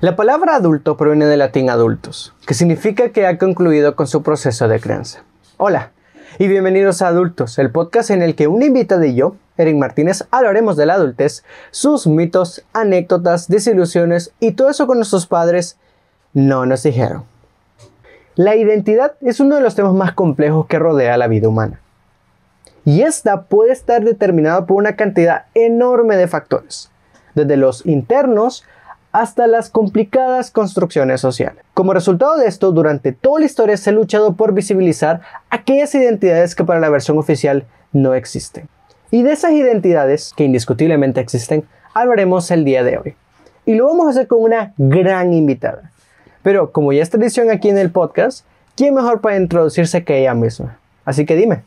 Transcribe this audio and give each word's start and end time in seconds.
La 0.00 0.14
palabra 0.14 0.56
adulto 0.56 0.98
proviene 0.98 1.24
del 1.24 1.38
latín 1.38 1.70
adultos, 1.70 2.34
que 2.46 2.52
significa 2.52 3.12
que 3.12 3.26
ha 3.26 3.38
concluido 3.38 3.96
con 3.96 4.06
su 4.06 4.22
proceso 4.22 4.68
de 4.68 4.78
crianza. 4.78 5.22
Hola 5.56 5.92
y 6.38 6.48
bienvenidos 6.48 7.00
a 7.00 7.08
Adultos, 7.08 7.58
el 7.58 7.70
podcast 7.70 8.10
en 8.10 8.20
el 8.20 8.34
que 8.34 8.46
una 8.46 8.66
invitada 8.66 9.06
y 9.06 9.14
yo, 9.14 9.36
Erin 9.56 9.78
Martínez, 9.78 10.24
hablaremos 10.30 10.76
de 10.76 10.84
la 10.84 10.94
adultez, 10.94 11.44
sus 11.70 12.06
mitos, 12.06 12.62
anécdotas, 12.74 13.48
desilusiones 13.48 14.34
y 14.38 14.52
todo 14.52 14.68
eso 14.68 14.86
con 14.86 14.98
nuestros 14.98 15.26
padres 15.26 15.78
no 16.34 16.66
nos 16.66 16.82
dijeron. 16.82 17.24
La 18.34 18.54
identidad 18.54 19.14
es 19.22 19.40
uno 19.40 19.54
de 19.54 19.62
los 19.62 19.76
temas 19.76 19.94
más 19.94 20.12
complejos 20.12 20.66
que 20.66 20.78
rodea 20.78 21.16
la 21.16 21.26
vida 21.26 21.48
humana. 21.48 21.80
Y 22.84 23.00
esta 23.00 23.44
puede 23.44 23.72
estar 23.72 24.04
determinada 24.04 24.66
por 24.66 24.76
una 24.76 24.94
cantidad 24.94 25.46
enorme 25.54 26.18
de 26.18 26.28
factores, 26.28 26.90
desde 27.34 27.56
los 27.56 27.86
internos 27.86 28.62
hasta 29.16 29.46
las 29.46 29.70
complicadas 29.70 30.50
construcciones 30.50 31.22
sociales. 31.22 31.64
Como 31.72 31.94
resultado 31.94 32.36
de 32.36 32.48
esto, 32.48 32.70
durante 32.70 33.12
toda 33.12 33.40
la 33.40 33.46
historia 33.46 33.78
se 33.78 33.88
ha 33.88 33.92
luchado 33.94 34.36
por 34.36 34.52
visibilizar 34.52 35.22
aquellas 35.48 35.94
identidades 35.94 36.54
que 36.54 36.64
para 36.64 36.80
la 36.80 36.90
versión 36.90 37.16
oficial 37.16 37.64
no 37.94 38.12
existen. 38.12 38.68
Y 39.10 39.22
de 39.22 39.32
esas 39.32 39.52
identidades, 39.52 40.34
que 40.36 40.44
indiscutiblemente 40.44 41.18
existen, 41.22 41.64
hablaremos 41.94 42.50
el 42.50 42.66
día 42.66 42.84
de 42.84 42.98
hoy. 42.98 43.14
Y 43.64 43.74
lo 43.76 43.86
vamos 43.86 44.06
a 44.06 44.10
hacer 44.10 44.26
con 44.26 44.42
una 44.42 44.74
gran 44.76 45.32
invitada. 45.32 45.90
Pero 46.42 46.70
como 46.70 46.92
ya 46.92 47.02
es 47.02 47.08
tradición 47.08 47.50
aquí 47.50 47.70
en 47.70 47.78
el 47.78 47.90
podcast, 47.90 48.44
¿quién 48.76 48.92
mejor 48.94 49.22
para 49.22 49.38
introducirse 49.38 50.04
que 50.04 50.18
ella 50.20 50.34
misma? 50.34 50.78
Así 51.06 51.24
que 51.24 51.36
dime, 51.36 51.62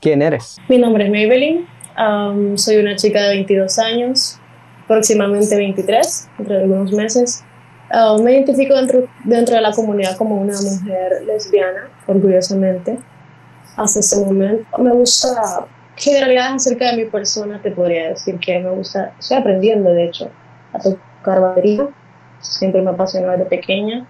¿quién 0.00 0.22
eres? 0.22 0.58
Mi 0.68 0.78
nombre 0.78 1.06
es 1.06 1.10
Maybelline, 1.10 1.66
soy 2.56 2.76
una 2.76 2.94
chica 2.94 3.22
de 3.24 3.30
22 3.30 3.76
años, 3.80 4.38
próximamente 4.86 5.56
23, 5.56 6.28
dentro 6.38 6.54
de 6.54 6.62
algunos 6.62 6.92
meses. 6.92 7.44
Uh, 7.92 8.22
me 8.22 8.32
identifico 8.32 8.74
dentro, 8.74 9.06
dentro 9.24 9.54
de 9.54 9.60
la 9.60 9.72
comunidad 9.72 10.16
como 10.16 10.36
una 10.36 10.54
mujer 10.60 11.22
lesbiana, 11.26 11.88
orgullosamente, 12.06 12.98
hasta 13.76 14.00
ese 14.00 14.24
momento. 14.24 14.78
Me 14.78 14.90
gusta 14.90 15.66
generalidades 15.96 16.66
acerca 16.66 16.90
de 16.90 17.04
mi 17.04 17.10
persona, 17.10 17.60
te 17.62 17.70
podría 17.70 18.10
decir 18.10 18.38
que 18.38 18.58
me 18.58 18.70
gusta, 18.70 19.12
estoy 19.18 19.36
aprendiendo 19.36 19.90
de 19.90 20.06
hecho 20.06 20.30
a 20.72 20.78
tocar 20.78 21.40
batería, 21.40 21.86
siempre 22.40 22.82
me 22.82 22.90
apasionó 22.90 23.30
desde 23.32 23.44
pequeña. 23.44 24.06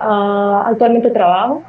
Uh, 0.00 0.66
actualmente 0.66 1.10
trabajo, 1.10 1.62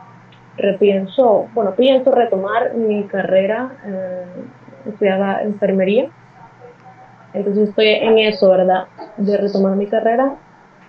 repienso, 0.57 1.47
bueno, 1.53 1.73
pienso 1.75 2.11
retomar 2.11 2.73
mi 2.73 3.03
carrera, 3.03 3.71
eh, 3.85 4.25
estudiaba 4.87 5.41
enfermería 5.41 6.09
entonces 7.35 7.69
estoy 7.69 7.87
en 7.87 8.17
eso, 8.19 8.49
¿verdad? 8.49 8.85
De 9.17 9.37
retomar 9.37 9.75
mi 9.75 9.87
carrera. 9.87 10.35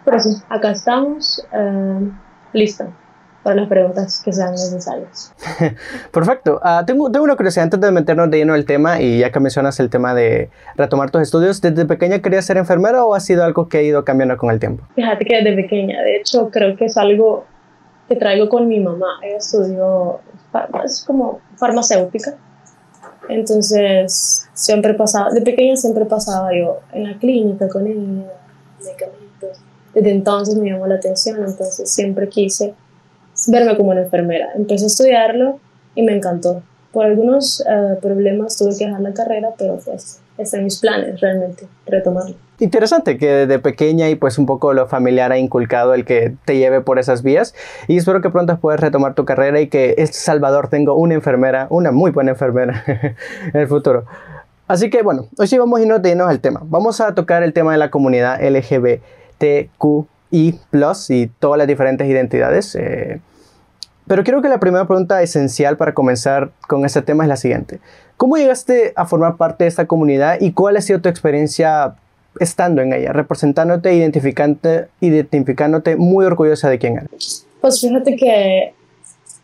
Pero 0.04 0.20
sí, 0.20 0.30
acá 0.48 0.70
estamos, 0.70 1.44
eh, 1.52 2.10
lista 2.52 2.88
para 3.42 3.60
las 3.60 3.68
preguntas 3.68 4.22
que 4.24 4.32
sean 4.32 4.50
necesarias. 4.50 5.32
Perfecto. 6.12 6.60
Uh, 6.64 6.84
tengo, 6.84 7.12
tengo, 7.12 7.24
una 7.24 7.36
curiosidad 7.36 7.62
antes 7.64 7.80
de 7.80 7.92
meternos 7.92 8.28
de 8.28 8.38
lleno 8.38 8.56
el 8.56 8.64
tema 8.64 9.00
y 9.00 9.20
ya 9.20 9.30
que 9.30 9.38
mencionas 9.38 9.78
el 9.78 9.88
tema 9.88 10.14
de 10.14 10.50
retomar 10.74 11.12
tus 11.12 11.22
estudios, 11.22 11.60
¿desde 11.60 11.84
pequeña 11.84 12.18
querías 12.18 12.44
ser 12.44 12.56
enfermera 12.56 13.04
o 13.04 13.14
ha 13.14 13.20
sido 13.20 13.44
algo 13.44 13.68
que 13.68 13.78
ha 13.78 13.82
ido 13.82 14.04
cambiando 14.04 14.36
con 14.36 14.50
el 14.50 14.58
tiempo? 14.58 14.84
Fíjate 14.96 15.24
que 15.24 15.36
desde 15.36 15.62
pequeña, 15.62 16.02
de 16.02 16.16
hecho 16.16 16.50
creo 16.50 16.76
que 16.76 16.86
es 16.86 16.96
algo 16.96 17.44
que 18.08 18.16
traigo 18.16 18.48
con 18.48 18.66
mi 18.66 18.80
mamá. 18.80 19.20
Ella 19.22 19.36
estudió, 19.36 20.18
es 20.84 21.04
como 21.06 21.38
farmacéutica 21.56 22.34
entonces, 23.28 24.48
siempre 24.54 24.94
pasaba, 24.94 25.30
de 25.30 25.42
pequeña 25.42 25.76
siempre 25.76 26.04
pasaba 26.04 26.50
yo 26.56 26.80
en 26.92 27.04
la 27.04 27.18
clínica 27.18 27.68
con 27.68 27.86
ella, 27.86 28.00
medicamentos. 28.78 29.58
Desde 29.94 30.10
entonces 30.10 30.56
me 30.56 30.70
llamó 30.70 30.86
la 30.86 30.96
atención, 30.96 31.38
entonces 31.44 31.90
siempre 31.90 32.28
quise 32.28 32.74
verme 33.48 33.76
como 33.76 33.90
una 33.90 34.02
enfermera. 34.02 34.50
Empecé 34.54 34.84
a 34.84 34.86
estudiarlo 34.88 35.58
y 35.94 36.02
me 36.02 36.16
encantó. 36.16 36.62
Por 36.92 37.06
algunos 37.06 37.60
uh, 37.60 38.00
problemas 38.00 38.56
tuve 38.56 38.76
que 38.76 38.86
dejar 38.86 39.00
la 39.00 39.12
carrera, 39.12 39.50
pero 39.58 39.78
pues 39.84 40.20
está 40.38 40.58
en 40.58 40.64
mis 40.64 40.78
planes 40.78 41.20
realmente, 41.20 41.66
retomarlo. 41.86 42.36
Interesante 42.58 43.18
que 43.18 43.26
desde 43.26 43.58
pequeña 43.58 44.08
y 44.08 44.14
pues 44.14 44.38
un 44.38 44.46
poco 44.46 44.72
lo 44.72 44.86
familiar 44.86 45.30
ha 45.30 45.38
inculcado 45.38 45.92
el 45.92 46.06
que 46.06 46.34
te 46.46 46.56
lleve 46.56 46.80
por 46.80 46.98
esas 46.98 47.22
vías 47.22 47.54
y 47.86 47.98
espero 47.98 48.22
que 48.22 48.30
pronto 48.30 48.58
puedas 48.58 48.80
retomar 48.80 49.14
tu 49.14 49.26
carrera 49.26 49.60
y 49.60 49.68
que 49.68 49.94
El 49.98 50.08
Salvador 50.08 50.68
tenga 50.68 50.94
una 50.94 51.14
enfermera, 51.14 51.66
una 51.68 51.90
muy 51.90 52.12
buena 52.12 52.30
enfermera 52.30 52.82
en 53.52 53.60
el 53.60 53.68
futuro. 53.68 54.06
Así 54.68 54.88
que 54.90 55.02
bueno, 55.02 55.28
hoy 55.38 55.46
sí 55.46 55.58
vamos 55.58 55.78
a 55.78 55.82
irnos 55.82 56.00
de 56.00 56.08
lleno 56.08 56.26
al 56.26 56.40
tema. 56.40 56.60
Vamos 56.64 57.00
a 57.00 57.14
tocar 57.14 57.42
el 57.42 57.52
tema 57.52 57.72
de 57.72 57.78
la 57.78 57.90
comunidad 57.90 58.40
LGBTQI+, 58.42 60.08
y 60.30 61.26
todas 61.38 61.58
las 61.58 61.66
diferentes 61.66 62.08
identidades. 62.08 62.74
Eh, 62.74 63.20
pero 64.06 64.24
quiero 64.24 64.40
que 64.40 64.48
la 64.48 64.60
primera 64.60 64.86
pregunta 64.86 65.20
esencial 65.22 65.76
para 65.76 65.92
comenzar 65.92 66.50
con 66.68 66.84
este 66.84 67.02
tema 67.02 67.24
es 67.24 67.28
la 67.28 67.36
siguiente. 67.36 67.80
¿Cómo 68.16 68.36
llegaste 68.36 68.92
a 68.96 69.04
formar 69.04 69.36
parte 69.36 69.64
de 69.64 69.68
esta 69.68 69.86
comunidad 69.86 70.38
y 70.40 70.52
cuál 70.52 70.76
ha 70.76 70.80
sido 70.80 71.00
tu 71.00 71.08
experiencia 71.08 71.96
estando 72.40 72.82
en 72.82 72.92
ella, 72.92 73.12
representándote, 73.12 73.94
identificándote, 73.94 74.88
identificándote 75.00 75.96
muy 75.96 76.24
orgullosa 76.24 76.68
de 76.68 76.78
quién 76.78 76.98
eres? 76.98 77.46
Pues 77.60 77.80
fíjate 77.80 78.16
que 78.16 78.74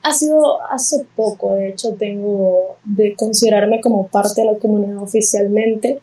ha 0.02 0.12
sido 0.12 0.60
hace 0.70 1.06
poco, 1.14 1.54
de 1.54 1.68
hecho, 1.68 1.94
tengo 1.94 2.76
de 2.84 3.14
considerarme 3.14 3.80
como 3.80 4.08
parte 4.08 4.42
de 4.42 4.52
la 4.52 4.58
comunidad 4.58 4.98
oficialmente, 4.98 6.00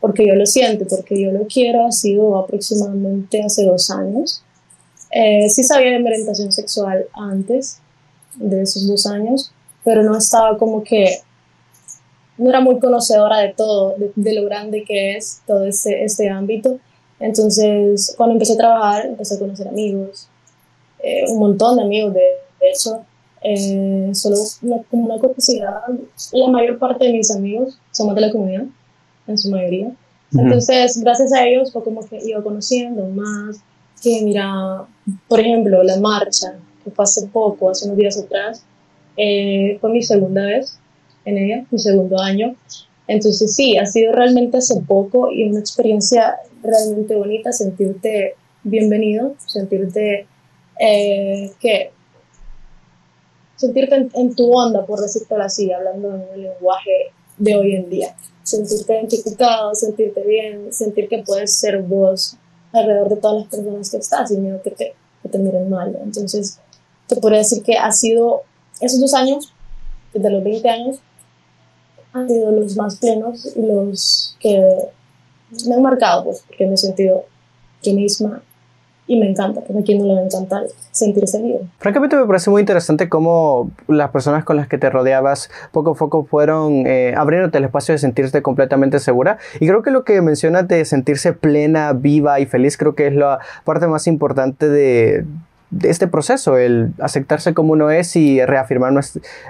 porque 0.00 0.26
yo 0.26 0.34
lo 0.34 0.46
siento, 0.46 0.86
porque 0.88 1.20
yo 1.20 1.30
lo 1.30 1.46
quiero, 1.46 1.86
ha 1.86 1.92
sido 1.92 2.38
aproximadamente 2.38 3.42
hace 3.42 3.64
dos 3.64 3.90
años. 3.90 4.42
Eh, 5.10 5.48
sí 5.48 5.62
sabía 5.62 5.92
de 5.92 5.98
mi 5.98 6.08
orientación 6.08 6.52
sexual 6.52 7.06
antes, 7.12 7.80
de 8.36 8.62
esos 8.62 8.86
dos 8.88 9.06
años, 9.06 9.52
pero 9.84 10.02
no 10.02 10.16
estaba 10.16 10.56
como 10.58 10.82
que, 10.82 11.20
no 12.36 12.50
era 12.50 12.60
muy 12.60 12.78
conocedora 12.78 13.38
de 13.38 13.54
todo, 13.54 13.94
de, 14.16 14.34
lo 14.34 14.44
grande 14.44 14.84
que 14.84 15.16
es 15.16 15.42
todo 15.46 15.64
este, 15.64 16.04
este 16.04 16.28
ámbito. 16.28 16.78
Entonces, 17.20 18.14
cuando 18.16 18.34
empecé 18.34 18.54
a 18.54 18.58
trabajar, 18.58 19.06
empecé 19.06 19.36
a 19.36 19.38
conocer 19.38 19.68
amigos, 19.68 20.28
eh, 21.02 21.24
un 21.28 21.38
montón 21.38 21.76
de 21.76 21.82
amigos, 21.82 22.14
de, 22.14 22.22
hecho, 22.72 23.04
eh, 23.42 24.10
solo 24.14 24.36
como 24.90 25.04
una 25.04 25.18
curiosidad, 25.18 25.82
la 26.32 26.48
mayor 26.48 26.78
parte 26.78 27.04
de 27.04 27.12
mis 27.12 27.30
amigos 27.30 27.78
somos 27.90 28.14
de 28.14 28.22
la 28.22 28.32
comunidad, 28.32 28.64
en 29.26 29.38
su 29.38 29.50
mayoría. 29.50 29.92
Entonces, 30.32 31.00
gracias 31.00 31.32
a 31.32 31.46
ellos 31.46 31.72
fue 31.72 31.84
como 31.84 32.04
que 32.06 32.18
iba 32.24 32.42
conociendo 32.42 33.06
más, 33.06 33.60
que 34.02 34.20
mira, 34.22 34.84
por 35.28 35.38
ejemplo, 35.38 35.82
la 35.82 35.98
marcha, 36.00 36.54
que 36.82 36.90
fue 36.90 37.04
hace 37.04 37.26
poco, 37.28 37.70
hace 37.70 37.86
unos 37.86 37.96
días 37.96 38.18
atrás, 38.18 38.64
eh, 39.16 39.78
fue 39.80 39.90
mi 39.90 40.02
segunda 40.02 40.44
vez 40.44 40.78
en 41.24 41.38
ella, 41.38 41.66
mi 41.70 41.78
segundo 41.78 42.20
año. 42.20 42.54
Entonces 43.06 43.54
sí, 43.54 43.76
ha 43.76 43.86
sido 43.86 44.12
realmente 44.12 44.58
hace 44.58 44.80
poco 44.80 45.30
y 45.30 45.44
una 45.44 45.60
experiencia 45.60 46.36
realmente 46.62 47.14
bonita 47.16 47.52
sentirte 47.52 48.34
bienvenido, 48.62 49.34
sentirte 49.46 50.26
eh, 50.80 51.52
que 51.60 51.92
sentirte 53.56 54.08
en, 54.12 54.34
tu 54.34 54.52
onda, 54.52 54.84
por 54.84 55.00
decirlo 55.00 55.42
así, 55.42 55.70
hablando 55.72 56.14
en 56.14 56.22
el 56.34 56.42
lenguaje 56.42 57.12
de 57.38 57.56
hoy 57.56 57.74
en 57.76 57.90
día. 57.90 58.16
Sentirte 58.42 58.94
identificado, 58.94 59.74
sentirte 59.74 60.22
bien, 60.22 60.72
sentir 60.72 61.08
que 61.08 61.22
puedes 61.22 61.56
ser 61.58 61.80
vos 61.82 62.36
alrededor 62.72 63.08
de 63.08 63.16
todas 63.16 63.42
las 63.42 63.50
personas 63.50 63.90
que 63.90 63.96
estás 63.98 64.30
y 64.32 64.36
miedo 64.36 64.60
que 64.62 64.70
te, 64.70 64.94
que 65.22 65.28
te 65.28 65.38
miren 65.38 65.70
mal. 65.70 65.96
Entonces, 66.02 66.58
te 67.06 67.16
podría 67.16 67.38
decir 67.38 67.62
que 67.62 67.78
ha 67.78 67.92
sido 67.92 68.42
esos 68.80 69.00
dos 69.00 69.14
años, 69.14 69.52
desde 70.12 70.30
los 70.30 70.42
20 70.42 70.68
años, 70.68 70.98
han 72.14 72.28
sido 72.28 72.50
los 72.52 72.76
más 72.76 72.96
plenos 72.96 73.54
y 73.56 73.66
los 73.66 74.36
que 74.40 74.62
me 75.68 75.74
han 75.74 75.82
marcado, 75.82 76.24
pues, 76.24 76.44
porque 76.46 76.66
me 76.66 76.74
he 76.74 76.76
sentido 76.76 77.24
yo 77.82 77.92
misma 77.92 78.40
y 79.06 79.20
me 79.20 79.28
encanta, 79.28 79.60
porque 79.60 79.82
a 79.82 79.84
quien 79.84 79.98
no 79.98 80.06
le 80.06 80.14
va 80.14 80.20
a 80.20 80.24
encantar 80.24 80.62
sentirse 80.90 81.42
vivo. 81.42 81.60
Francamente 81.78 82.16
me 82.16 82.24
parece 82.24 82.48
muy 82.48 82.60
interesante 82.60 83.10
cómo 83.10 83.70
las 83.86 84.10
personas 84.10 84.44
con 84.44 84.56
las 84.56 84.66
que 84.66 84.78
te 84.78 84.88
rodeabas 84.88 85.50
poco 85.72 85.90
a 85.90 85.94
poco 85.94 86.24
fueron 86.24 86.86
eh, 86.86 87.12
abriéndote 87.14 87.58
el 87.58 87.64
espacio 87.64 87.92
de 87.92 87.98
sentirte 87.98 88.40
completamente 88.40 89.00
segura 89.00 89.36
y 89.60 89.66
creo 89.66 89.82
que 89.82 89.90
lo 89.90 90.04
que 90.04 90.22
mencionas 90.22 90.66
de 90.68 90.86
sentirse 90.86 91.34
plena, 91.34 91.92
viva 91.92 92.40
y 92.40 92.46
feliz 92.46 92.78
creo 92.78 92.94
que 92.94 93.08
es 93.08 93.14
la 93.14 93.40
parte 93.64 93.86
más 93.86 94.06
importante 94.06 94.68
de 94.68 95.26
de 95.70 95.90
este 95.90 96.06
proceso, 96.06 96.56
el 96.56 96.92
aceptarse 97.00 97.52
como 97.52 97.72
uno 97.72 97.90
es 97.90 98.14
y 98.14 98.44
reafirmar, 98.44 98.92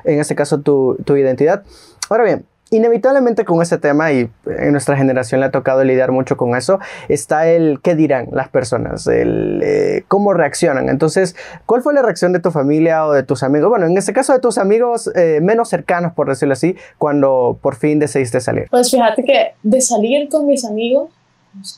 en 0.04 0.20
este 0.20 0.34
caso, 0.34 0.60
tu, 0.60 0.96
tu 1.04 1.16
identidad. 1.16 1.64
Ahora 2.08 2.24
bien, 2.24 2.46
inevitablemente 2.74 3.44
con 3.44 3.62
ese 3.62 3.78
tema, 3.78 4.12
y 4.12 4.28
en 4.46 4.72
nuestra 4.72 4.96
generación 4.96 5.40
le 5.40 5.46
ha 5.46 5.50
tocado 5.50 5.84
lidiar 5.84 6.12
mucho 6.12 6.36
con 6.36 6.56
eso, 6.56 6.78
está 7.08 7.48
el 7.48 7.80
qué 7.80 7.94
dirán 7.94 8.28
las 8.32 8.48
personas, 8.48 9.06
el 9.06 9.60
eh, 9.62 10.04
cómo 10.08 10.34
reaccionan. 10.34 10.88
Entonces, 10.88 11.36
¿cuál 11.66 11.82
fue 11.82 11.94
la 11.94 12.02
reacción 12.02 12.32
de 12.32 12.40
tu 12.40 12.50
familia 12.50 13.06
o 13.06 13.12
de 13.12 13.22
tus 13.22 13.42
amigos? 13.42 13.70
Bueno, 13.70 13.86
en 13.86 13.96
este 13.96 14.12
caso 14.12 14.32
de 14.32 14.40
tus 14.40 14.58
amigos 14.58 15.10
eh, 15.14 15.40
menos 15.42 15.68
cercanos, 15.68 16.12
por 16.12 16.28
decirlo 16.28 16.54
así, 16.54 16.76
cuando 16.98 17.58
por 17.60 17.76
fin 17.76 17.98
decidiste 17.98 18.40
salir. 18.40 18.68
Pues 18.70 18.90
fíjate 18.90 19.24
que 19.24 19.54
de 19.62 19.80
salir 19.80 20.28
con 20.28 20.46
mis 20.46 20.64
amigos, 20.64 21.10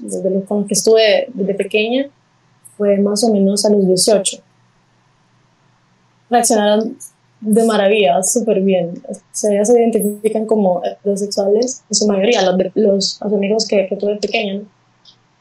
desde 0.00 0.31
los 0.31 0.44
con 0.44 0.60
los 0.60 0.69
que 0.69 0.75
estuve 0.75 1.28
desde 1.34 1.54
pequeña, 1.54 2.06
fue 2.76 2.98
más 2.98 3.22
o 3.25 3.32
menos 3.32 3.64
a 3.64 3.70
los 3.70 3.87
18. 3.87 4.38
Reaccionaron 6.31 6.96
de 7.46 7.64
maravilla, 7.64 8.22
súper 8.22 8.60
bien. 8.60 9.02
Se 9.31 9.54
identifican 9.54 10.46
como 10.46 10.82
heterosexuales, 10.84 11.84
en 11.88 11.94
su 11.94 12.06
mayoría, 12.08 12.43
los, 12.43 12.72
los, 12.75 13.22
amigos 13.22 13.66
que, 13.66 13.87
que 13.87 13.96
tuve 13.96 14.16
pequeños, 14.16 14.64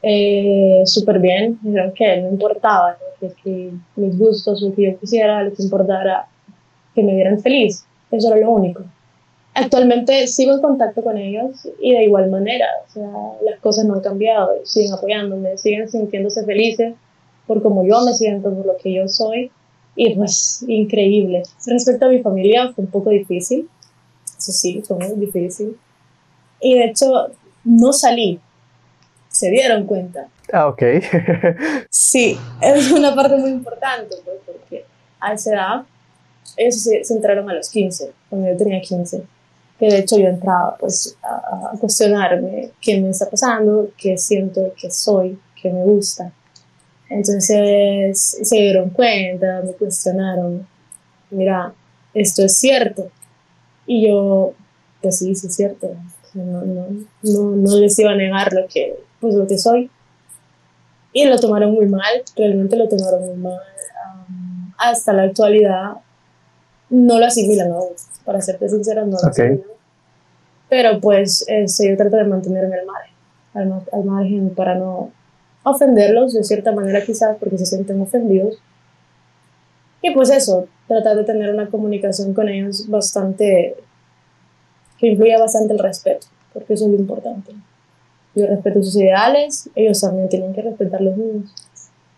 eh, 0.03 0.83
súper 0.85 1.19
bien. 1.19 1.57
Dijeron 1.63 1.91
que 1.93 2.21
no 2.21 2.29
importaba, 2.29 2.95
que, 3.19 3.71
mis 3.95 4.17
gustos, 4.17 4.61
lo 4.61 4.73
que 4.73 4.91
yo 4.91 4.99
quisiera, 4.99 5.43
les 5.43 5.59
importara 5.59 6.27
que 6.93 7.01
me 7.01 7.15
vieran 7.15 7.39
feliz. 7.39 7.85
Eso 8.11 8.27
era 8.27 8.37
lo 8.37 8.51
único. 8.51 8.83
Actualmente 9.55 10.27
sigo 10.27 10.53
en 10.53 10.61
contacto 10.61 11.01
con 11.01 11.17
ellos 11.17 11.67
y 11.79 11.93
de 11.93 12.03
igual 12.03 12.29
manera, 12.29 12.67
o 12.87 12.91
sea, 12.91 13.09
las 13.41 13.59
cosas 13.61 13.85
no 13.85 13.95
han 13.95 14.01
cambiado, 14.01 14.51
siguen 14.63 14.93
apoyándome, 14.93 15.57
siguen 15.57 15.89
sintiéndose 15.89 16.43
felices 16.43 16.93
por 17.47 17.63
como 17.63 17.85
yo 17.85 18.01
me 18.01 18.13
siento, 18.13 18.53
por 18.53 18.65
lo 18.65 18.77
que 18.77 18.93
yo 18.93 19.07
soy 19.07 19.51
y 19.95 20.15
pues 20.15 20.63
increíble. 20.67 21.43
Respecto 21.65 22.05
a 22.05 22.09
mi 22.09 22.19
familia 22.19 22.71
fue 22.73 22.83
un 22.85 22.91
poco 22.91 23.09
difícil, 23.09 23.69
eso 24.37 24.51
sí, 24.51 24.83
fue 24.85 24.97
muy 24.97 25.25
difícil. 25.25 25.77
Y 26.59 26.77
de 26.77 26.85
hecho 26.85 27.27
no 27.63 27.93
salí, 27.93 28.39
se 29.29 29.49
dieron 29.49 29.85
cuenta. 29.85 30.27
Ah, 30.51 30.67
ok. 30.67 30.83
sí, 31.89 32.37
es 32.61 32.91
una 32.91 33.15
parte 33.15 33.37
muy 33.37 33.51
importante, 33.51 34.15
pues, 34.23 34.37
porque 34.45 34.85
a 35.19 35.33
esa 35.33 35.53
edad 35.53 35.85
ellos 36.57 36.81
se, 36.81 37.01
entraron 37.13 37.49
a 37.49 37.53
los 37.53 37.69
15, 37.69 38.11
cuando 38.29 38.49
yo 38.49 38.57
tenía 38.57 38.81
15 38.81 39.23
que 39.79 39.87
de 39.87 39.99
hecho 39.99 40.17
yo 40.17 40.27
entraba 40.27 40.77
pues 40.77 41.17
a, 41.21 41.73
a, 41.73 41.77
cuestionarme 41.77 42.71
qué 42.79 42.99
me 42.99 43.09
está 43.09 43.29
pasando, 43.29 43.89
qué 43.97 44.17
siento, 44.17 44.73
qué 44.79 44.89
soy, 44.89 45.37
qué 45.61 45.69
me 45.69 45.83
gusta. 45.83 46.31
Entonces 47.09 48.37
se 48.41 48.55
dieron 48.55 48.89
cuenta, 48.89 49.61
me 49.63 49.73
cuestionaron, 49.73 50.67
mira, 51.29 51.73
esto 52.13 52.43
es 52.43 52.57
cierto. 52.57 53.09
Y 53.85 54.07
yo, 54.07 54.53
pues 55.01 55.19
sí, 55.19 55.35
sí 55.35 55.47
es 55.47 55.55
cierto. 55.55 55.91
No, 56.33 56.61
no, 56.61 56.87
no, 57.21 57.55
no 57.55 57.77
les 57.77 57.97
iba 57.99 58.11
a 58.11 58.15
negar 58.15 58.51
lo 58.53 58.67
que, 58.67 58.97
pues 59.19 59.35
lo 59.35 59.47
que 59.47 59.57
soy. 59.57 59.89
Y 61.13 61.25
lo 61.25 61.39
tomaron 61.39 61.73
muy 61.73 61.85
mal, 61.85 62.23
realmente 62.35 62.75
lo 62.75 62.89
tomaron 62.89 63.25
muy 63.25 63.37
mal. 63.37 63.59
hasta 64.77 65.13
la 65.13 65.23
actualidad 65.23 65.93
no 66.89 67.19
lo 67.19 67.25
asimilan 67.25 67.71
aún, 67.71 67.93
para 68.25 68.41
serte 68.41 68.67
sincera, 68.67 69.05
no 69.05 69.17
lo 69.21 69.27
asimilan. 69.27 69.61
Pero 70.67 70.99
pues 70.99 71.45
este, 71.47 71.89
yo 71.89 71.97
trato 71.97 72.17
de 72.17 72.25
mantenerme 72.25 72.79
al 72.79 72.85
margen, 72.85 73.13
al, 73.53 73.83
al 73.93 74.03
margen 74.03 74.49
para 74.49 74.75
no 74.75 75.11
ofenderlos 75.65 76.33
de 76.33 76.43
cierta 76.43 76.71
manera 76.71 77.03
quizás 77.03 77.35
porque 77.37 77.57
se 77.57 77.65
sienten 77.65 77.99
ofendidos. 77.99 78.57
Y 80.01 80.11
pues 80.11 80.29
eso, 80.29 80.67
tratar 80.87 81.17
de 81.17 81.23
tener 81.23 81.53
una 81.53 81.67
comunicación 81.67 82.33
con 82.33 82.47
ellos 82.47 82.87
bastante, 82.87 83.75
que 84.99 85.07
incluya 85.07 85.39
bastante 85.39 85.73
el 85.73 85.79
respeto, 85.79 86.27
porque 86.53 86.75
eso 86.75 86.85
es 86.85 86.91
lo 86.91 86.97
importante. 86.97 87.51
Yo 88.35 88.45
respeto 88.45 88.83
sus 88.83 88.95
ideales, 88.97 89.69
ellos 89.75 89.99
también 89.99 90.29
tienen 90.29 90.53
que 90.53 90.61
respetar 90.61 91.01
los 91.01 91.17
míos. 91.17 91.53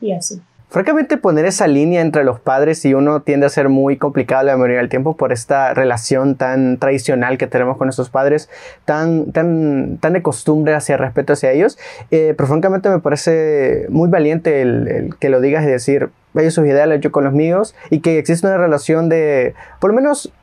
Y 0.01 0.11
así. 0.11 0.41
Francamente, 0.69 1.15
poner 1.15 1.45
esa 1.45 1.65
línea 1.65 2.01
entre 2.01 2.25
los 2.25 2.41
padres 2.41 2.83
y 2.83 2.93
uno 2.93 3.21
tiende 3.21 3.45
a 3.45 3.49
ser 3.49 3.69
muy 3.69 3.95
complicado 3.95 4.43
la 4.43 4.57
mayoría 4.57 4.79
del 4.79 4.89
tiempo 4.89 5.15
por 5.15 5.31
esta 5.31 5.73
relación 5.73 6.35
tan 6.35 6.77
tradicional 6.77 7.37
que 7.37 7.47
tenemos 7.47 7.77
con 7.77 7.87
nuestros 7.87 8.09
padres, 8.09 8.49
tan, 8.83 9.31
tan, 9.31 9.97
tan 10.01 10.11
de 10.11 10.21
costumbre 10.21 10.75
hacia 10.75 10.97
respeto 10.97 11.31
hacia 11.31 11.51
ellos. 11.51 11.77
Eh, 12.11 12.33
pero 12.35 12.47
francamente 12.47 12.89
me 12.89 12.99
parece 12.99 13.85
muy 13.89 14.09
valiente 14.09 14.61
el, 14.61 15.15
que 15.21 15.29
lo 15.29 15.39
digas 15.39 15.63
y 15.63 15.67
decir, 15.67 16.09
ellos 16.35 16.53
sus 16.53 16.65
ideales, 16.65 16.99
yo 16.99 17.13
con 17.13 17.23
los 17.23 17.31
míos, 17.31 17.73
y 17.89 18.01
que 18.01 18.19
existe 18.19 18.45
una 18.45 18.57
relación 18.57 19.07
de, 19.07 19.55
por 19.79 19.91
lo 19.91 19.95
menos, 19.95 20.33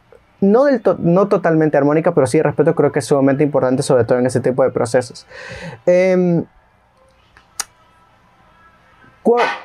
no, 0.41 0.65
del 0.65 0.81
no 1.01 1.29
totalmente 1.29 1.77
armónica, 1.77 2.15
pero 2.15 2.27
sí 2.27 2.39
de 2.39 2.45
respeto 2.45 2.75
creo 2.75 2.93
que 2.93 3.01
es 3.01 3.05
sumamente 3.05 3.45
importante, 3.45 3.83
sobre 3.83 4.05
todo 4.05 4.19
en 4.19 4.27
ese 4.27 4.41
tipo 4.41 4.63
de 4.63 4.71
procesos. 4.71 5.27
Eh, 5.85 6.45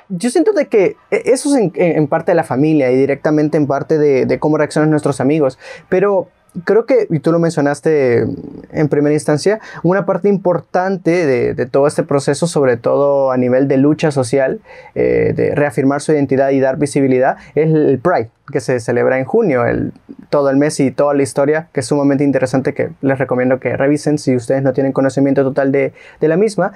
yo 0.09 0.29
siento 0.29 0.53
de 0.53 0.67
que 0.67 0.95
e, 1.11 1.23
eso 1.25 1.55
es 1.55 1.71
en, 1.75 2.07
parte 2.07 2.31
de 2.31 2.35
la 2.35 2.43
familia 2.43 2.91
y 2.91 2.95
directamente 2.95 3.57
en 3.57 3.67
parte 3.67 3.97
de, 3.97 4.39
cómo 4.39 4.57
reaccionan 4.57 4.89
nuestros 4.89 5.19
amigos, 5.19 5.59
pero 5.89 6.29
creo 6.63 6.85
que, 6.85 7.07
y 7.09 7.19
tú 7.19 7.31
lo 7.31 7.39
mencionaste 7.39 8.25
en 8.71 8.89
primera 8.89 9.13
instancia, 9.13 9.59
una 9.83 10.05
parte 10.05 10.29
importante 10.29 11.25
de, 11.25 11.65
todo 11.67 11.87
este 11.87 12.03
proceso, 12.03 12.47
sobre 12.47 12.77
todo 12.77 13.31
a 13.31 13.37
nivel 13.37 13.67
de 13.67 13.77
lucha 13.77 14.11
social, 14.11 14.59
eh, 14.95 15.33
de 15.35 15.53
reafirmar 15.53 16.01
su 16.01 16.11
identidad 16.11 16.49
y 16.49 16.59
dar 16.59 16.77
visibilidad, 16.77 17.37
es 17.53 17.69
el 17.69 17.99
Pride, 17.99 18.31
que 18.51 18.61
se 18.61 18.79
celebra 18.79 19.19
en 19.19 19.25
junio, 19.25 19.65
el, 19.65 19.93
todo 20.29 20.49
el 20.49 20.57
mes 20.57 20.79
y 20.79 20.89
toda 20.89 21.13
la 21.13 21.21
historia, 21.21 21.67
que 21.71 21.81
es 21.81 21.85
sumamente 21.85 22.23
interesante, 22.23 22.73
que 22.73 22.89
les 23.01 23.19
recomiendo 23.19 23.59
que 23.59 23.77
revisen 23.77 24.17
si 24.17 24.35
ustedes 24.35 24.63
no 24.63 24.73
tienen 24.73 24.91
conocimiento 24.91 25.43
total 25.43 25.71
de, 25.71 25.93
de 26.19 26.27
la 26.27 26.37
misma. 26.37 26.73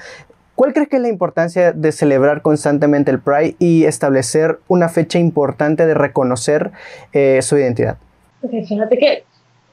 ¿Cuál 0.64 0.72
crees 0.72 0.88
que 0.88 0.96
es 0.96 1.02
la 1.02 1.10
importancia 1.10 1.74
de 1.74 1.92
celebrar 1.92 2.42
constantemente 2.42 3.12
el 3.12 3.20
Pride 3.20 3.58
y 3.60 3.84
establecer 3.84 4.60
una 4.70 4.88
fecha 4.88 5.20
importante 5.20 5.86
de 5.86 5.94
reconocer 5.94 6.72
eh, 7.12 7.42
su 7.42 7.58
identidad? 7.58 7.98
fíjate 8.50 8.98
que 8.98 9.24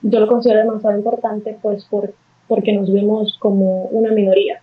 yo 0.02 0.19
lo 0.19 0.26
considero 0.26 0.58
demasiado 0.58 0.96
importante 0.96 1.56
pues 1.62 1.84
por, 1.84 2.12
porque 2.48 2.72
nos 2.72 2.92
vemos 2.92 3.37
como 3.38 3.84
una 3.84 4.10
minoría. 4.10 4.62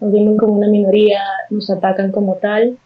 Nos 0.00 0.10
vemos 0.10 0.36
como 0.36 0.54
una 0.54 0.66
minoría, 0.66 1.20
nos 1.50 1.70
atacan 1.70 2.10
como 2.10 2.34
tal. 2.34 2.76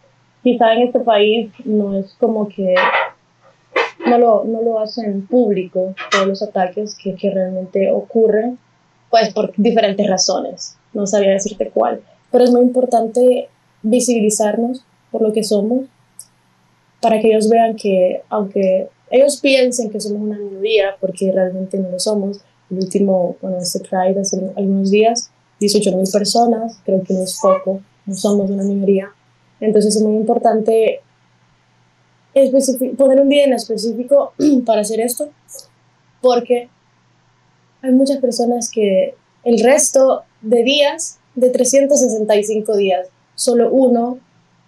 Quizá 0.43 0.73
en 0.73 0.83
este 0.83 0.99
país 0.99 1.51
no 1.65 1.97
es 1.97 2.15
como 2.19 2.47
que 2.47 2.75
no 4.05 4.19
lo, 4.19 4.43
no 4.43 4.61
lo 4.61 4.79
hacen 4.79 5.25
público 5.25 5.95
todos 6.11 6.27
los 6.27 6.43
ataques 6.43 6.95
que, 6.95 7.15
que 7.15 7.31
realmente 7.31 7.91
ocurren, 7.91 8.59
pues 9.09 9.33
por 9.33 9.51
diferentes 9.57 10.07
razones. 10.07 10.77
No 10.93 11.07
sabía 11.07 11.31
decirte 11.31 11.71
cuál 11.73 12.01
pero 12.31 12.43
es 12.43 12.51
muy 12.51 12.61
importante 12.61 13.49
visibilizarnos 13.83 14.83
por 15.11 15.21
lo 15.21 15.33
que 15.33 15.43
somos, 15.43 15.85
para 17.01 17.19
que 17.19 17.29
ellos 17.29 17.49
vean 17.49 17.75
que 17.75 18.21
aunque 18.29 18.87
ellos 19.09 19.39
piensen 19.41 19.89
que 19.89 19.99
somos 19.99 20.21
una 20.21 20.37
minoría, 20.37 20.95
porque 20.99 21.31
realmente 21.31 21.77
no 21.77 21.89
lo 21.89 21.99
somos, 21.99 22.41
el 22.69 22.77
último, 22.77 23.35
bueno, 23.41 23.57
este 23.57 23.79
Pride 23.79 24.21
hace 24.21 24.37
algunos 24.55 24.89
días, 24.91 25.29
18 25.59 25.97
mil 25.97 26.09
personas, 26.09 26.79
creo 26.85 27.03
que 27.03 27.13
no 27.13 27.23
es 27.23 27.37
poco, 27.41 27.81
no 28.05 28.15
somos 28.15 28.49
una 28.49 28.63
minoría. 28.63 29.11
Entonces 29.59 29.97
es 29.97 30.01
muy 30.01 30.15
importante 30.15 31.01
poner 32.97 33.19
un 33.19 33.29
día 33.29 33.43
en 33.43 33.53
específico 33.53 34.33
para 34.65 34.81
hacer 34.81 35.01
esto, 35.01 35.29
porque 36.21 36.69
hay 37.81 37.91
muchas 37.91 38.17
personas 38.17 38.71
que 38.71 39.15
el 39.43 39.59
resto 39.63 40.23
de 40.41 40.63
días 40.63 41.19
de 41.35 41.49
365 41.49 42.75
días, 42.77 43.07
solo 43.35 43.71
uno 43.71 44.19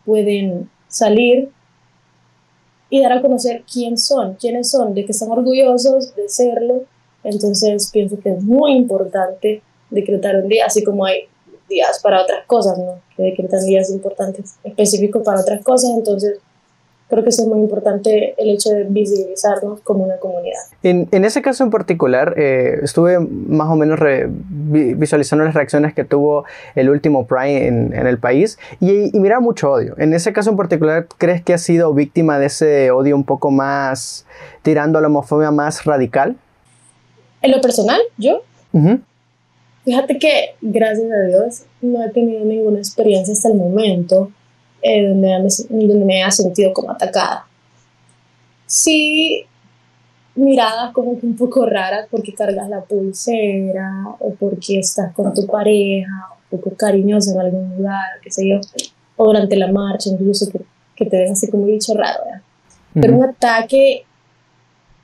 pueden 0.05 0.70
salir 0.88 1.50
y 2.89 3.01
dar 3.01 3.13
a 3.13 3.22
conocer 3.22 3.63
quién 3.72 3.98
son, 3.98 4.36
quiénes 4.36 4.70
son, 4.70 4.93
de 4.93 5.05
que 5.05 5.12
están 5.12 5.32
orgullosos 5.32 6.15
de 6.15 6.29
serlo. 6.29 6.84
Entonces 7.24 7.89
pienso 7.91 8.20
que 8.20 8.32
es 8.32 8.43
muy 8.43 8.74
importante 8.74 9.62
decretar 9.89 10.36
un 10.36 10.48
día, 10.48 10.65
así 10.67 10.84
como 10.84 11.05
hay 11.05 11.27
días 11.70 12.00
para 12.03 12.22
otras 12.22 12.46
cosas, 12.46 12.77
¿no? 12.77 13.01
Que 13.15 13.24
decretan 13.24 13.65
días 13.65 13.89
importantes 13.89 14.55
específicos 14.63 15.24
para 15.24 15.41
otras 15.41 15.63
cosas. 15.63 15.91
Entonces 15.91 16.39
creo 17.13 17.24
que 17.24 17.29
es 17.29 17.46
muy 17.46 17.60
importante 17.60 18.34
el 18.38 18.50
hecho 18.50 18.72
de 18.72 18.86
visibilizarnos 18.86 19.82
como 19.82 20.03
una 20.03 20.17
comunidad. 20.17 20.60
En, 20.82 21.08
en 21.12 21.25
ese 21.25 21.41
caso 21.43 21.63
en 21.63 21.70
particular, 21.70 22.34
eh, 22.38 22.79
estuve 22.82 23.20
más 23.20 23.70
o 23.70 23.75
menos 23.75 24.00
visualizando 24.39 25.46
las 25.46 25.53
reacciones 25.53 25.93
que 25.93 26.03
tuvo 26.03 26.46
el 26.74 26.89
último 26.89 27.27
Pride 27.27 27.67
en, 27.67 27.93
en 27.93 28.08
el 28.08 28.17
país 28.17 28.58
y, 28.79 29.15
y, 29.15 29.20
mira 29.20 29.39
mucho 29.39 29.72
odio. 29.72 29.96
En 30.00 30.13
ese 30.13 30.34
caso 30.34 30.50
en 30.50 30.58
particular, 30.58 31.08
¿crees 31.17 31.43
que 31.43 31.53
ha 31.53 31.60
sido 31.60 31.93
víctima 31.93 32.39
de 32.39 32.48
ese 32.48 32.89
odio 32.89 33.15
un 33.15 33.24
poco 33.24 33.51
más 33.51 34.25
tirando 34.63 34.98
a 34.98 35.01
la 35.01 35.08
homofobia 35.08 35.51
más 35.51 35.86
radical? 35.86 36.36
En 37.43 37.51
lo 37.51 37.62
personal, 37.62 38.01
yo. 38.17 38.41
Fíjate 39.86 40.17
que, 40.17 40.55
gracias 40.62 41.12
a 41.12 41.27
Dios, 41.27 41.63
no 41.82 42.03
he 42.03 42.10
tenido 42.10 42.43
ninguna 42.46 42.79
experiencia 42.79 43.34
hasta 43.34 43.50
el 43.50 43.55
momento 43.55 44.32
eh, 44.83 45.07
donde, 45.07 46.05
me, 46.05 46.23
ha 46.23 46.29
sentido 46.29 46.73
como 46.73 46.91
atacada. 46.91 47.47
Sí, 48.65 49.45
miradas 50.35 50.91
como 50.91 51.17
que 51.17 51.25
un 51.25 51.37
poco 51.37 51.65
raras 51.65 52.07
porque 52.11 52.33
cargas 52.33 52.67
la 52.67 52.81
pulsera 52.81 54.03
o 54.19 54.33
porque 54.33 54.79
estás 54.79 55.13
con 55.13 55.33
tu 55.33 55.47
pareja, 55.47 56.11
un 56.51 56.59
poco 56.59 56.75
cariñoso 56.75 57.31
en 57.31 57.39
algún 57.39 57.77
lugar, 57.77 58.19
qué 58.21 58.29
sé 58.29 58.45
yo, 58.49 58.59
o 59.15 59.25
durante 59.25 59.55
la 59.55 59.71
marcha, 59.71 60.09
incluso 60.09 60.51
que, 60.51 60.59
que 60.97 61.05
te 61.05 61.17
ven 61.17 61.31
así 61.31 61.49
como 61.49 61.65
dicho 61.67 61.93
raro, 61.93 62.23
Pero 62.93 63.15
un 63.15 63.23
ataque 63.23 64.03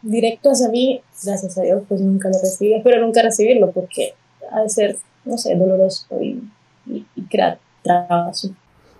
directo 0.01 0.49
hacia 0.51 0.67
mí, 0.67 1.01
gracias 1.23 1.57
a 1.57 1.61
Dios, 1.61 1.83
pues 1.87 2.01
nunca 2.01 2.27
lo 2.27 2.37
recibí, 2.37 2.73
espero 2.73 3.05
nunca 3.05 3.21
recibirlo 3.21 3.71
porque 3.71 4.13
ha 4.51 4.61
de 4.61 4.69
ser, 4.69 4.97
no 5.23 5.37
sé, 5.37 5.55
doloroso 5.55 6.05
y, 6.21 6.43
y, 6.85 7.05
y 7.15 7.21
crear 7.23 7.59
trabajo. 7.81 8.49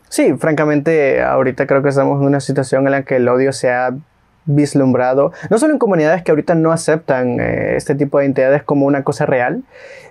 Sí, 0.09 0.33
francamente, 0.33 1.21
ahorita 1.21 1.67
creo 1.67 1.83
que 1.83 1.89
estamos 1.89 2.19
en 2.19 2.27
una 2.27 2.39
situación 2.39 2.85
en 2.85 2.91
la 2.91 3.03
que 3.03 3.17
el 3.17 3.27
odio 3.29 3.53
se 3.53 3.71
ha 3.71 3.95
vislumbrado, 4.45 5.31
no 5.51 5.59
solo 5.59 5.73
en 5.73 5.79
comunidades 5.79 6.23
que 6.23 6.31
ahorita 6.31 6.55
no 6.55 6.71
aceptan 6.71 7.39
eh, 7.39 7.75
este 7.75 7.93
tipo 7.93 8.17
de 8.17 8.25
identidades 8.25 8.63
como 8.63 8.87
una 8.87 9.03
cosa 9.03 9.27
real, 9.27 9.61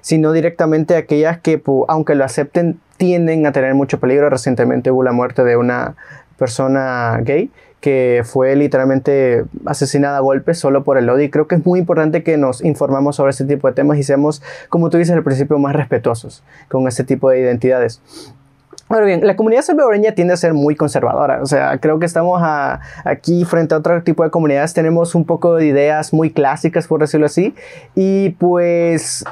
sino 0.00 0.32
directamente 0.32 0.94
aquellas 0.94 1.38
que, 1.38 1.60
aunque 1.88 2.14
lo 2.14 2.24
acepten, 2.24 2.78
tienden 2.96 3.46
a 3.46 3.52
tener 3.52 3.74
mucho 3.74 3.98
peligro. 3.98 4.30
Recientemente 4.30 4.92
hubo 4.92 5.02
la 5.02 5.12
muerte 5.12 5.42
de 5.42 5.56
una 5.56 5.96
persona 6.38 7.18
gay 7.22 7.50
que 7.80 8.22
fue 8.24 8.54
literalmente 8.56 9.44
asesinada 9.66 10.18
a 10.18 10.20
golpes 10.20 10.58
solo 10.58 10.82
por 10.82 10.98
el 10.98 11.08
odio 11.10 11.24
y 11.24 11.30
creo 11.30 11.46
que 11.46 11.56
es 11.56 11.66
muy 11.66 11.78
importante 11.78 12.22
que 12.22 12.36
nos 12.36 12.64
informamos 12.64 13.16
sobre 13.16 13.30
este 13.30 13.44
tipo 13.44 13.68
de 13.68 13.74
temas 13.74 13.98
y 13.98 14.02
seamos, 14.02 14.42
como 14.68 14.90
tú 14.90 14.98
dices 14.98 15.14
al 15.14 15.22
principio, 15.22 15.58
más 15.58 15.74
respetuosos 15.76 16.42
con 16.68 16.86
este 16.88 17.04
tipo 17.04 17.30
de 17.30 17.40
identidades. 17.40 18.00
Ahora 18.88 19.04
bien, 19.04 19.26
la 19.26 19.36
comunidad 19.36 19.62
salvadoreña 19.62 20.12
tiende 20.12 20.32
a 20.32 20.36
ser 20.36 20.54
muy 20.54 20.74
conservadora, 20.74 21.42
o 21.42 21.46
sea, 21.46 21.78
creo 21.78 21.98
que 21.98 22.06
estamos 22.06 22.40
aquí 23.04 23.44
frente 23.44 23.74
a 23.74 23.78
otro 23.78 24.02
tipo 24.02 24.24
de 24.24 24.30
comunidades, 24.30 24.72
tenemos 24.72 25.14
un 25.14 25.26
poco 25.26 25.56
de 25.56 25.66
ideas 25.66 26.14
muy 26.14 26.30
clásicas, 26.30 26.86
por 26.86 27.00
decirlo 27.00 27.26
así, 27.26 27.54
y 27.94 28.30
pues 28.30 29.24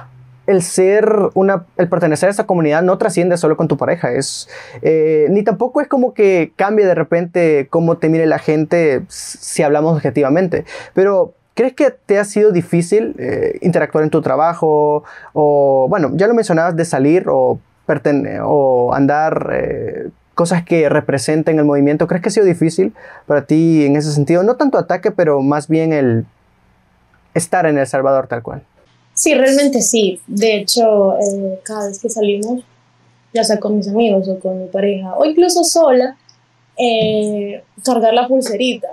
el 0.46 0.62
ser 0.62 1.10
una, 1.34 1.64
el 1.78 1.88
pertenecer 1.88 2.28
a 2.28 2.30
esta 2.30 2.44
comunidad 2.44 2.82
no 2.82 2.98
trasciende 2.98 3.38
solo 3.38 3.56
con 3.56 3.66
tu 3.66 3.78
pareja, 3.78 4.12
es, 4.12 4.48
eh, 4.82 5.26
ni 5.30 5.42
tampoco 5.42 5.80
es 5.80 5.88
como 5.88 6.12
que 6.12 6.52
cambie 6.56 6.84
de 6.84 6.94
repente 6.94 7.66
cómo 7.70 7.96
te 7.96 8.10
mire 8.10 8.26
la 8.26 8.38
gente 8.38 9.02
si 9.08 9.62
hablamos 9.62 9.94
objetivamente, 9.94 10.66
pero 10.92 11.32
¿Crees 11.56 11.72
que 11.72 11.90
te 11.90 12.18
ha 12.18 12.24
sido 12.26 12.52
difícil 12.52 13.16
eh, 13.18 13.58
interactuar 13.62 14.04
en 14.04 14.10
tu 14.10 14.20
trabajo? 14.20 15.04
O, 15.32 15.86
bueno, 15.88 16.10
ya 16.12 16.26
lo 16.26 16.34
mencionabas 16.34 16.76
de 16.76 16.84
salir 16.84 17.24
o 17.30 17.58
o 18.44 18.92
andar 18.94 19.50
eh, 19.52 20.10
cosas 20.34 20.64
que 20.64 20.88
representen 20.88 21.58
el 21.58 21.64
movimiento. 21.64 22.06
¿Crees 22.06 22.22
que 22.22 22.28
ha 22.28 22.32
sido 22.32 22.46
difícil 22.46 22.94
para 23.26 23.46
ti 23.46 23.84
en 23.84 23.96
ese 23.96 24.12
sentido? 24.12 24.42
No 24.42 24.56
tanto 24.56 24.78
ataque, 24.78 25.10
pero 25.10 25.40
más 25.40 25.68
bien 25.68 25.92
el 25.92 26.26
estar 27.34 27.66
en 27.66 27.78
El 27.78 27.86
Salvador 27.86 28.26
tal 28.26 28.42
cual. 28.42 28.62
Sí, 29.14 29.34
realmente 29.34 29.80
sí. 29.80 30.20
De 30.26 30.56
hecho, 30.56 31.18
eh, 31.18 31.60
cada 31.62 31.88
vez 31.88 31.98
que 31.98 32.10
salimos, 32.10 32.64
ya 33.32 33.44
sea 33.44 33.58
con 33.58 33.76
mis 33.76 33.88
amigos 33.88 34.28
o 34.28 34.38
con 34.38 34.62
mi 34.62 34.68
pareja, 34.68 35.14
o 35.14 35.24
incluso 35.24 35.64
sola, 35.64 36.16
eh, 36.76 37.62
cargar 37.82 38.12
la 38.12 38.28
pulserita. 38.28 38.88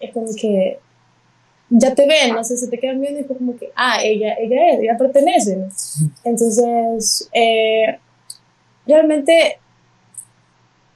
Es 0.00 0.12
como 0.12 0.28
que 0.34 0.78
ya 1.70 1.94
te 1.94 2.06
ven, 2.06 2.34
no 2.34 2.44
sé, 2.44 2.56
se 2.56 2.68
te 2.68 2.78
quedan 2.78 3.00
viendo 3.00 3.20
y 3.20 3.24
como 3.24 3.56
que, 3.56 3.70
ah, 3.74 3.98
ella, 4.02 4.34
ella 4.38 4.70
es, 4.70 4.80
ella 4.80 4.96
pertenece. 4.98 5.58
Entonces, 6.24 7.28
eh, 7.32 7.98
realmente 8.86 9.58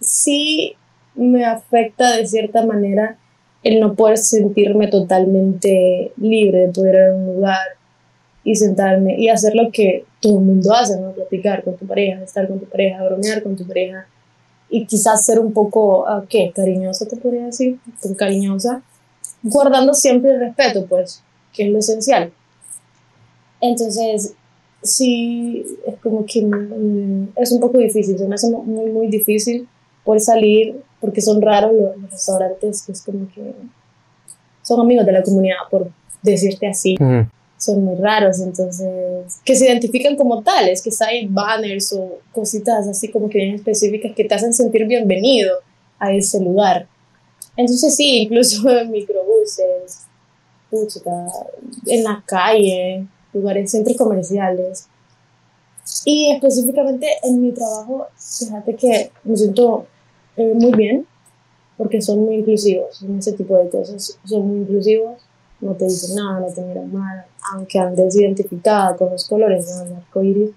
sí 0.00 0.76
me 1.14 1.44
afecta 1.44 2.16
de 2.16 2.26
cierta 2.26 2.64
manera 2.64 3.16
el 3.62 3.80
no 3.80 3.94
poder 3.94 4.18
sentirme 4.18 4.86
totalmente 4.88 6.12
libre 6.16 6.66
de 6.66 6.72
poder 6.72 6.94
ir 6.94 7.00
a 7.00 7.14
un 7.14 7.26
lugar 7.34 7.66
y 8.44 8.54
sentarme 8.54 9.16
y 9.18 9.28
hacer 9.28 9.54
lo 9.54 9.70
que 9.72 10.04
todo 10.20 10.38
el 10.38 10.44
mundo 10.44 10.72
hace, 10.74 10.98
¿no? 11.00 11.12
Platicar 11.12 11.64
con 11.64 11.76
tu 11.76 11.86
pareja, 11.86 12.22
estar 12.22 12.46
con 12.46 12.60
tu 12.60 12.66
pareja, 12.66 13.04
bromear 13.04 13.42
con 13.42 13.56
tu 13.56 13.66
pareja 13.66 14.06
y 14.70 14.86
quizás 14.86 15.24
ser 15.24 15.40
un 15.40 15.52
poco, 15.52 16.06
ah, 16.06 16.24
¿qué? 16.28 16.52
Cariñosa, 16.54 17.06
te 17.06 17.16
podría 17.16 17.46
decir, 17.46 17.78
cariñosa 18.16 18.82
guardando 19.50 19.94
siempre 19.94 20.32
el 20.32 20.40
respeto, 20.40 20.86
pues, 20.86 21.22
que 21.52 21.66
es 21.66 21.72
lo 21.72 21.78
esencial. 21.78 22.32
Entonces, 23.60 24.34
sí, 24.82 25.64
es 25.86 25.96
como 26.00 26.24
que 26.24 26.42
mm, 26.42 27.28
es 27.36 27.52
un 27.52 27.60
poco 27.60 27.78
difícil, 27.78 28.18
se 28.18 28.26
me 28.26 28.34
hace 28.34 28.50
muy, 28.50 28.90
muy 28.90 29.08
difícil 29.08 29.68
por 30.04 30.20
salir, 30.20 30.80
porque 31.00 31.20
son 31.20 31.42
raros 31.42 31.72
los, 31.72 32.10
restaurantes 32.10 32.82
que 32.82 32.92
es 32.92 33.02
como 33.02 33.28
que 33.32 33.52
son 34.62 34.80
amigos 34.80 35.06
de 35.06 35.12
la 35.12 35.22
comunidad, 35.22 35.56
por 35.70 35.90
decirte 36.22 36.66
así. 36.66 36.96
Son 37.56 37.84
muy 37.84 37.96
raros, 37.96 38.38
entonces, 38.40 39.40
que 39.44 39.56
se 39.56 39.66
identifican 39.66 40.14
como 40.14 40.42
tales, 40.42 40.80
que 40.80 40.90
hay 41.04 41.26
banners 41.26 41.92
o 41.92 42.18
cositas 42.32 42.86
así 42.86 43.08
como 43.08 43.28
que 43.28 43.38
bien 43.38 43.54
específicas 43.56 44.12
que 44.14 44.24
te 44.24 44.34
hacen 44.34 44.54
sentir 44.54 44.86
bienvenido 44.86 45.56
a 45.98 46.12
ese 46.12 46.40
lugar. 46.40 46.86
Entonces 47.56 47.96
sí, 47.96 48.20
incluso 48.20 48.68
en 48.78 48.90
microbuses, 49.56 50.08
en 51.86 52.04
la 52.04 52.22
calle, 52.26 53.06
lugares, 53.32 53.70
centros 53.70 53.96
comerciales. 53.96 54.88
Y 56.04 56.32
específicamente 56.32 57.06
en 57.22 57.40
mi 57.40 57.52
trabajo, 57.52 58.06
fíjate 58.16 58.76
que 58.76 59.10
me 59.24 59.36
siento 59.36 59.86
eh, 60.36 60.52
muy 60.54 60.72
bien 60.72 61.06
porque 61.76 62.02
son 62.02 62.24
muy 62.24 62.36
inclusivos 62.36 63.02
en 63.02 63.18
ese 63.18 63.32
tipo 63.32 63.56
de 63.56 63.70
cosas. 63.70 64.18
Son 64.24 64.46
muy 64.46 64.58
inclusivos, 64.58 65.22
no 65.60 65.72
te 65.74 65.86
dicen 65.86 66.16
nada, 66.16 66.40
no 66.40 66.52
te 66.52 66.60
miran 66.62 66.92
mal, 66.92 67.24
aunque 67.54 67.78
andes 67.78 68.16
identificada 68.16 68.96
con 68.96 69.10
los 69.10 69.26
colores 69.26 69.78
del 69.78 69.96
arco 69.96 70.22
iris, 70.22 70.50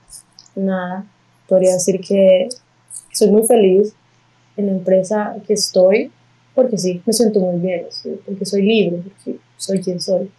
nada. 0.56 1.06
Podría 1.48 1.74
decir 1.74 2.02
que 2.02 2.50
soy 3.14 3.30
muy 3.30 3.44
feliz 3.44 3.94
en 4.58 4.66
la 4.68 4.72
empresa 4.74 5.36
que 5.46 5.54
estoy 5.54 6.12
porque 6.56 6.78
sí, 6.78 7.02
me 7.06 7.14
siento 7.14 7.40
muy 7.40 7.60
bien, 7.60 7.86
porque 8.26 8.46
soy 8.46 8.62
libre, 8.62 9.02
porque 9.04 9.40
soy 9.58 9.82
quien 9.82 10.00
soy, 10.00 10.32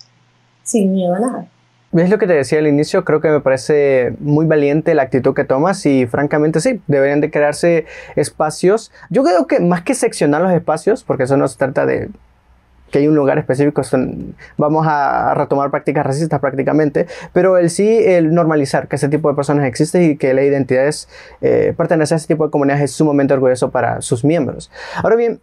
sin 0.63 0.93
miedo 0.93 1.15
a 1.15 1.21
nada. 1.21 1.49
¿Ves 1.93 2.09
lo 2.09 2.19
que 2.19 2.27
te 2.27 2.33
decía 2.33 2.59
al 2.59 2.67
inicio? 2.67 3.05
Creo 3.05 3.21
que 3.21 3.29
me 3.29 3.41
parece 3.41 4.15
muy 4.19 4.47
valiente 4.47 4.95
la 4.95 5.03
actitud 5.03 5.35
que 5.35 5.45
tomas 5.45 5.85
y 5.85 6.07
francamente 6.07 6.61
sí, 6.61 6.81
deberían 6.87 7.21
de 7.21 7.31
crearse 7.31 7.85
espacios. 8.17 8.91
Yo 9.11 9.23
creo 9.23 9.47
que 9.47 9.61
más 9.61 9.83
que 9.83 9.95
seccionar 9.95 10.41
los 10.41 10.53
espacios, 10.53 11.05
porque 11.05 11.25
eso 11.25 11.37
no 11.37 11.47
se 11.49 11.59
trata 11.59 11.85
de 11.85 12.09
que 12.91 12.99
hay 12.99 13.09
un 13.09 13.15
lugar 13.15 13.39
específico, 13.39 13.83
son, 13.83 14.35
vamos 14.57 14.87
a 14.89 15.35
retomar 15.35 15.71
prácticas 15.71 16.07
racistas 16.07 16.41
prácticamente, 16.41 17.07
pero 17.33 17.59
el 17.59 17.71
sí, 17.71 17.89
el 17.89 18.33
normalizar 18.35 18.87
que 18.87 18.97
ese 18.97 19.09
tipo 19.09 19.29
de 19.29 19.35
personas 19.35 19.67
existen 19.67 20.13
y 20.13 20.17
que 20.17 20.33
la 20.35 20.45
identidad 20.45 20.87
es, 20.87 21.09
eh, 21.41 21.75
pertenecer 21.77 22.15
a 22.15 22.19
ese 22.19 22.29
tipo 22.29 22.45
de 22.45 22.51
comunidades 22.51 22.85
es 22.85 22.93
sumamente 22.93 23.35
orgulloso 23.35 23.71
para 23.71 24.03
sus 24.03 24.25
miembros. 24.25 24.71
Ahora 25.03 25.17
bien, 25.17 25.41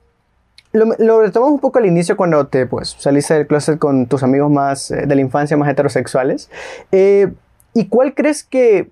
lo, 0.71 1.21
retomamos 1.21 1.55
un 1.55 1.59
poco 1.59 1.79
al 1.79 1.85
inicio 1.85 2.15
cuando 2.15 2.47
te 2.47 2.65
pues, 2.65 2.95
saliste 2.99 3.33
del 3.33 3.47
closet 3.47 3.79
con 3.79 4.05
tus 4.05 4.21
amigos 4.23 4.51
más 4.51 4.91
eh, 4.91 5.05
de 5.07 5.15
la 5.15 5.21
infancia 5.21 5.57
más 5.57 5.69
heterosexuales. 5.69 6.49
Eh, 6.91 7.31
¿Y 7.73 7.87
cuál 7.87 8.13
crees 8.13 8.43
que, 8.43 8.91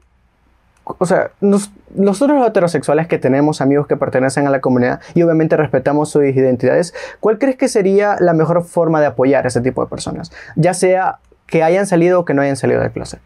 o 0.86 1.05
sea, 1.05 1.31
nosotros 1.39 2.38
los 2.38 2.48
heterosexuales 2.48 3.07
que 3.07 3.17
tenemos 3.17 3.62
amigos 3.62 3.88
que 3.88 3.98
pertenecen 3.98 4.48
a 4.48 4.50
la 4.50 4.62
comunidad 4.62 5.01
y 5.13 5.22
obviamente 5.22 5.55
respetamos 5.57 6.10
sus 6.10 6.24
identidades, 6.24 6.93
¿cuál 7.19 7.38
crees 7.38 7.57
que 7.57 7.67
sería 7.67 8.15
la 8.19 8.34
mejor 8.34 8.63
forma 8.63 9.00
de 9.00 9.07
apoyar 9.07 9.46
a 9.46 9.48
ese 9.50 9.62
tipo 9.62 9.84
de 9.84 9.89
personas? 9.89 10.31
Ya 10.55 10.74
sea 10.74 11.19
que 11.48 11.63
hayan 11.63 11.86
salido 11.88 12.19
o 12.19 12.25
que 12.25 12.34
no 12.34 12.41
hayan 12.41 12.57
salido 12.57 12.81
del 12.81 12.91
closet. 12.91 13.19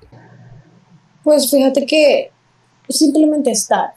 Pues 1.24 1.50
fíjate 1.50 1.86
que 1.86 2.32
simplemente 2.90 3.52
estar 3.52 3.94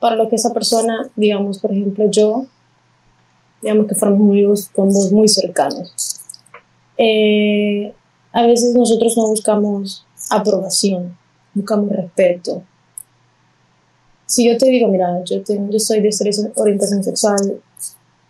para 0.00 0.16
lo 0.16 0.28
que 0.28 0.36
esa 0.36 0.52
persona, 0.52 1.08
digamos, 1.16 1.58
por 1.58 1.72
ejemplo, 1.72 2.10
yo 2.10 2.46
digamos 3.64 3.86
que 3.86 3.94
fuéramos 3.94 4.28
amigos 4.28 4.70
muy 5.10 5.26
cercanos. 5.26 6.20
Eh, 6.98 7.94
a 8.30 8.46
veces 8.46 8.74
nosotros 8.74 9.16
no 9.16 9.28
buscamos 9.28 10.06
aprobación, 10.28 11.16
buscamos 11.54 11.88
respeto. 11.88 12.62
Si 14.26 14.46
yo 14.46 14.58
te 14.58 14.68
digo, 14.68 14.88
mira, 14.88 15.24
yo, 15.24 15.42
yo 15.46 15.80
soy 15.80 16.00
de 16.02 16.10
orientación 16.56 17.02
sexual, 17.02 17.62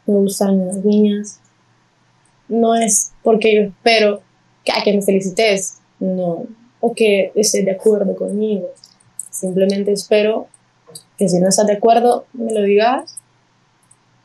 me 0.06 0.14
gustan 0.14 0.68
las 0.68 0.84
niñas, 0.84 1.40
no 2.48 2.76
es 2.76 3.10
porque 3.24 3.56
yo 3.56 3.62
espero 3.62 4.22
que, 4.64 4.72
que 4.84 4.92
me 4.92 5.02
felicites, 5.02 5.78
no, 5.98 6.46
o 6.78 6.94
que 6.94 7.32
estés 7.34 7.64
de 7.64 7.72
acuerdo 7.72 8.14
conmigo. 8.14 8.68
Simplemente 9.30 9.90
espero 9.90 10.46
que 11.18 11.28
si 11.28 11.40
no 11.40 11.48
estás 11.48 11.66
de 11.66 11.72
acuerdo, 11.72 12.26
me 12.34 12.52
lo 12.52 12.62
digas 12.62 13.16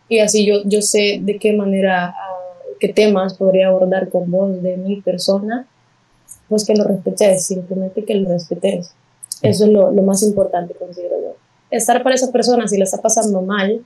y 0.10 0.20
así 0.20 0.46
yo, 0.46 0.64
yo 0.66 0.82
sé 0.82 1.20
de 1.22 1.38
qué 1.38 1.54
manera, 1.54 2.16
qué 2.80 2.90
temas 2.90 3.36
podría 3.36 3.68
abordar 3.68 4.10
con 4.10 4.30
vos 4.30 4.62
de 4.62 4.76
mi 4.76 5.02
persona, 5.02 5.68
pues 6.50 6.66
que 6.66 6.76
lo 6.76 6.84
respetes, 6.84 7.46
simplemente 7.46 8.04
que 8.04 8.16
lo 8.16 8.28
respetes. 8.28 8.92
Eso 9.44 9.66
es 9.66 9.72
lo, 9.72 9.92
lo 9.92 10.02
más 10.02 10.24
importante, 10.24 10.74
considero 10.74 11.16
yo. 11.22 11.36
Estar 11.70 12.02
para 12.02 12.16
esa 12.16 12.32
persona, 12.32 12.68
si 12.68 12.78
le 12.78 12.84
está 12.84 12.98
pasando 12.98 13.42
mal, 13.42 13.86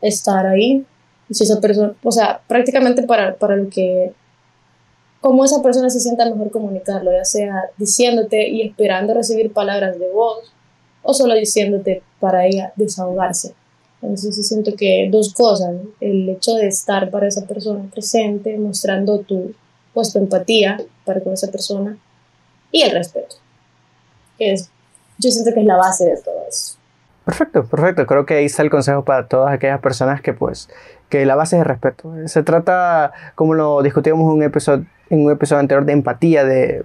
estar 0.00 0.46
ahí, 0.46 0.84
si 1.30 1.44
esa 1.44 1.60
persona, 1.60 1.94
o 2.02 2.10
sea, 2.10 2.40
prácticamente 2.48 3.02
para, 3.02 3.34
para 3.36 3.56
lo 3.56 3.68
que, 3.68 4.12
como 5.20 5.44
esa 5.44 5.62
persona 5.62 5.90
se 5.90 6.00
sienta 6.00 6.24
mejor 6.24 6.50
comunicarlo, 6.50 7.12
ya 7.12 7.24
sea 7.24 7.64
diciéndote 7.76 8.48
y 8.48 8.62
esperando 8.62 9.12
recibir 9.12 9.52
palabras 9.52 9.98
de 9.98 10.10
voz, 10.10 10.52
o 11.02 11.12
solo 11.12 11.34
diciéndote 11.34 12.02
para 12.18 12.46
ella 12.46 12.72
desahogarse. 12.76 13.54
Entonces 14.06 14.46
siento 14.46 14.74
que 14.76 15.08
dos 15.10 15.34
cosas, 15.34 15.74
el 16.00 16.28
hecho 16.28 16.54
de 16.54 16.68
estar 16.68 17.10
para 17.10 17.28
esa 17.28 17.46
persona 17.46 17.84
presente, 17.92 18.56
mostrando 18.58 19.20
tu, 19.20 19.54
pues, 19.92 20.14
empatía 20.14 20.78
para 21.04 21.20
con 21.20 21.32
esa 21.32 21.50
persona 21.50 21.96
y 22.70 22.82
el 22.82 22.92
respeto, 22.92 23.36
es, 24.38 24.70
yo 25.18 25.30
siento 25.30 25.52
que 25.52 25.60
es 25.60 25.66
la 25.66 25.76
base 25.76 26.04
de 26.04 26.16
todo 26.18 26.44
eso. 26.48 26.76
Perfecto, 27.24 27.66
perfecto. 27.66 28.06
Creo 28.06 28.24
que 28.24 28.34
ahí 28.34 28.44
está 28.44 28.62
el 28.62 28.70
consejo 28.70 29.04
para 29.04 29.26
todas 29.26 29.52
aquellas 29.52 29.80
personas 29.80 30.22
que 30.22 30.32
pues 30.32 30.68
que 31.08 31.26
la 31.26 31.34
base 31.34 31.56
es 31.56 31.60
el 31.62 31.66
respeto. 31.66 32.12
Se 32.26 32.42
trata, 32.42 33.12
como 33.34 33.54
lo 33.54 33.82
discutíamos 33.82 34.22
en 34.22 34.38
un 34.38 34.42
episodio, 34.42 34.86
en 35.10 35.24
un 35.24 35.32
episodio 35.32 35.60
anterior, 35.60 35.84
de 35.84 35.92
empatía, 35.92 36.44
de 36.44 36.84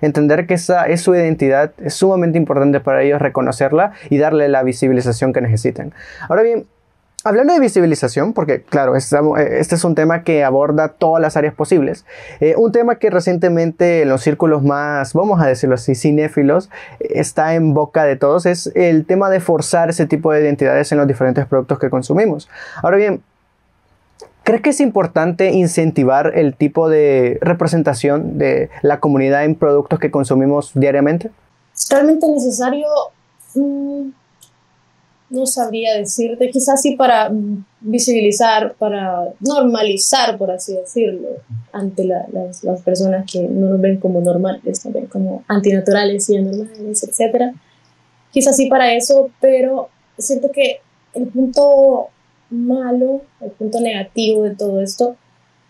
entender 0.00 0.46
que 0.46 0.54
esa 0.54 0.86
es 0.86 1.00
su 1.00 1.14
identidad, 1.14 1.72
es 1.78 1.94
sumamente 1.94 2.38
importante 2.38 2.80
para 2.80 3.02
ellos 3.02 3.20
reconocerla 3.20 3.92
y 4.10 4.18
darle 4.18 4.48
la 4.48 4.62
visibilización 4.62 5.32
que 5.32 5.40
necesitan. 5.40 5.92
Ahora 6.28 6.42
bien, 6.42 6.66
Hablando 7.24 7.52
de 7.52 7.58
visibilización, 7.58 8.32
porque 8.32 8.62
claro, 8.62 8.94
eh, 8.94 9.00
este 9.58 9.74
es 9.74 9.82
un 9.82 9.96
tema 9.96 10.22
que 10.22 10.44
aborda 10.44 10.88
todas 10.88 11.20
las 11.20 11.36
áreas 11.36 11.52
posibles. 11.52 12.06
Eh, 12.38 12.54
un 12.56 12.70
tema 12.70 13.00
que 13.00 13.10
recientemente 13.10 14.02
en 14.02 14.08
los 14.08 14.22
círculos 14.22 14.62
más, 14.62 15.14
vamos 15.14 15.42
a 15.42 15.46
decirlo 15.48 15.74
así, 15.74 15.96
cinéfilos, 15.96 16.70
está 17.00 17.54
en 17.54 17.74
boca 17.74 18.04
de 18.04 18.14
todos, 18.14 18.46
es 18.46 18.70
el 18.76 19.04
tema 19.04 19.30
de 19.30 19.40
forzar 19.40 19.90
ese 19.90 20.06
tipo 20.06 20.32
de 20.32 20.40
identidades 20.40 20.92
en 20.92 20.98
los 20.98 21.08
diferentes 21.08 21.44
productos 21.46 21.80
que 21.80 21.90
consumimos. 21.90 22.48
Ahora 22.82 22.96
bien, 22.96 23.20
¿crees 24.48 24.62
que 24.62 24.70
es 24.70 24.80
importante 24.80 25.52
incentivar 25.52 26.32
el 26.34 26.56
tipo 26.56 26.88
de 26.88 27.36
representación 27.42 28.38
de 28.38 28.70
la 28.80 28.98
comunidad 28.98 29.44
en 29.44 29.54
productos 29.54 29.98
que 29.98 30.10
consumimos 30.10 30.70
diariamente? 30.72 31.30
Realmente 31.90 32.26
necesario. 32.26 32.86
Mm, 33.54 34.08
no 35.28 35.44
sabría 35.44 35.98
decirte, 35.98 36.48
quizás 36.48 36.80
sí 36.80 36.96
para 36.96 37.30
visibilizar, 37.82 38.72
para 38.78 39.34
normalizar, 39.40 40.38
por 40.38 40.50
así 40.50 40.72
decirlo, 40.72 41.28
ante 41.70 42.04
las, 42.04 42.64
las, 42.64 42.80
personas 42.80 43.30
que 43.30 43.42
no 43.42 43.68
nos 43.68 43.80
ven 43.82 43.98
como 43.98 44.22
normales, 44.22 44.80
ven 44.90 45.08
como 45.08 45.44
antinaturales 45.46 46.30
y 46.30 46.38
anormales, 46.38 47.02
etc. 47.02 47.52
Quizás 48.32 48.56
sí 48.56 48.70
para 48.70 48.94
eso, 48.94 49.28
pero 49.42 49.90
siento 50.16 50.50
que 50.50 50.80
el 51.12 51.26
punto 51.26 52.08
malo, 52.50 53.22
el 53.40 53.50
punto 53.50 53.80
negativo 53.80 54.44
de 54.44 54.54
todo 54.54 54.80
esto 54.80 55.16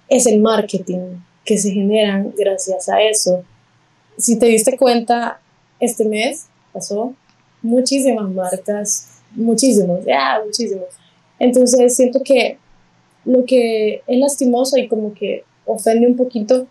es 0.08 0.26
el 0.26 0.40
marketing 0.40 1.18
que 1.44 1.58
se 1.58 1.70
generan 1.70 2.32
gracias 2.36 2.88
a 2.88 3.02
eso. 3.02 3.44
Si 4.16 4.38
te 4.38 4.46
diste 4.46 4.76
cuenta, 4.76 5.40
este 5.80 6.04
mes 6.04 6.46
pasó 6.72 7.14
muchísimas 7.62 8.30
marcas 8.30 9.18
muchísimos, 9.34 10.04
ya, 10.04 10.40
muchísimos. 10.44 10.88
Entonces 11.38 11.94
siento 11.94 12.22
que 12.22 12.58
lo 13.24 13.44
que 13.44 14.02
es 14.06 14.18
lastimoso 14.18 14.76
y 14.76 14.88
como 14.88 15.14
que 15.14 15.44
ofende 15.66 16.06
un 16.06 16.16
poquito 16.16 16.66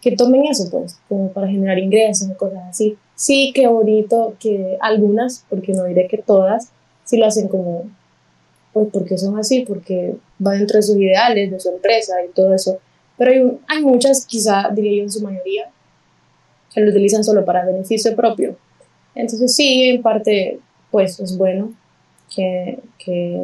que 0.00 0.16
tomen 0.16 0.46
eso, 0.46 0.68
pues, 0.70 0.98
como 1.08 1.32
para 1.32 1.48
generar 1.48 1.78
ingresos 1.78 2.28
y 2.28 2.34
cosas 2.34 2.62
así. 2.68 2.96
Sí, 3.14 3.52
qué 3.54 3.68
bonito 3.68 4.34
que 4.40 4.76
algunas, 4.80 5.44
porque 5.48 5.72
no 5.72 5.84
diré 5.84 6.08
que 6.08 6.18
todas, 6.18 6.70
sí 7.04 7.16
lo 7.16 7.26
hacen 7.26 7.48
como, 7.48 7.84
pues, 8.72 8.88
porque 8.92 9.18
son 9.18 9.38
así, 9.38 9.64
porque 9.66 10.16
va 10.44 10.52
dentro 10.52 10.76
de 10.76 10.82
sus 10.82 10.96
ideales, 10.96 11.50
de 11.50 11.60
su 11.60 11.70
empresa 11.70 12.14
y 12.24 12.32
todo 12.32 12.54
eso. 12.54 12.78
Pero 13.18 13.30
hay, 13.30 13.58
hay 13.68 13.82
muchas, 13.82 14.26
quizá 14.26 14.68
diría 14.72 14.98
yo 14.98 15.02
en 15.04 15.10
su 15.10 15.22
mayoría, 15.22 15.70
que 16.74 16.80
lo 16.80 16.90
utilizan 16.90 17.22
solo 17.22 17.44
para 17.44 17.64
beneficio 17.64 18.16
propio. 18.16 18.56
Entonces 19.14 19.54
sí, 19.54 19.84
en 19.84 20.02
parte 20.02 20.58
pues 20.90 21.18
es 21.20 21.36
bueno 21.36 21.72
que, 22.34 22.78
que 22.98 23.40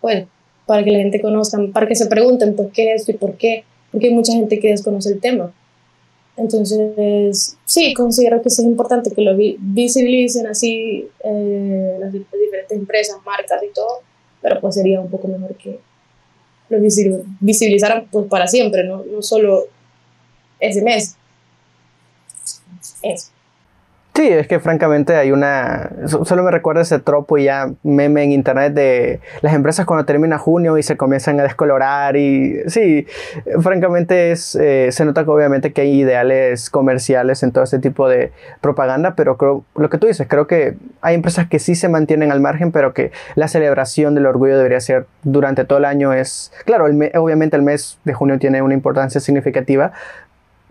pues, 0.00 0.26
para 0.66 0.82
que 0.82 0.90
la 0.90 0.98
gente 0.98 1.20
conozca, 1.20 1.58
para 1.72 1.86
que 1.86 1.94
se 1.94 2.06
pregunten 2.06 2.56
por 2.56 2.70
qué 2.70 2.94
esto 2.94 3.10
y 3.10 3.14
por 3.14 3.36
qué, 3.36 3.64
porque 3.90 4.08
hay 4.08 4.14
mucha 4.14 4.32
gente 4.32 4.58
que 4.58 4.70
desconoce 4.70 5.12
el 5.12 5.20
tema. 5.20 5.52
Entonces, 6.36 7.56
sí, 7.64 7.94
considero 7.94 8.42
que 8.42 8.48
es 8.48 8.58
importante 8.58 9.10
que 9.12 9.22
lo 9.22 9.36
visibilicen 9.36 10.46
así 10.48 11.08
eh, 11.22 11.96
las, 12.00 12.12
diferentes 12.12 12.72
empresas, 12.72 13.18
marcas 13.24 13.62
y 13.62 13.72
todo, 13.72 14.00
pero 14.42 14.60
pues 14.60 14.74
sería 14.74 15.00
un 15.00 15.10
poco 15.10 15.28
mejor 15.28 15.54
que 15.56 15.78
lo 16.70 16.78
visibilizaran 16.80 18.08
pues 18.10 18.26
para 18.26 18.48
siempre, 18.48 18.82
no, 18.84 19.04
no 19.04 19.22
solo 19.22 19.66
ese 20.58 20.82
mes. 20.82 21.16
Eso. 23.02 23.28
Sí, 24.16 24.28
es 24.28 24.46
que 24.46 24.60
francamente 24.60 25.16
hay 25.16 25.32
una... 25.32 25.90
Solo 26.06 26.44
me 26.44 26.52
recuerda 26.52 26.82
ese 26.82 27.00
tropo 27.00 27.36
y 27.36 27.44
ya 27.44 27.72
meme 27.82 28.22
en 28.22 28.30
internet 28.30 28.72
de 28.72 29.18
las 29.42 29.54
empresas 29.54 29.86
cuando 29.86 30.04
termina 30.06 30.38
junio 30.38 30.78
y 30.78 30.84
se 30.84 30.96
comienzan 30.96 31.40
a 31.40 31.42
descolorar 31.42 32.16
y 32.16 32.60
sí, 32.68 33.08
francamente 33.60 34.30
es, 34.30 34.54
eh, 34.54 34.90
se 34.92 35.04
nota 35.04 35.24
que 35.24 35.30
obviamente 35.30 35.72
que 35.72 35.80
hay 35.80 36.02
ideales 36.02 36.70
comerciales 36.70 37.42
en 37.42 37.50
todo 37.50 37.64
este 37.64 37.80
tipo 37.80 38.08
de 38.08 38.30
propaganda, 38.60 39.16
pero 39.16 39.36
creo, 39.36 39.64
lo 39.74 39.90
que 39.90 39.98
tú 39.98 40.06
dices, 40.06 40.28
creo 40.30 40.46
que 40.46 40.76
hay 41.00 41.16
empresas 41.16 41.48
que 41.48 41.58
sí 41.58 41.74
se 41.74 41.88
mantienen 41.88 42.30
al 42.30 42.40
margen, 42.40 42.70
pero 42.70 42.94
que 42.94 43.10
la 43.34 43.48
celebración 43.48 44.14
del 44.14 44.26
orgullo 44.26 44.56
debería 44.56 44.78
ser 44.78 45.06
durante 45.24 45.64
todo 45.64 45.80
el 45.80 45.86
año 45.86 46.12
es... 46.12 46.52
Claro, 46.66 46.84
obviamente 46.84 47.56
el 47.56 47.62
mes 47.62 47.98
de 48.04 48.14
junio 48.14 48.38
tiene 48.38 48.62
una 48.62 48.74
importancia 48.74 49.20
significativa, 49.20 49.90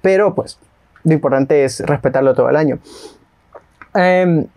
pero 0.02 0.34
pues 0.34 0.60
lo 1.04 1.12
importante 1.12 1.66
es 1.66 1.82
respetarlo 1.82 2.34
todo 2.34 2.50
el 2.50 2.56
año. 2.56 2.80
Em, 3.96 4.48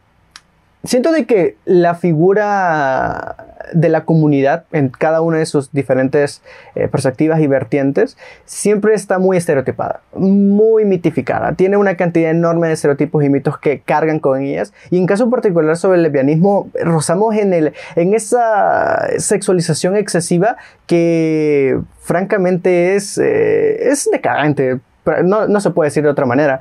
siento 0.85 1.13
de 1.13 1.27
que 1.27 1.57
la 1.65 1.95
figura 1.95 3.37
de 3.73 3.89
la 3.89 4.05
comunidad 4.05 4.65
en 4.73 4.89
cada 4.89 5.21
una 5.21 5.39
de 5.39 5.47
sus 5.47 5.73
diferentes 5.73 6.43
eh, 6.75 6.89
perspectivas 6.89 7.41
y 7.41 7.47
vertientes 7.47 8.17
siempre 8.45 8.95
está 8.95 9.19
muy 9.19 9.37
estereotipada, 9.37 10.01
muy 10.15 10.85
mitificada. 10.85 11.55
Tiene 11.55 11.77
una 11.77 11.97
cantidad 11.97 12.31
enorme 12.31 12.69
de 12.69 12.75
estereotipos 12.75 13.25
y 13.25 13.29
mitos 13.29 13.59
que 13.59 13.81
cargan 13.81 14.21
con 14.21 14.43
ellas. 14.43 14.73
Y 14.91 14.99
en 14.99 15.07
caso 15.07 15.29
particular 15.31 15.77
sobre 15.77 15.97
el 15.97 16.03
lesbianismo, 16.05 16.71
rozamos 16.83 17.35
en, 17.35 17.53
el, 17.53 17.73
en 17.97 18.15
esa 18.15 19.09
sexualización 19.19 19.97
excesiva 19.97 20.57
que 20.87 21.81
francamente 22.01 22.95
es, 22.95 23.19
eh, 23.19 23.91
es 23.91 24.09
decadente. 24.11 24.81
No, 25.25 25.47
no 25.47 25.61
se 25.61 25.71
puede 25.71 25.89
decir 25.89 26.03
de 26.03 26.11
otra 26.11 26.27
manera. 26.27 26.61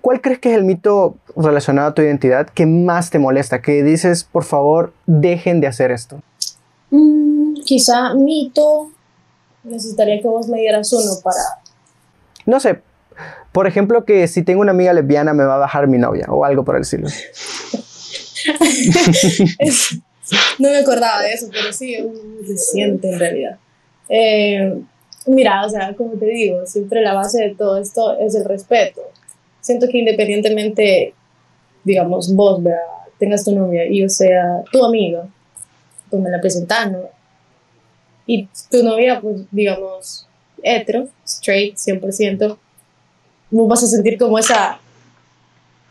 ¿Cuál 0.00 0.20
crees 0.20 0.38
que 0.38 0.50
es 0.50 0.56
el 0.56 0.64
mito 0.64 1.16
relacionado 1.34 1.88
a 1.88 1.94
tu 1.94 2.02
identidad 2.02 2.46
que 2.48 2.66
más 2.66 3.10
te 3.10 3.18
molesta? 3.18 3.62
Que 3.62 3.82
dices, 3.82 4.24
por 4.24 4.44
favor, 4.44 4.92
dejen 5.06 5.60
de 5.60 5.66
hacer 5.66 5.90
esto. 5.90 6.20
Mm, 6.90 7.54
quizá 7.64 8.14
mito, 8.14 8.90
necesitaría 9.64 10.20
que 10.20 10.28
vos 10.28 10.46
me 10.48 10.60
dieras 10.60 10.92
uno 10.92 11.12
para... 11.22 11.38
No 12.44 12.60
sé, 12.60 12.80
por 13.52 13.66
ejemplo, 13.66 14.04
que 14.04 14.28
si 14.28 14.42
tengo 14.42 14.60
una 14.60 14.72
amiga 14.72 14.92
lesbiana 14.92 15.32
me 15.32 15.44
va 15.44 15.54
a 15.54 15.58
bajar 15.58 15.86
mi 15.88 15.96
novia 15.96 16.26
o 16.28 16.44
algo 16.44 16.64
por 16.64 16.76
el 16.76 16.82
estilo. 16.82 17.08
no 20.58 20.68
me 20.68 20.78
acordaba 20.78 21.22
de 21.22 21.32
eso, 21.32 21.48
pero 21.50 21.72
sí, 21.72 21.94
es 21.94 22.04
muy 22.04 22.46
reciente 22.46 23.10
en 23.10 23.18
realidad. 23.18 23.58
Eh, 24.08 24.82
mira, 25.26 25.64
o 25.64 25.70
sea, 25.70 25.94
como 25.96 26.12
te 26.12 26.26
digo, 26.26 26.66
siempre 26.66 27.00
la 27.00 27.14
base 27.14 27.42
de 27.42 27.54
todo 27.54 27.78
esto 27.78 28.18
es 28.18 28.34
el 28.34 28.44
respeto 28.44 29.00
siento 29.62 29.88
que 29.88 29.98
independientemente, 29.98 31.14
digamos, 31.84 32.34
vos 32.34 32.60
tengas 33.18 33.44
tu 33.44 33.54
novia 33.54 33.86
y 33.86 34.00
yo 34.00 34.08
sea 34.08 34.62
tu 34.70 34.84
amiga, 34.84 35.26
pues 36.10 36.22
me 36.22 36.28
la 36.28 36.40
presentas, 36.40 36.92
¿no? 36.92 37.08
Y 38.26 38.48
tu 38.70 38.82
novia, 38.82 39.20
pues, 39.20 39.42
digamos, 39.50 40.26
hetero, 40.62 41.08
straight, 41.24 41.76
100%, 41.76 42.58
vos 43.50 43.68
vas 43.68 43.82
a 43.82 43.86
sentir 43.86 44.18
como 44.18 44.38
esa, 44.38 44.74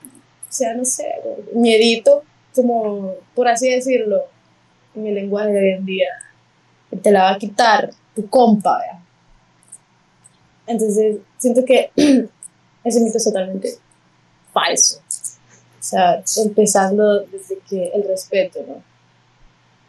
o 0.03 0.53
sea, 0.53 0.73
no 0.75 0.85
sé, 0.85 1.07
miedito, 1.53 2.23
como, 2.53 3.13
por 3.33 3.47
así 3.47 3.69
decirlo, 3.69 4.23
en 4.95 5.07
el 5.07 5.15
lenguaje 5.15 5.51
de 5.51 5.59
hoy 5.59 5.71
en 5.71 5.85
día, 5.85 6.09
te 7.01 7.11
la 7.11 7.23
va 7.23 7.31
a 7.31 7.37
quitar 7.37 7.91
tu 8.13 8.27
compa, 8.27 8.77
¿verdad? 8.79 8.99
Entonces, 10.67 11.17
siento 11.37 11.65
que 11.65 11.91
ese 12.83 12.99
mito 13.01 13.17
es 13.17 13.23
totalmente 13.23 13.77
falso. 14.53 14.99
O 14.99 15.83
sea, 15.83 16.23
empezando 16.37 17.21
desde 17.21 17.57
que 17.67 17.91
el 17.93 18.07
respeto, 18.07 18.59
¿no? 18.67 18.83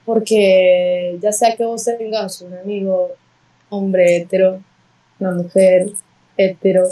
Porque 0.05 1.18
ya 1.20 1.33
sea 1.33 1.55
que 1.57 1.64
vos 1.64 1.85
tengas 1.85 2.40
un 2.42 2.55
amigo 2.55 3.12
hombre 3.68 4.16
hetero, 4.16 4.62
una 5.20 5.33
mujer 5.33 5.92
hetero, 6.37 6.88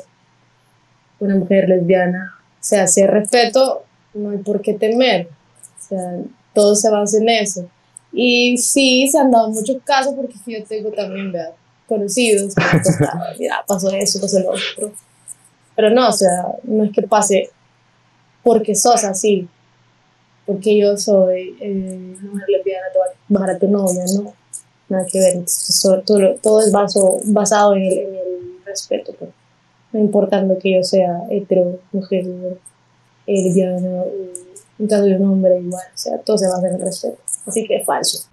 una 1.18 1.36
mujer 1.36 1.68
lesbiana, 1.68 2.34
o 2.38 2.62
sea, 2.62 2.86
si 2.86 3.00
hay 3.00 3.06
respeto, 3.06 3.84
no 4.14 4.30
hay 4.30 4.38
por 4.38 4.60
qué 4.60 4.74
temer. 4.74 5.28
O 5.28 5.88
sea, 5.88 6.18
todo 6.54 6.74
se 6.74 6.90
basa 6.90 7.18
en 7.18 7.28
eso. 7.28 7.68
Y 8.12 8.58
sí, 8.58 9.08
se 9.08 9.18
han 9.18 9.30
dado 9.30 9.48
muchos 9.48 9.78
casos 9.82 10.14
porque 10.14 10.34
yo 10.46 10.64
tengo 10.64 10.90
también, 10.90 11.32
¿verdad? 11.32 11.54
Conocidos, 11.88 12.54
mira, 13.38 13.64
pasó 13.66 13.90
eso, 13.90 14.20
pasó 14.20 14.38
lo 14.40 14.50
otro 14.50 14.92
pero 15.80 15.94
no, 15.94 16.10
o 16.10 16.12
sea, 16.12 16.44
no 16.64 16.84
es 16.84 16.92
que 16.92 17.00
pase 17.00 17.48
porque 18.42 18.74
sos 18.74 19.02
así, 19.02 19.48
porque 20.44 20.78
yo 20.78 20.94
soy 20.98 21.56
eh, 21.58 22.16
mujer 22.20 22.48
lesbiana, 22.50 22.86
te 22.92 22.98
a 22.98 23.14
bajar 23.28 23.50
a 23.56 23.58
tu 23.58 23.68
novia, 23.68 24.04
no, 24.14 24.34
nada 24.90 25.06
que 25.10 25.18
ver. 25.18 25.44
todo, 26.04 26.34
todo, 26.42 26.60
es 26.60 26.70
basado 27.24 27.76
en 27.76 27.84
el, 27.84 28.06
respeto, 28.66 29.14
pues. 29.18 29.30
no 29.92 30.00
importando 30.00 30.58
que 30.58 30.74
yo 30.74 30.84
sea 30.84 31.22
hetero, 31.30 31.80
mujer, 31.92 32.26
lesbiana, 33.26 34.04
en 34.78 34.86
caso 34.86 35.04
de 35.04 35.16
un 35.16 35.30
hombre 35.30 35.58
igual, 35.60 35.86
o 35.94 35.98
sea, 35.98 36.18
todo 36.18 36.36
se 36.36 36.46
basa 36.46 36.68
en 36.68 36.74
el 36.74 36.82
respeto. 36.82 37.16
Así 37.46 37.66
que 37.66 37.76
es 37.76 37.86
falso. 37.86 38.28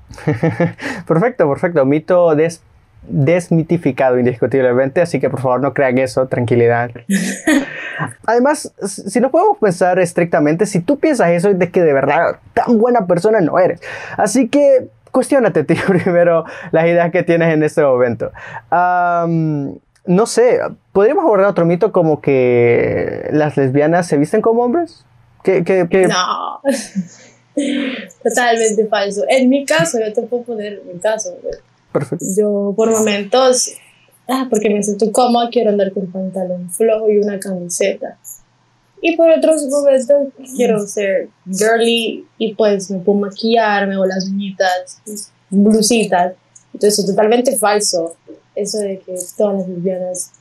perfecto, 1.07 1.49
perfecto. 1.49 1.85
Mito 1.85 2.35
des 2.35 2.61
desmitificado 3.09 4.19
indiscutiblemente, 4.19 5.01
así 5.01 5.19
que 5.19 5.29
por 5.29 5.41
favor 5.41 5.61
no 5.61 5.73
crean 5.73 5.97
eso, 5.97 6.27
tranquilidad. 6.27 6.91
Además, 8.25 8.73
si 8.83 9.19
no 9.19 9.31
podemos 9.31 9.57
pensar 9.57 9.99
estrictamente, 9.99 10.65
si 10.65 10.79
tú 10.79 10.99
piensas 10.99 11.29
eso 11.31 11.49
es 11.49 11.59
de 11.59 11.69
que 11.69 11.81
de 11.81 11.93
verdad 11.93 12.37
tan 12.53 12.77
buena 12.77 13.07
persona 13.07 13.41
no 13.41 13.59
eres. 13.59 13.81
Así 14.17 14.49
que 14.49 14.87
cuestionate 15.11 15.63
tío 15.63 15.81
primero 15.87 16.45
las 16.71 16.85
ideas 16.85 17.11
que 17.11 17.23
tienes 17.23 17.53
en 17.53 17.63
este 17.63 17.81
momento. 17.81 18.31
no 18.71 20.25
sé, 20.25 20.59
¿podríamos 20.91 21.23
abordar 21.23 21.47
otro 21.47 21.65
mito 21.65 21.91
como 21.91 22.21
que 22.21 23.27
las 23.31 23.57
lesbianas 23.57 24.07
se 24.07 24.17
visten 24.17 24.41
como 24.41 24.63
hombres? 24.63 25.05
¿Qué, 25.43 26.07
No, 26.09 26.61
totalmente 28.23 28.85
falso. 28.87 29.23
En 29.29 29.49
mi 29.49 29.65
caso, 29.65 29.97
yo 29.99 30.11
te 30.11 30.21
puedo 30.23 30.43
poner 30.43 30.81
mi 30.85 30.99
caso. 30.99 31.37
Yo 32.35 32.73
por 32.75 32.91
momentos, 32.91 33.71
ah, 34.27 34.47
porque 34.49 34.69
me 34.69 34.83
siento 34.83 35.11
cómoda, 35.11 35.49
quiero 35.49 35.69
andar 35.69 35.91
con 35.91 36.07
pantalón 36.07 36.69
flojo 36.69 37.09
y 37.09 37.17
una 37.17 37.39
camiseta. 37.39 38.17
Y 39.01 39.15
por 39.15 39.29
otros 39.29 39.65
momentos 39.67 40.33
quiero 40.55 40.85
ser 40.87 41.29
girly 41.45 42.25
y 42.37 42.55
pues 42.55 42.89
me 42.89 42.99
puedo 42.99 43.19
maquillarme 43.19 43.95
o 43.95 44.05
las 44.05 44.25
uñitas, 44.25 45.01
blusitas. 45.49 46.33
Entonces 46.73 46.99
es 46.99 47.05
totalmente 47.05 47.55
falso 47.57 48.15
eso 48.55 48.79
de 48.79 48.99
que 48.99 49.15
todas 49.37 49.59
las 49.59 49.67
lesbianas 49.67 50.31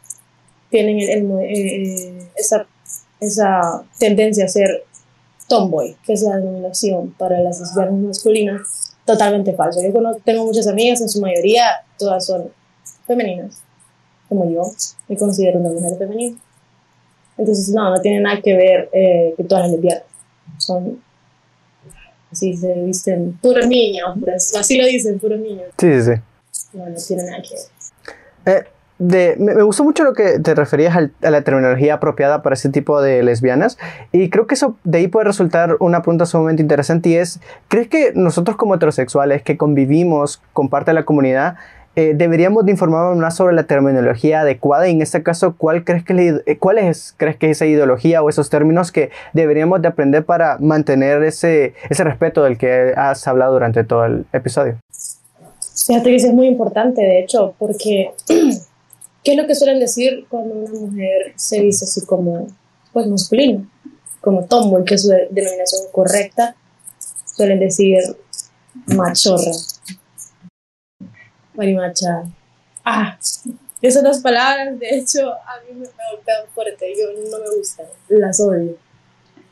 tienen 0.70 1.00
el, 1.00 1.30
eh, 1.42 2.28
esa, 2.34 2.66
esa 3.20 3.84
tendencia 3.98 4.46
a 4.46 4.48
ser 4.48 4.84
tomboy, 5.48 5.96
que 6.04 6.14
es 6.14 6.22
la 6.22 6.36
denominación 6.36 7.14
para 7.18 7.40
las 7.40 7.60
lesbianas 7.60 7.94
masculinas 7.94 8.95
totalmente 9.06 9.54
falso. 9.54 9.80
Yo 9.82 9.92
tengo 10.24 10.44
muchas 10.44 10.66
amigas, 10.66 11.00
en 11.00 11.08
su 11.08 11.20
mayoría 11.20 11.64
todas 11.98 12.26
son 12.26 12.50
femeninas, 13.06 13.62
como 14.28 14.50
yo, 14.50 14.62
me 15.08 15.16
considero 15.16 15.60
una 15.60 15.70
mujer 15.70 15.96
femenina. 15.96 16.36
Entonces, 17.38 17.68
no, 17.70 17.90
no 17.90 18.00
tiene 18.00 18.20
nada 18.20 18.40
que 18.42 18.54
ver 18.54 18.90
eh, 18.92 19.34
que 19.36 19.44
todas 19.44 19.64
las 19.64 19.72
lesbianas 19.72 20.04
son 20.58 21.00
así 22.30 22.56
se 22.56 22.72
visten 22.82 23.32
puros 23.40 23.66
niños, 23.66 24.16
pues, 24.20 24.54
así 24.54 24.76
lo 24.76 24.86
dicen, 24.86 25.18
puros 25.18 25.38
niños. 25.40 25.68
Sí, 25.78 25.92
sí, 26.00 26.14
sí. 26.14 26.20
No, 26.72 26.86
no 26.86 26.96
tiene 26.96 27.24
nada 27.24 27.42
que 27.42 27.54
ver. 27.54 28.56
Eh, 28.56 28.68
de, 28.98 29.36
me, 29.38 29.62
gustó 29.62 29.84
mucho 29.84 30.04
lo 30.04 30.14
que 30.14 30.38
te 30.38 30.54
referías 30.54 30.96
a 30.96 31.30
la 31.30 31.42
terminología 31.42 31.94
apropiada 31.94 32.42
para 32.42 32.54
ese 32.54 32.70
tipo 32.70 33.00
de 33.02 33.22
lesbianas 33.22 33.78
y 34.12 34.30
creo 34.30 34.46
que 34.46 34.54
eso 34.54 34.76
de 34.84 34.98
ahí 34.98 35.08
puede 35.08 35.26
resultar 35.26 35.76
una 35.80 36.02
pregunta 36.02 36.26
sumamente 36.26 36.62
interesante 36.62 37.10
y 37.10 37.16
es, 37.16 37.40
¿crees 37.68 37.88
que 37.88 38.12
nosotros 38.14 38.56
como 38.56 38.74
heterosexuales 38.74 39.42
que 39.42 39.56
convivimos 39.56 40.42
con 40.52 40.68
parte 40.68 40.90
de 40.90 40.94
la 40.94 41.04
comunidad 41.04 41.56
eh, 41.98 42.12
deberíamos 42.14 42.66
de 42.66 42.72
informarnos 42.72 43.16
más 43.16 43.36
sobre 43.36 43.54
la 43.54 43.62
terminología 43.62 44.42
adecuada 44.42 44.86
y 44.86 44.92
en 44.92 45.00
este 45.00 45.22
caso, 45.22 45.56
¿cuál 45.56 45.82
crees 45.82 46.04
que, 46.04 46.42
eh, 46.44 46.58
cuál 46.58 46.76
es, 46.76 47.14
crees 47.16 47.38
que 47.38 47.48
esa 47.48 47.64
ideología 47.64 48.22
o 48.22 48.28
esos 48.28 48.50
términos 48.50 48.92
que 48.92 49.08
deberíamos 49.32 49.80
de 49.80 49.88
aprender 49.88 50.26
para 50.26 50.58
mantener 50.58 51.22
ese, 51.22 51.72
ese 51.88 52.04
respeto 52.04 52.44
del 52.44 52.58
que 52.58 52.92
has 52.94 53.26
hablado 53.26 53.54
durante 53.54 53.82
todo 53.82 54.04
el 54.04 54.26
episodio? 54.34 54.76
Fíjate 55.86 56.10
que 56.10 56.16
eso 56.16 56.26
es 56.26 56.34
muy 56.34 56.48
importante, 56.48 57.00
de 57.00 57.20
hecho, 57.20 57.54
porque 57.58 58.10
¿Qué 59.26 59.32
es 59.32 59.38
lo 59.38 59.48
que 59.48 59.56
suelen 59.56 59.80
decir 59.80 60.24
cuando 60.28 60.54
una 60.54 60.70
mujer 60.70 61.32
se 61.34 61.58
dice 61.58 61.84
así 61.84 62.06
como, 62.06 62.46
pues 62.92 63.08
masculino, 63.08 63.68
como 64.20 64.44
tomboy, 64.44 64.84
que 64.84 64.94
es 64.94 65.02
su 65.02 65.08
denominación 65.08 65.82
correcta? 65.90 66.54
Suelen 67.34 67.58
decir 67.58 67.98
machorra, 68.86 69.50
marimacha. 71.54 72.22
Ah, 72.84 73.18
esas 73.82 74.04
dos 74.04 74.18
palabras, 74.18 74.78
de 74.78 74.96
hecho, 74.96 75.32
a 75.32 75.60
mí 75.66 75.76
me, 75.76 75.88
golpean 76.12 76.46
fuerte, 76.54 76.94
yo 76.96 77.08
no 77.28 77.38
me 77.40 77.56
gustan, 77.56 77.86
las 78.06 78.38
odio. 78.38 78.76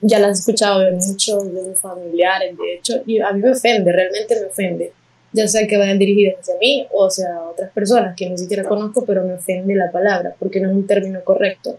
Ya 0.02 0.20
las 0.20 0.38
he 0.38 0.40
escuchado 0.42 0.78
de 0.82 0.92
muchos, 0.92 1.52
de 1.52 1.62
mis 1.62 1.78
familiares, 1.80 2.56
de 2.56 2.74
hecho, 2.74 3.02
y 3.06 3.18
a 3.18 3.32
mí 3.32 3.40
me 3.40 3.50
ofende, 3.50 3.90
realmente 3.90 4.38
me 4.38 4.46
ofende 4.46 4.92
ya 5.34 5.48
sea 5.48 5.66
que 5.66 5.76
vayan 5.76 5.98
dirigidas 5.98 6.36
hacia 6.40 6.54
mí 6.60 6.86
o 6.92 7.06
hacia 7.06 7.26
otras 7.50 7.70
personas 7.72 8.14
que 8.16 8.30
ni 8.30 8.38
siquiera 8.38 8.62
conozco, 8.62 9.04
pero 9.04 9.24
me 9.24 9.34
ofende 9.34 9.74
la 9.74 9.90
palabra 9.90 10.34
porque 10.38 10.60
no 10.60 10.70
es 10.70 10.76
un 10.76 10.86
término 10.86 11.22
correcto. 11.24 11.76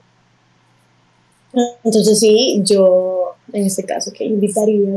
Entonces 1.85 2.19
sí, 2.19 2.61
yo 2.65 3.35
en 3.53 3.65
este 3.65 3.85
caso 3.85 4.11
que 4.11 4.25
invitaría 4.25 4.89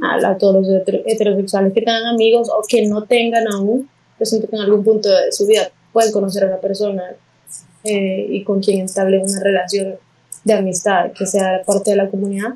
a, 0.00 0.38
todos 0.38 0.64
los 0.64 0.86
heterosexuales 1.06 1.72
que 1.72 1.80
tengan 1.80 2.06
amigos 2.06 2.48
o 2.48 2.62
que 2.68 2.86
no 2.86 3.02
tengan 3.02 3.48
aún, 3.52 3.90
yo 4.20 4.24
siento 4.24 4.48
que 4.48 4.54
en 4.54 4.62
algún 4.62 4.84
punto 4.84 5.08
de 5.08 5.32
su 5.32 5.44
vida 5.48 5.68
pueden 5.92 6.12
conocer 6.12 6.44
a 6.44 6.46
una 6.46 6.58
persona 6.58 7.02
eh, 7.82 8.26
y 8.30 8.44
con 8.44 8.60
quien 8.60 8.84
estable 8.84 9.18
una 9.18 9.40
relación 9.40 9.96
de 10.44 10.54
amistad 10.54 11.10
que 11.10 11.26
sea 11.26 11.62
parte 11.66 11.90
de 11.90 11.96
la 11.96 12.08
comunidad. 12.08 12.54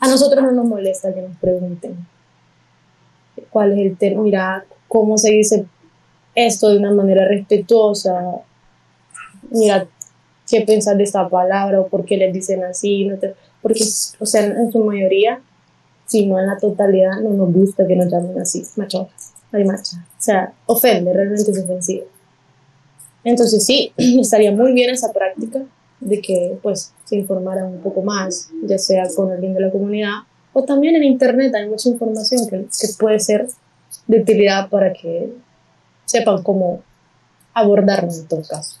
A 0.00 0.08
nosotros 0.08 0.44
no 0.44 0.52
nos 0.52 0.66
molesta 0.66 1.14
que 1.14 1.22
nos 1.22 1.36
pregunten 1.38 1.96
cuál 3.50 3.72
es 3.72 3.78
el 3.78 3.96
término, 3.96 4.22
mira 4.22 4.64
cómo 4.88 5.18
se 5.18 5.30
dice 5.30 5.66
esto 6.34 6.70
de 6.70 6.78
una 6.78 6.92
manera 6.92 7.26
respetuosa, 7.26 8.20
mira 9.50 9.86
qué 10.48 10.62
pensar 10.62 10.96
de 10.96 11.04
esta 11.04 11.28
palabra 11.28 11.80
o 11.80 11.88
por 11.88 12.04
qué 12.04 12.16
les 12.16 12.32
dicen 12.32 12.64
así, 12.64 13.04
no 13.04 13.16
porque, 13.62 13.84
o 14.18 14.26
sea, 14.26 14.44
en 14.44 14.72
su 14.72 14.82
mayoría, 14.82 15.40
si 16.06 16.26
no 16.26 16.38
en 16.40 16.46
la 16.46 16.58
totalidad, 16.58 17.20
no 17.20 17.30
nos 17.30 17.52
gusta 17.52 17.86
que 17.86 17.94
nos 17.94 18.10
llamen 18.10 18.38
así, 18.40 18.62
macho, 18.76 19.08
ay 19.52 19.64
macha, 19.64 19.98
o 19.98 20.22
sea, 20.22 20.52
ofende, 20.66 21.12
realmente 21.12 21.50
es 21.50 21.58
ofensivo. 21.58 22.04
Entonces 23.22 23.64
sí, 23.64 23.92
estaría 23.96 24.52
muy 24.52 24.72
bien 24.72 24.90
esa 24.90 25.12
práctica 25.12 25.62
de 26.00 26.20
que 26.20 26.58
pues 26.62 26.92
se 27.04 27.16
informaran 27.16 27.66
un 27.66 27.80
poco 27.80 28.02
más, 28.02 28.50
ya 28.64 28.78
sea 28.78 29.04
con 29.14 29.30
alguien 29.30 29.54
de 29.54 29.60
la 29.60 29.70
comunidad 29.70 30.22
o 30.52 30.64
también 30.64 30.96
en 30.96 31.04
Internet 31.04 31.54
hay 31.54 31.68
mucha 31.68 31.88
información 31.88 32.48
que, 32.48 32.66
puede 32.98 33.20
ser 33.20 33.46
de 34.06 34.20
utilidad 34.20 34.68
para 34.68 34.92
que 34.92 35.32
sepan 36.04 36.42
cómo 36.42 36.82
abordarlo 37.54 38.12
en 38.12 38.26
todo 38.26 38.42
caso. 38.48 38.80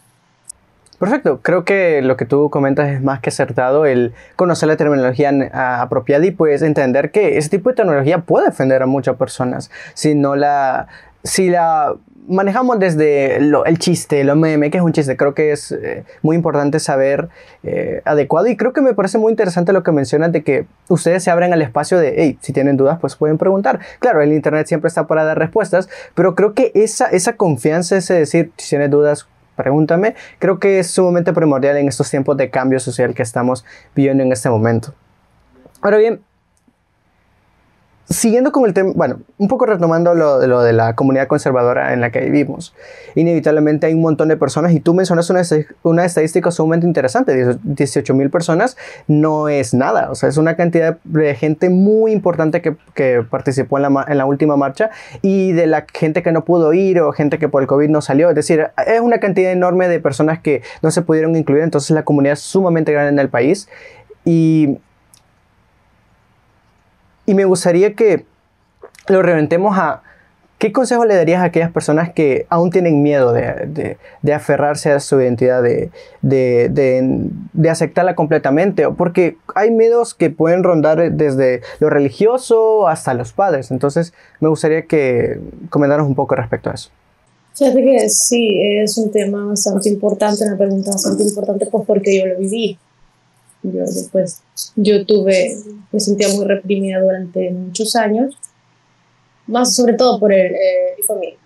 Perfecto, 0.98 1.40
creo 1.40 1.64
que 1.64 2.02
lo 2.02 2.18
que 2.18 2.26
tú 2.26 2.50
comentas 2.50 2.90
es 2.90 3.00
más 3.00 3.20
que 3.20 3.30
acertado, 3.30 3.86
el 3.86 4.12
conocer 4.36 4.68
la 4.68 4.76
terminología 4.76 5.32
apropiada 5.80 6.26
y 6.26 6.30
pues 6.30 6.60
entender 6.60 7.10
que 7.10 7.38
ese 7.38 7.48
tipo 7.48 7.70
de 7.70 7.76
tecnología 7.76 8.18
puede 8.18 8.48
ofender 8.48 8.82
a 8.82 8.86
muchas 8.86 9.16
personas 9.16 9.70
si 9.94 10.14
no 10.14 10.36
la, 10.36 10.88
si 11.24 11.48
la 11.48 11.94
manejamos 12.28 12.78
desde 12.78 13.36
el 13.36 13.78
chiste, 13.78 14.24
lo 14.24 14.36
meme, 14.36 14.70
que 14.70 14.78
es 14.78 14.84
un 14.84 14.92
chiste. 14.92 15.16
Creo 15.16 15.34
que 15.34 15.52
es 15.52 15.72
eh, 15.72 16.04
muy 16.22 16.36
importante 16.36 16.78
saber 16.78 17.28
eh, 17.62 18.02
adecuado 18.04 18.46
y 18.48 18.56
creo 18.56 18.72
que 18.72 18.80
me 18.80 18.94
parece 18.94 19.18
muy 19.18 19.30
interesante 19.30 19.72
lo 19.72 19.82
que 19.82 19.92
mencionas 19.92 20.32
de 20.32 20.42
que 20.42 20.66
ustedes 20.88 21.24
se 21.24 21.30
abren 21.30 21.52
al 21.52 21.62
espacio 21.62 21.98
de, 21.98 22.14
hey, 22.16 22.38
si 22.40 22.52
tienen 22.52 22.76
dudas, 22.76 22.98
pues 23.00 23.16
pueden 23.16 23.38
preguntar. 23.38 23.80
Claro, 23.98 24.22
el 24.22 24.32
Internet 24.32 24.66
siempre 24.66 24.88
está 24.88 25.06
para 25.06 25.24
dar 25.24 25.38
respuestas, 25.38 25.88
pero 26.14 26.34
creo 26.34 26.54
que 26.54 26.72
esa, 26.74 27.06
esa 27.06 27.36
confianza, 27.36 27.96
ese 27.96 28.14
decir, 28.14 28.52
si 28.56 28.70
tienes 28.70 28.90
dudas, 28.90 29.26
pregúntame, 29.56 30.14
creo 30.38 30.58
que 30.58 30.78
es 30.78 30.90
sumamente 30.90 31.32
primordial 31.32 31.76
en 31.76 31.88
estos 31.88 32.10
tiempos 32.10 32.36
de 32.36 32.50
cambio 32.50 32.80
social 32.80 33.14
que 33.14 33.22
estamos 33.22 33.64
viviendo 33.94 34.22
en 34.22 34.32
este 34.32 34.48
momento. 34.48 34.94
Ahora 35.82 35.98
bien, 35.98 36.22
siguiendo 38.10 38.50
con 38.50 38.66
el 38.66 38.74
tema, 38.74 38.92
bueno, 38.96 39.20
un 39.38 39.46
poco 39.46 39.66
retomando 39.66 40.14
lo, 40.14 40.44
lo, 40.44 40.62
de 40.62 40.72
la 40.72 40.94
comunidad 40.96 41.28
conservadora 41.28 41.92
en 41.92 42.00
la 42.00 42.10
que 42.10 42.20
vivimos, 42.20 42.74
inevitablemente 43.14 43.86
hay 43.86 43.94
un 43.94 44.02
montón 44.02 44.26
de 44.28 44.36
personas 44.36 44.72
y 44.72 44.80
tú 44.80 44.94
mencionas 44.94 45.30
una, 45.30 45.42
una 45.84 46.04
estadística 46.04 46.50
sumamente 46.50 46.88
interesante, 46.88 47.56
18 47.62 48.12
mil 48.14 48.28
personas 48.28 48.76
no 49.06 49.48
es 49.48 49.74
nada, 49.74 50.10
o 50.10 50.16
sea, 50.16 50.28
es 50.28 50.38
una 50.38 50.56
cantidad 50.56 50.98
de 51.04 51.34
gente 51.36 51.70
muy 51.70 52.10
importante 52.10 52.60
que, 52.60 52.76
que 52.94 53.24
participó 53.28 53.78
en 53.78 53.82
la, 53.82 54.04
en 54.08 54.18
la, 54.18 54.26
última 54.26 54.56
marcha 54.56 54.90
y 55.22 55.52
de 55.52 55.68
la 55.68 55.86
gente 55.92 56.24
que 56.24 56.32
no 56.32 56.44
pudo 56.44 56.72
ir 56.72 57.00
o 57.00 57.12
gente 57.12 57.38
que 57.38 57.48
por 57.48 57.62
el 57.62 57.68
COVID 57.68 57.90
no 57.90 58.00
salió, 58.00 58.28
es 58.28 58.34
decir, 58.34 58.70
es 58.88 59.00
una 59.00 59.18
cantidad 59.18 59.52
enorme 59.52 59.88
de 59.88 60.00
personas 60.00 60.40
que 60.40 60.62
no 60.82 60.90
se 60.90 61.02
pudieron 61.02 61.36
incluir, 61.36 61.62
entonces 61.62 61.90
la 61.92 62.02
comunidad 62.02 62.32
es 62.32 62.40
sumamente 62.40 62.92
grande 62.92 63.12
en 63.12 63.18
el 63.20 63.28
país 63.28 63.68
y 64.24 64.78
y 67.26 67.34
me 67.34 67.44
gustaría 67.44 67.94
que 67.94 68.24
lo 69.08 69.22
reventemos 69.22 69.76
a 69.76 70.02
qué 70.60 70.72
consejo 70.72 71.06
le 71.06 71.16
darías 71.16 71.40
a 71.40 71.44
aquellas 71.44 71.72
personas 71.72 72.12
que 72.12 72.46
aún 72.50 72.70
tienen 72.70 73.02
miedo 73.02 73.32
de, 73.32 73.96
de, 74.22 74.34
aferrarse 74.34 74.92
a 74.92 75.00
su 75.00 75.18
identidad, 75.18 75.62
de, 75.62 75.90
de, 76.20 77.70
aceptarla 77.70 78.14
completamente, 78.14 78.86
porque 78.90 79.38
hay 79.54 79.70
miedos 79.70 80.14
que 80.14 80.28
pueden 80.28 80.62
rondar 80.62 81.12
desde 81.12 81.62
lo 81.78 81.88
religioso 81.88 82.88
hasta 82.88 83.14
los 83.14 83.32
padres. 83.32 83.70
Entonces, 83.70 84.12
me 84.40 84.48
gustaría 84.48 84.82
que 84.82 85.40
comentaras 85.70 86.06
un 86.06 86.14
poco 86.14 86.34
respecto 86.34 86.68
a 86.68 86.74
eso. 86.74 86.90
Fíjate 87.54 87.82
que 87.82 88.08
sí, 88.10 88.60
es 88.82 88.98
un 88.98 89.10
tema 89.10 89.46
bastante 89.46 89.88
importante, 89.88 90.44
una 90.44 90.58
pregunta 90.58 90.90
bastante 90.90 91.24
importante, 91.24 91.66
pues 91.66 91.86
porque 91.86 92.18
yo 92.18 92.26
lo 92.26 92.38
viví. 92.38 92.78
Yo 93.62 93.80
después, 93.80 94.42
yo 94.74 95.04
tuve, 95.04 95.56
me 95.92 96.00
sentía 96.00 96.28
muy 96.30 96.46
reprimida 96.46 97.00
durante 97.00 97.50
muchos 97.50 97.94
años, 97.94 98.36
más 99.46 99.74
sobre 99.74 99.94
todo 99.94 100.18
por 100.18 100.32
el, 100.32 100.54
eh, 100.54 100.94
mi 100.96 101.02
familia. 101.02 101.36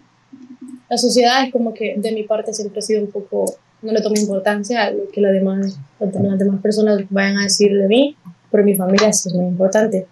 La 0.88 0.96
sociedad 0.96 1.44
es 1.44 1.52
como 1.52 1.74
que 1.74 1.94
de 1.96 2.12
mi 2.12 2.22
parte 2.22 2.52
siempre 2.52 2.78
ha 2.78 2.82
sido 2.82 3.02
un 3.02 3.10
poco, 3.10 3.56
no 3.82 3.92
le 3.92 4.00
tomo 4.00 4.14
importancia 4.16 4.84
a 4.84 4.90
lo 4.90 5.08
que 5.08 5.20
las 5.20 5.32
demás, 5.32 5.78
las 5.98 6.38
demás 6.38 6.60
personas 6.60 7.00
vayan 7.10 7.38
a 7.38 7.44
decir 7.44 7.76
de 7.76 7.88
mí, 7.88 8.16
pero 8.50 8.62
mi 8.62 8.76
familia 8.76 9.12
sí 9.12 9.28
es 9.28 9.34
muy 9.34 9.46
importante. 9.46 10.06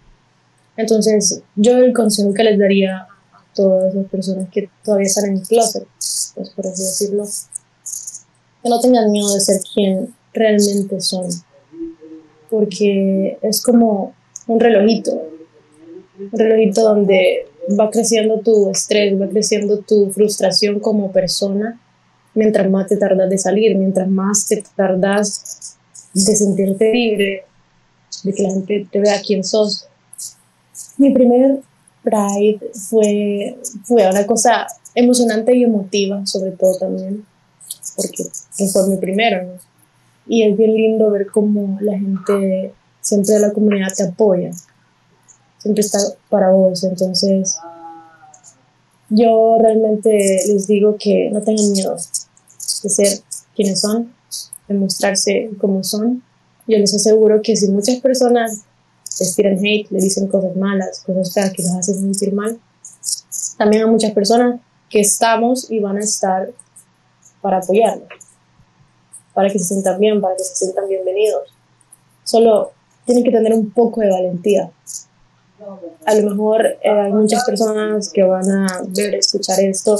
Entonces, 0.76 1.42
yo 1.54 1.76
el 1.78 1.92
consejo 1.92 2.32
que 2.34 2.42
les 2.42 2.58
daría 2.58 3.02
a 3.02 3.08
todas 3.54 3.94
las 3.94 4.06
personas 4.06 4.48
que 4.50 4.70
todavía 4.82 5.06
están 5.06 5.26
en 5.26 5.36
el 5.36 5.42
closet, 5.42 5.86
pues 6.34 6.50
por 6.50 6.66
así 6.66 6.82
decirlo, 6.82 7.24
que 8.62 8.68
no 8.68 8.80
tengan 8.80 9.10
miedo 9.10 9.32
de 9.32 9.40
ser 9.40 9.60
quien 9.72 10.14
realmente 10.32 11.00
son, 11.00 11.26
porque 12.52 13.38
es 13.40 13.62
como 13.62 14.12
un 14.46 14.60
relojito, 14.60 15.10
un 16.18 16.38
relojito 16.38 16.82
donde 16.82 17.46
va 17.80 17.90
creciendo 17.90 18.40
tu 18.40 18.68
estrés, 18.68 19.18
va 19.18 19.26
creciendo 19.26 19.78
tu 19.78 20.10
frustración 20.10 20.78
como 20.78 21.10
persona, 21.10 21.80
mientras 22.34 22.70
más 22.70 22.88
te 22.88 22.98
tardas 22.98 23.30
de 23.30 23.38
salir, 23.38 23.74
mientras 23.74 24.06
más 24.06 24.46
te 24.46 24.62
tardas 24.76 25.78
de 26.12 26.36
sentirte 26.36 26.92
libre, 26.92 27.44
de 28.22 28.32
que 28.34 28.42
la 28.42 28.50
gente 28.50 28.86
te 28.92 29.00
vea 29.00 29.22
quién 29.26 29.42
sos. 29.42 29.86
Mi 30.98 31.10
primer 31.10 31.60
Pride 32.02 32.60
fue, 32.90 33.56
fue 33.84 34.10
una 34.10 34.26
cosa 34.26 34.66
emocionante 34.94 35.56
y 35.56 35.64
emotiva, 35.64 36.26
sobre 36.26 36.50
todo 36.50 36.76
también, 36.76 37.24
porque 37.96 38.24
fue 38.70 38.88
mi 38.90 38.98
primero, 38.98 39.42
¿no? 39.42 39.71
Y 40.26 40.44
es 40.44 40.56
bien 40.56 40.74
lindo 40.74 41.10
ver 41.10 41.26
cómo 41.26 41.78
la 41.80 41.98
gente 41.98 42.74
siempre 43.00 43.34
de 43.34 43.40
la 43.40 43.52
comunidad 43.52 43.88
te 43.94 44.04
apoya, 44.04 44.50
siempre 45.58 45.82
está 45.82 45.98
para 46.28 46.50
vos, 46.50 46.84
entonces 46.84 47.58
yo 49.08 49.58
realmente 49.60 50.10
les 50.46 50.66
digo 50.66 50.96
que 50.98 51.28
no 51.30 51.42
tengan 51.42 51.70
miedo 51.72 51.96
de 52.82 52.88
ser 52.88 53.18
quienes 53.54 53.80
son, 53.80 54.12
de 54.68 54.74
mostrarse 54.74 55.50
como 55.60 55.84
son. 55.84 56.22
Yo 56.66 56.78
les 56.78 56.94
aseguro 56.94 57.42
que 57.42 57.54
si 57.54 57.68
muchas 57.68 58.00
personas 58.00 58.62
les 59.20 59.36
tiran 59.36 59.58
hate, 59.58 59.90
le 59.90 60.00
dicen 60.00 60.28
cosas 60.28 60.56
malas, 60.56 61.02
cosas 61.04 61.52
que 61.52 61.62
los 61.62 61.72
hacen 61.72 61.96
sentir 61.96 62.32
mal. 62.32 62.58
También 63.58 63.84
hay 63.84 63.90
muchas 63.90 64.12
personas 64.12 64.60
que 64.88 65.00
estamos 65.00 65.70
y 65.70 65.80
van 65.80 65.98
a 65.98 66.00
estar 66.00 66.50
para 67.40 67.58
apoyarnos, 67.58 68.08
para 69.34 69.48
que 69.48 69.58
se 69.58 69.66
sientan 69.66 69.98
bien, 69.98 70.20
para 70.20 70.36
que 70.36 70.44
se 70.44 70.54
sientan 70.54 70.88
bienvenidos. 70.88 71.48
Solo 72.24 72.72
tienen 73.04 73.24
que 73.24 73.30
tener 73.30 73.52
un 73.52 73.70
poco 73.70 74.00
de 74.00 74.10
valentía. 74.10 74.70
A 76.04 76.14
lo 76.14 76.30
mejor 76.30 76.66
eh, 76.66 76.90
hay 76.90 77.12
muchas 77.12 77.44
personas 77.44 78.10
que 78.10 78.22
van 78.24 78.50
a 78.50 78.82
ver, 78.88 79.14
escuchar 79.14 79.60
esto 79.60 79.96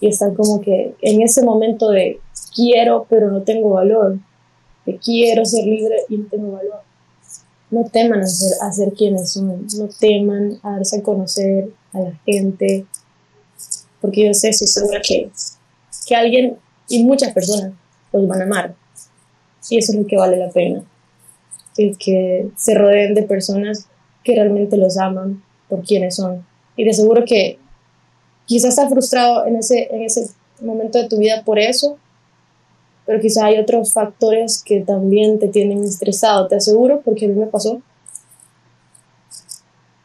y 0.00 0.08
están 0.08 0.34
como 0.34 0.60
que 0.60 0.94
en 1.02 1.22
ese 1.22 1.42
momento 1.42 1.90
de 1.90 2.20
quiero 2.54 3.06
pero 3.08 3.30
no 3.30 3.42
tengo 3.42 3.70
valor, 3.70 4.18
de 4.86 4.96
quiero 4.98 5.44
ser 5.44 5.64
libre 5.64 5.96
y 6.08 6.16
no 6.16 6.26
tengo 6.28 6.52
valor 6.52 6.86
no 7.70 7.84
teman 7.84 8.22
a 8.22 8.72
ser, 8.72 8.92
quienes 8.92 9.32
son, 9.32 9.66
no 9.76 9.88
teman 9.98 10.58
a 10.62 10.72
darse 10.72 10.98
a 10.98 11.02
conocer 11.02 11.70
a 11.92 12.00
la 12.00 12.12
gente, 12.24 12.86
porque 14.00 14.26
yo 14.26 14.34
sé, 14.34 14.50
estoy 14.50 14.68
segura 14.68 15.00
que, 15.06 15.30
que 16.06 16.14
alguien 16.14 16.56
y 16.88 17.02
muchas 17.04 17.32
personas 17.32 17.72
los 18.18 18.28
van 18.28 18.42
a 18.42 18.44
amar. 18.44 18.74
Y 19.68 19.78
eso 19.78 19.92
es 19.92 19.98
lo 19.98 20.06
que 20.06 20.16
vale 20.16 20.36
la 20.36 20.50
pena. 20.50 20.82
El 21.76 21.96
que 21.98 22.48
se 22.56 22.74
rodeen 22.74 23.14
de 23.14 23.22
personas 23.22 23.86
que 24.24 24.34
realmente 24.34 24.76
los 24.76 24.98
aman 24.98 25.42
por 25.68 25.82
quienes 25.82 26.16
son. 26.16 26.44
Y 26.76 26.84
de 26.84 26.92
seguro 26.92 27.24
que 27.26 27.58
quizás 28.46 28.70
estás 28.70 28.90
frustrado 28.90 29.46
en 29.46 29.56
ese, 29.56 29.88
en 29.94 30.02
ese 30.02 30.30
momento 30.60 30.98
de 30.98 31.08
tu 31.08 31.18
vida 31.18 31.42
por 31.44 31.58
eso, 31.58 31.98
pero 33.04 33.20
quizá 33.20 33.46
hay 33.46 33.58
otros 33.58 33.92
factores 33.92 34.62
que 34.64 34.80
también 34.80 35.38
te 35.38 35.48
tienen 35.48 35.84
estresado, 35.84 36.48
te 36.48 36.56
aseguro, 36.56 37.00
porque 37.04 37.26
a 37.26 37.28
mí 37.28 37.34
me 37.34 37.46
pasó. 37.46 37.80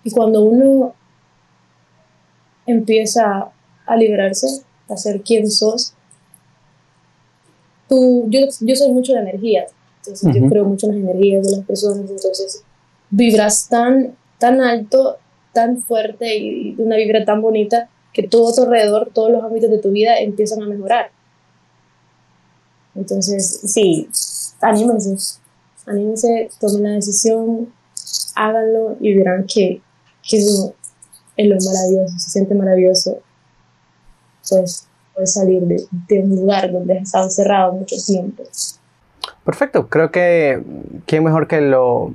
Y 0.03 0.11
cuando 0.11 0.43
uno 0.43 0.93
empieza 2.65 3.49
a 3.85 3.95
liberarse, 3.95 4.63
a 4.87 4.97
ser 4.97 5.21
quien 5.21 5.49
sos, 5.49 5.93
tú, 7.91 8.25
yo, 8.29 8.39
yo 8.61 8.75
soy 8.75 8.89
mucho 8.93 9.13
de 9.13 9.19
energía, 9.19 9.65
entonces 9.97 10.33
yo 10.33 10.47
creo 10.47 10.63
mucho 10.63 10.87
en 10.87 10.93
las 10.93 11.03
energías 11.03 11.45
de 11.45 11.57
las 11.57 11.65
personas, 11.65 12.09
entonces 12.09 12.63
vibras 13.09 13.67
tan, 13.67 14.15
tan 14.39 14.61
alto, 14.61 15.17
tan 15.51 15.77
fuerte 15.77 16.37
y 16.37 16.75
una 16.77 16.95
vibra 16.95 17.25
tan 17.25 17.41
bonita 17.41 17.89
que 18.13 18.23
todo 18.23 18.49
a 18.49 18.55
tu 18.55 18.63
alrededor, 18.63 19.11
todos 19.13 19.29
los 19.29 19.43
ámbitos 19.43 19.69
de 19.69 19.79
tu 19.79 19.91
vida 19.91 20.17
empiezan 20.19 20.63
a 20.63 20.67
mejorar. 20.67 21.11
Entonces, 22.95 23.59
sí, 23.65 24.07
anímense, 24.61 25.39
anímense, 25.85 26.49
tomen 26.61 26.83
la 26.83 26.89
decisión, 26.91 27.73
háganlo 28.35 28.95
y 29.01 29.13
verán 29.15 29.45
que, 29.45 29.81
que 30.27 30.37
eso 30.37 30.73
es 31.35 31.47
lo 31.47 31.57
maravilloso, 31.57 32.19
se 32.19 32.29
siente 32.29 32.55
maravilloso, 32.55 33.19
pues, 34.49 34.87
puedes 35.13 35.33
salir 35.33 35.61
de, 35.63 36.19
un 36.19 36.35
lugar 36.35 36.71
donde 36.71 36.97
has 36.97 37.03
estado 37.03 37.25
encerrado 37.25 37.73
mucho 37.73 37.95
tiempo. 38.05 38.43
Perfecto, 39.43 39.87
creo 39.87 40.11
que 40.11 40.61
quién 41.05 41.23
mejor 41.23 41.47
que 41.47 41.61
lo, 41.61 42.13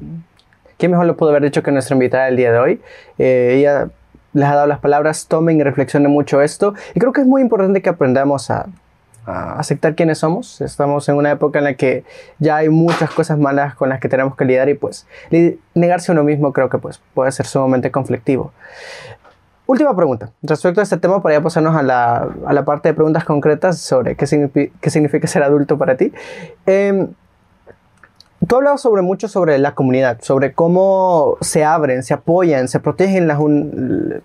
quién 0.78 0.92
mejor 0.92 1.06
lo 1.06 1.16
pudo 1.16 1.30
haber 1.30 1.42
dicho 1.42 1.62
que 1.62 1.72
nuestra 1.72 1.94
invitada 1.94 2.26
del 2.26 2.37
día 2.37 2.52
de 2.52 2.59
hoy. 2.59 2.80
Eh, 3.18 3.56
ella 3.59 3.88
les 4.32 4.48
ha 4.48 4.54
dado 4.54 4.66
las 4.66 4.78
palabras, 4.78 5.26
tomen 5.26 5.59
y 5.59 5.62
reflexionen 5.62 6.11
mucho 6.11 6.42
esto. 6.42 6.74
Y 6.94 7.00
creo 7.00 7.12
que 7.12 7.22
es 7.22 7.26
muy 7.26 7.42
importante 7.42 7.82
que 7.82 7.88
aprendamos 7.88 8.50
a 8.50 8.66
aceptar 9.26 9.94
quiénes 9.94 10.18
somos. 10.18 10.61
Estamos 10.61 11.09
en 11.09 11.16
una 11.16 11.32
época 11.32 11.59
en 11.59 11.64
la 11.64 11.74
que 11.74 12.04
ya 12.38 12.56
hay 12.56 12.68
muchas 12.68 13.11
cosas 13.11 13.38
malas 13.38 13.74
con 13.74 13.88
las 13.88 14.00
que 14.00 14.09
tenemos 14.09 14.37
que 14.37 14.44
lidiar 14.44 14.68
y 14.68 14.74
pues 14.74 15.06
negarse 15.74 16.12
a 16.12 16.14
uno 16.14 16.22
mismo 16.22 16.52
creo 16.52 16.68
que 16.68 16.78
pues 16.78 17.00
puede 17.14 17.32
ser 17.32 17.46
sumamente 17.46 17.90
conflictivo. 17.90 18.52
Última 19.66 19.94
pregunta. 19.96 20.31
Respecto 20.42 20.81
a 20.81 20.85
este 20.85 20.96
tema, 20.96 21.22
para 21.22 21.37
ya 21.37 21.42
pasarnos 21.42 21.74
a 21.74 21.83
la, 21.83 22.29
a 22.46 22.52
la 22.52 22.64
parte 22.64 22.88
de 22.88 22.94
preguntas 22.94 23.24
concretas 23.24 23.79
sobre 23.79 24.16
qué, 24.16 24.70
qué 24.81 24.90
significa 24.90 25.26
ser 25.26 25.42
adulto 25.42 25.76
para 25.76 25.96
ti. 25.96 26.12
Eh, 26.66 27.09
Tú 28.46 28.57
hablado 28.57 28.76
sobre 28.79 29.02
mucho 29.02 29.29
sobre 29.29 29.59
la 29.59 29.74
comunidad, 29.74 30.20
sobre 30.20 30.52
cómo 30.52 31.37
se 31.40 31.64
abren, 31.64 32.02
se 32.02 32.14
apoyan, 32.14 32.68
se 32.68 32.81
protegen 32.81 33.26
las 33.26 33.38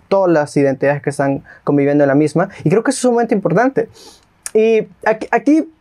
todas 0.10 0.32
las 0.32 0.56
identidades 0.58 1.01
que 1.01 1.10
están 1.10 1.43
conviviendo 1.63 2.04
en 2.04 2.10
la 2.10 2.15
misma. 2.15 2.49
Y 2.63 2.69
creo 2.69 2.84
que 2.84 2.91
eso 2.91 2.97
es 2.97 3.01
sumamente 3.01 3.34
importante. 3.34 3.89
Y 4.54 4.88
aquí, 5.06 5.27
aquí 5.32 5.71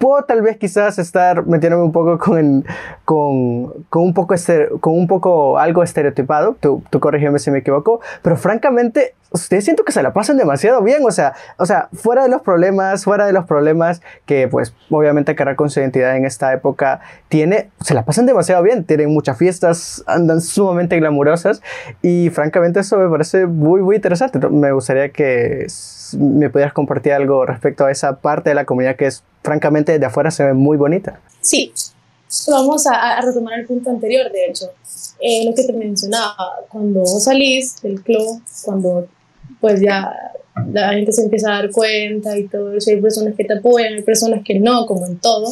puedo 0.00 0.24
tal 0.24 0.40
vez 0.40 0.56
quizás 0.56 0.98
estar 0.98 1.46
metiéndome 1.46 1.84
un 1.84 1.92
poco 1.92 2.18
con, 2.18 2.64
con, 3.04 4.02
un 4.02 4.14
poco 4.14 4.34
con 4.80 4.94
un 4.94 5.06
poco 5.06 5.58
algo 5.58 5.82
estereotipado, 5.82 6.56
tú, 6.58 6.82
tú 6.88 7.00
corrígeme 7.00 7.38
si 7.38 7.50
me 7.50 7.58
equivoco, 7.58 8.00
pero 8.22 8.36
francamente, 8.36 9.14
ustedes 9.30 9.64
siento 9.64 9.84
que 9.84 9.92
se 9.92 10.02
la 10.02 10.12
pasan 10.12 10.36
demasiado 10.36 10.82
bien, 10.82 11.04
o 11.06 11.10
sea, 11.10 11.34
o 11.56 11.66
sea, 11.66 11.88
fuera 11.92 12.22
de 12.24 12.28
los 12.28 12.42
problemas, 12.42 13.04
fuera 13.04 13.26
de 13.26 13.32
los 13.32 13.44
problemas 13.46 14.02
que 14.26 14.48
pues 14.48 14.74
obviamente 14.90 15.34
cargar 15.34 15.56
con 15.56 15.70
su 15.70 15.80
identidad 15.80 16.16
en 16.16 16.24
esta 16.24 16.52
época 16.52 17.00
tiene, 17.28 17.70
se 17.80 17.94
la 17.94 18.04
pasan 18.04 18.26
demasiado 18.26 18.62
bien, 18.62 18.84
tienen 18.84 19.10
muchas 19.10 19.38
fiestas, 19.38 20.02
andan 20.06 20.40
sumamente 20.40 20.96
glamurosas 20.98 21.62
y 22.02 22.30
francamente 22.30 22.80
eso 22.80 22.98
me 22.98 23.08
parece 23.08 23.46
muy, 23.46 23.80
muy 23.80 23.96
interesante. 23.96 24.38
Me 24.48 24.72
gustaría 24.72 25.10
que 25.10 25.66
me 26.18 26.50
pudieras 26.50 26.72
compartir 26.72 27.12
algo 27.12 27.46
respecto 27.46 27.84
a 27.84 27.90
esa 27.90 28.20
parte 28.20 28.50
de 28.50 28.54
la 28.54 28.64
comunidad 28.64 28.96
que 28.96 29.06
es 29.06 29.22
francamente 29.42 29.98
de 29.98 30.06
afuera 30.06 30.30
se 30.30 30.44
ve 30.44 30.54
muy 30.54 30.76
bonita. 30.76 31.20
Sí, 31.40 31.72
vamos 32.48 32.86
a, 32.86 33.20
retomar 33.20 33.58
el 33.58 33.66
punto 33.66 33.90
anterior, 33.90 34.30
de 34.30 34.46
hecho, 34.46 34.66
eh, 35.20 35.44
lo 35.44 35.54
que 35.54 35.64
te 35.64 35.72
mencionaba, 35.72 36.36
cuando 36.68 37.04
salís 37.06 37.80
del 37.82 38.02
club, 38.02 38.42
cuando 38.64 39.08
pues 39.60 39.80
ya 39.80 40.32
la 40.72 40.92
gente 40.92 41.12
se 41.12 41.22
empieza 41.22 41.50
a 41.50 41.62
dar 41.62 41.70
cuenta 41.70 42.36
y 42.38 42.48
todo 42.48 42.76
eso, 42.76 42.90
hay 42.90 43.00
personas 43.00 43.34
que 43.34 43.44
te 43.44 43.54
apoyan, 43.54 43.94
hay 43.94 44.02
personas 44.02 44.42
que 44.44 44.58
no, 44.58 44.86
como 44.86 45.06
en 45.06 45.18
todo, 45.18 45.48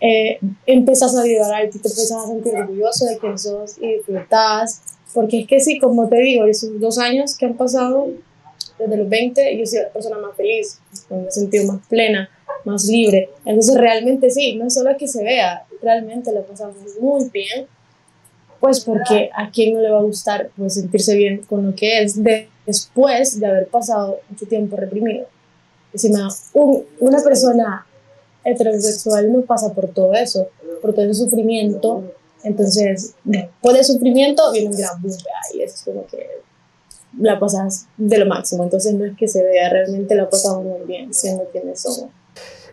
eh, 0.00 0.38
empiezas 0.66 1.16
a 1.16 1.22
vibrar 1.22 1.64
y 1.64 1.70
te 1.70 1.76
empiezas 1.76 2.12
a 2.12 2.26
sentir 2.26 2.54
orgulloso 2.54 3.06
de 3.06 3.18
que 3.18 3.38
sos 3.38 3.78
y 3.78 3.94
disfrutás, 3.94 4.82
porque 5.12 5.40
es 5.40 5.46
que 5.46 5.60
sí, 5.60 5.78
como 5.78 6.08
te 6.08 6.18
digo, 6.18 6.44
esos 6.44 6.78
dos 6.80 6.98
años 6.98 7.36
que 7.36 7.46
han 7.46 7.54
pasado, 7.54 8.08
desde 8.78 8.96
los 8.96 9.08
20, 9.08 9.58
yo 9.58 9.66
soy 9.66 9.80
la 9.80 9.88
persona 9.88 10.18
más 10.18 10.36
feliz, 10.36 10.80
me 11.10 11.26
he 11.26 11.30
sentido 11.32 11.72
más 11.72 11.86
plena, 11.88 12.30
más 12.64 12.84
libre. 12.84 13.30
Entonces 13.44 13.76
realmente 13.76 14.30
sí, 14.30 14.54
no 14.54 14.66
es 14.66 14.74
solo 14.74 14.96
que 14.96 15.08
se 15.08 15.24
vea, 15.24 15.64
realmente 15.82 16.32
lo 16.32 16.44
pasamos 16.44 16.76
muy 17.00 17.28
bien, 17.30 17.66
pues 18.60 18.80
porque 18.80 19.30
a 19.34 19.50
quién 19.50 19.74
no 19.74 19.80
le 19.80 19.90
va 19.90 19.98
a 19.98 20.02
gustar 20.02 20.50
pues 20.56 20.74
sentirse 20.74 21.16
bien 21.16 21.42
con 21.48 21.66
lo 21.66 21.74
que 21.74 22.02
es 22.02 22.18
después 22.66 23.38
de 23.38 23.46
haber 23.46 23.68
pasado 23.68 24.20
mucho 24.28 24.46
tiempo 24.46 24.76
reprimido. 24.76 25.26
Encima, 25.92 26.28
una 27.00 27.22
persona 27.22 27.86
heterosexual 28.44 29.32
no 29.32 29.42
pasa 29.42 29.72
por 29.72 29.88
todo 29.88 30.12
eso. 30.14 30.48
por 30.80 30.94
todo 30.94 31.04
el 31.04 31.14
sufrimiento. 31.14 32.04
Entonces, 32.42 33.14
después 33.24 33.74
del 33.74 33.84
sufrimiento 33.84 34.52
viene 34.52 34.68
un 34.68 34.76
gran 34.76 35.00
boom, 35.02 35.16
y 35.54 35.62
es 35.62 35.82
como 35.84 36.06
que 36.06 36.26
la 37.18 37.38
pasas 37.38 37.86
de 37.96 38.18
lo 38.18 38.26
máximo. 38.26 38.62
Entonces, 38.64 38.94
no 38.94 39.04
es 39.04 39.16
que 39.16 39.26
se 39.28 39.42
vea, 39.42 39.68
realmente 39.70 40.14
la 40.14 40.30
pasamos 40.30 40.64
muy 40.64 40.86
bien 40.86 41.12
siendo 41.12 41.44
quienes 41.50 41.80
somos. 41.80 42.10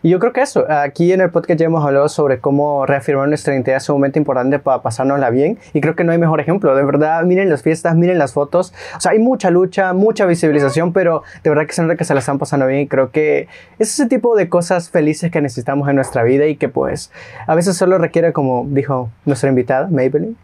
Y 0.06 0.10
yo 0.10 0.20
creo 0.20 0.32
que 0.32 0.40
eso, 0.40 0.70
aquí 0.70 1.12
en 1.12 1.20
el 1.20 1.30
podcast 1.30 1.58
ya 1.58 1.66
hemos 1.66 1.84
hablado 1.84 2.08
sobre 2.08 2.38
cómo 2.38 2.86
reafirmar 2.86 3.26
nuestra 3.26 3.54
identidad 3.54 3.78
es 3.78 3.88
un 3.88 3.96
momento 3.96 4.20
importante 4.20 4.60
para 4.60 4.80
pasárnosla 4.80 5.30
bien 5.30 5.58
y 5.72 5.80
creo 5.80 5.96
que 5.96 6.04
no 6.04 6.12
hay 6.12 6.18
mejor 6.18 6.40
ejemplo, 6.40 6.76
de 6.76 6.84
verdad, 6.84 7.24
miren 7.24 7.50
las 7.50 7.64
fiestas, 7.64 7.96
miren 7.96 8.16
las 8.16 8.32
fotos, 8.32 8.72
o 8.96 9.00
sea, 9.00 9.10
hay 9.10 9.18
mucha 9.18 9.50
lucha, 9.50 9.94
mucha 9.94 10.24
visibilización, 10.24 10.92
pero 10.92 11.24
de 11.42 11.50
verdad 11.50 11.66
que 11.66 11.72
se 11.72 11.82
nota 11.82 11.96
que 11.96 12.04
se 12.04 12.14
la 12.14 12.20
están 12.20 12.38
pasando 12.38 12.68
bien 12.68 12.82
y 12.82 12.86
creo 12.86 13.10
que 13.10 13.48
es 13.80 13.94
ese 13.94 14.06
tipo 14.06 14.36
de 14.36 14.48
cosas 14.48 14.90
felices 14.90 15.32
que 15.32 15.40
necesitamos 15.40 15.88
en 15.88 15.96
nuestra 15.96 16.22
vida 16.22 16.46
y 16.46 16.54
que 16.54 16.68
pues 16.68 17.10
a 17.48 17.56
veces 17.56 17.76
solo 17.76 17.98
requiere, 17.98 18.32
como 18.32 18.64
dijo 18.68 19.10
nuestra 19.24 19.48
invitada, 19.48 19.88
Maybelline, 19.88 20.36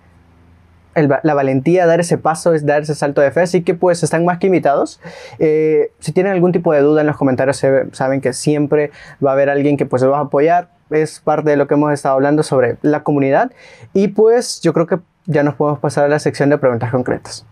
la 0.95 1.35
valentía, 1.35 1.87
dar 1.87 2.01
ese 2.01 2.19
paso, 2.19 2.55
es 2.55 2.67
dar 2.67 2.83
ese 2.83 2.95
salto 2.95 3.21
de 3.21 3.31
fe. 3.31 3.41
Así 3.41 3.63
que 3.63 3.75
pues 3.75 4.03
están 4.03 4.25
más 4.25 4.39
que 4.39 4.47
invitados. 4.49 5.01
Eh, 5.39 5.91
si 6.01 6.13
tienen 6.13 6.33
algún 6.33 6.53
tipo 6.53 6.73
de 6.73 6.81
duda 6.81 7.01
en 7.01 7.07
los 7.07 7.17
comentarios, 7.17 7.65
saben 7.93 8.21
que 8.21 8.33
siempre 8.33 8.91
va 9.25 9.31
a 9.31 9.33
haber 9.35 9.51
alguien 9.51 9.77
que 9.77 9.87
pues 9.87 10.03
los 10.03 10.13
va 10.13 10.19
a 10.19 10.23
apoyar. 10.23 10.69
Es 10.91 11.21
parte 11.21 11.51
de 11.51 11.57
lo 11.57 11.67
que 11.67 11.75
hemos 11.75 11.93
estado 11.93 12.15
hablando 12.15 12.43
sobre 12.43 12.77
la 12.83 13.03
comunidad. 13.03 13.53
Y 13.95 14.09
pues 14.09 14.61
yo 14.61 14.73
creo 14.73 14.87
que 14.87 14.99
ya 15.27 15.43
nos 15.43 15.55
podemos 15.55 15.79
pasar 15.81 16.05
a 16.05 16.09
la 16.09 16.19
sección 16.19 16.51
de 16.51 16.59
preguntas 16.59 16.91
concretas. 16.91 17.47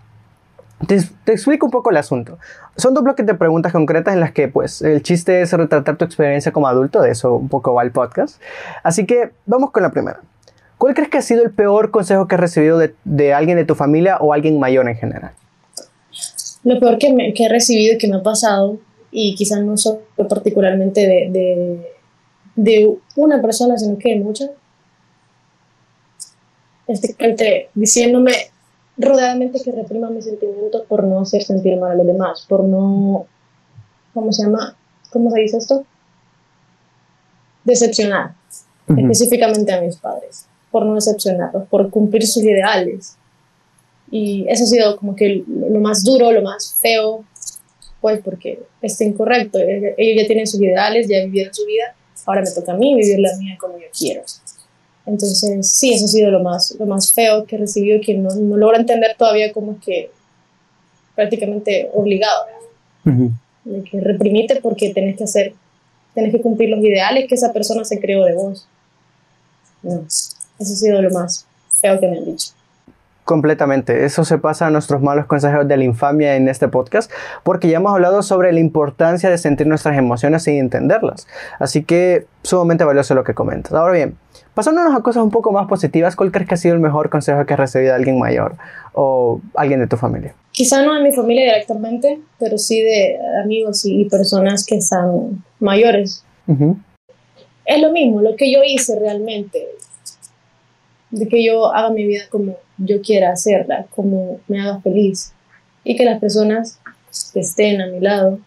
Te, 0.86 0.98
te, 1.24 1.32
explico 1.32 1.66
un 1.66 1.72
poco 1.72 1.90
el 1.90 1.98
asunto. 1.98 2.38
Son 2.76 2.94
dos 2.94 3.04
bloques 3.04 3.26
de 3.26 3.34
preguntas 3.34 3.70
concretas 3.70 4.14
en 4.14 4.20
las 4.20 4.32
que, 4.32 4.48
pues, 4.48 4.80
el 4.80 5.02
chiste 5.02 5.42
es 5.42 5.52
retratar 5.52 5.96
tu 5.96 6.06
experiencia 6.06 6.52
como 6.52 6.68
adulto, 6.68 7.02
de 7.02 7.10
eso 7.10 7.34
un 7.34 7.50
poco 7.50 7.74
va 7.74 7.82
el 7.82 7.90
podcast. 7.90 8.40
Así 8.82 9.04
que 9.04 9.32
vamos 9.44 9.72
con 9.72 9.82
la 9.82 9.90
primera. 9.90 10.20
¿Cuál 10.80 10.94
crees 10.94 11.10
que 11.10 11.18
ha 11.18 11.22
sido 11.22 11.42
el 11.42 11.50
peor 11.50 11.90
consejo 11.90 12.26
que 12.26 12.36
has 12.36 12.40
recibido 12.40 12.78
de, 12.78 13.34
alguien 13.34 13.58
de 13.58 13.66
tu 13.66 13.74
familia 13.74 14.16
o 14.16 14.32
alguien 14.32 14.58
mayor 14.58 14.88
en 14.88 14.96
general? 14.96 15.32
Lo 16.64 16.80
peor 16.80 16.96
que, 16.96 17.34
he 17.36 17.48
recibido 17.50 17.96
y 17.96 17.98
que 17.98 18.08
me 18.08 18.16
ha 18.16 18.22
pasado, 18.22 18.78
y 19.10 19.34
quizás 19.34 19.60
no 19.60 19.76
solo 19.76 20.00
particularmente 20.26 21.02
de, 22.56 22.98
una 23.14 23.42
persona, 23.42 23.76
sino 23.76 23.98
que 23.98 24.08
de 24.08 24.20
muchas, 24.20 24.52
este, 26.86 27.68
diciéndome 27.74 28.32
rodeadamente 28.96 29.60
que 29.62 29.72
reprima 29.72 30.08
mis 30.08 30.24
sentimientos 30.24 30.86
por 30.88 31.04
no 31.04 31.20
hacer 31.20 31.42
sentir 31.42 31.78
mal 31.78 31.90
a 31.90 31.94
los 31.96 32.06
demás, 32.06 32.46
por 32.48 32.64
no, 32.64 33.26
¿cómo 34.14 34.32
se 34.32 34.44
llama? 34.44 34.74
¿Cómo 35.10 35.30
se 35.30 35.40
dice 35.40 35.58
esto? 35.58 35.84
Decepcionar, 37.64 38.32
específicamente 38.96 39.74
a 39.74 39.82
mis 39.82 39.96
padres 39.98 40.46
por 40.70 40.86
no 40.86 40.94
decepcionarlos, 40.94 41.68
por 41.68 41.90
cumplir 41.90 42.26
sus 42.26 42.42
ideales. 42.42 43.16
Y 44.10 44.44
eso 44.48 44.64
ha 44.64 44.66
sido 44.66 44.96
como 44.96 45.14
que 45.14 45.44
lo 45.46 45.80
más 45.80 46.02
duro, 46.04 46.32
lo 46.32 46.42
más 46.42 46.76
feo, 46.80 47.24
pues 48.00 48.20
porque 48.24 48.62
es 48.82 49.00
incorrecto. 49.00 49.58
Ellos 49.58 50.22
ya 50.22 50.26
tienen 50.26 50.46
sus 50.46 50.60
ideales, 50.60 51.08
ya 51.08 51.24
vivieron 51.24 51.54
su 51.54 51.64
vida, 51.66 51.94
ahora 52.26 52.42
me 52.42 52.50
toca 52.50 52.72
a 52.72 52.76
mí 52.76 52.94
vivir 52.94 53.18
la 53.20 53.36
mía 53.36 53.56
como 53.58 53.78
yo 53.78 53.86
quiero. 53.96 54.22
Entonces, 55.06 55.70
sí, 55.70 55.94
eso 55.94 56.04
ha 56.04 56.08
sido 56.08 56.30
lo 56.30 56.40
más, 56.40 56.76
lo 56.78 56.86
más 56.86 57.12
feo 57.12 57.44
que 57.44 57.56
he 57.56 57.58
recibido, 57.58 58.00
que 58.00 58.14
no, 58.14 58.34
no 58.34 58.56
logra 58.56 58.78
entender 58.78 59.16
todavía 59.16 59.52
como 59.52 59.72
es 59.72 59.78
que 59.84 60.10
prácticamente 61.14 61.90
obligado. 61.92 62.46
De 63.64 63.82
que 63.82 64.00
reprimite 64.00 64.60
porque 64.60 64.92
tenés 64.94 65.16
que 65.16 65.24
hacer, 65.24 65.54
tenés 66.14 66.32
que 66.32 66.40
cumplir 66.40 66.70
los 66.70 66.80
ideales 66.80 67.26
que 67.28 67.34
esa 67.34 67.52
persona 67.52 67.84
se 67.84 68.00
creó 68.00 68.24
de 68.24 68.34
vos. 68.34 68.66
No. 69.82 70.04
Eso 70.60 70.74
ha 70.74 70.76
sido 70.76 71.02
lo 71.02 71.10
más 71.10 71.46
feo 71.80 71.98
que 71.98 72.06
me 72.06 72.18
han 72.18 72.24
dicho. 72.26 72.50
Completamente. 73.24 74.04
Eso 74.04 74.24
se 74.24 74.38
pasa 74.38 74.66
a 74.66 74.70
nuestros 74.70 75.00
malos 75.00 75.26
consejos 75.26 75.66
de 75.66 75.76
la 75.76 75.84
infamia 75.84 76.36
en 76.36 76.48
este 76.48 76.68
podcast, 76.68 77.10
porque 77.44 77.68
ya 77.68 77.76
hemos 77.76 77.92
hablado 77.92 78.22
sobre 78.22 78.52
la 78.52 78.60
importancia 78.60 79.30
de 79.30 79.38
sentir 79.38 79.66
nuestras 79.66 79.96
emociones 79.96 80.46
y 80.48 80.58
entenderlas. 80.58 81.26
Así 81.58 81.84
que 81.84 82.26
sumamente 82.42 82.84
valioso 82.84 83.14
lo 83.14 83.24
que 83.24 83.32
comentas. 83.32 83.72
Ahora 83.72 83.94
bien, 83.94 84.16
pasándonos 84.52 84.94
a 84.94 85.02
cosas 85.02 85.22
un 85.22 85.30
poco 85.30 85.52
más 85.52 85.66
positivas, 85.68 86.16
¿cuál 86.16 86.32
crees 86.32 86.48
que 86.48 86.54
ha 86.54 86.58
sido 86.58 86.74
el 86.74 86.80
mejor 86.80 87.08
consejo 87.08 87.46
que 87.46 87.54
has 87.54 87.60
recibido 87.60 87.92
de 87.92 87.96
alguien 87.96 88.18
mayor 88.18 88.56
o 88.92 89.40
alguien 89.54 89.80
de 89.80 89.86
tu 89.86 89.96
familia? 89.96 90.34
Quizá 90.50 90.82
no 90.82 90.92
de 90.94 91.02
mi 91.04 91.12
familia 91.12 91.44
directamente, 91.44 92.20
pero 92.38 92.58
sí 92.58 92.82
de 92.82 93.16
amigos 93.44 93.82
y 93.84 94.06
personas 94.06 94.66
que 94.66 94.74
están 94.74 95.42
mayores. 95.60 96.24
Es 97.64 97.80
lo 97.80 97.92
mismo, 97.92 98.20
lo 98.20 98.34
que 98.34 98.52
yo 98.52 98.58
hice 98.66 98.98
realmente 98.98 99.68
de 101.10 101.28
que 101.28 101.44
yo 101.44 101.72
haga 101.74 101.90
mi 101.90 102.06
vida 102.06 102.24
como 102.30 102.56
yo 102.78 103.00
quiera 103.02 103.32
hacerla, 103.32 103.86
como 103.90 104.40
me 104.48 104.60
haga 104.60 104.80
feliz 104.80 105.32
y 105.84 105.96
que 105.96 106.04
las 106.04 106.20
personas 106.20 106.78
que 107.32 107.40
estén 107.40 107.80
a 107.80 107.86
mi 107.86 108.00
lado 108.00 108.38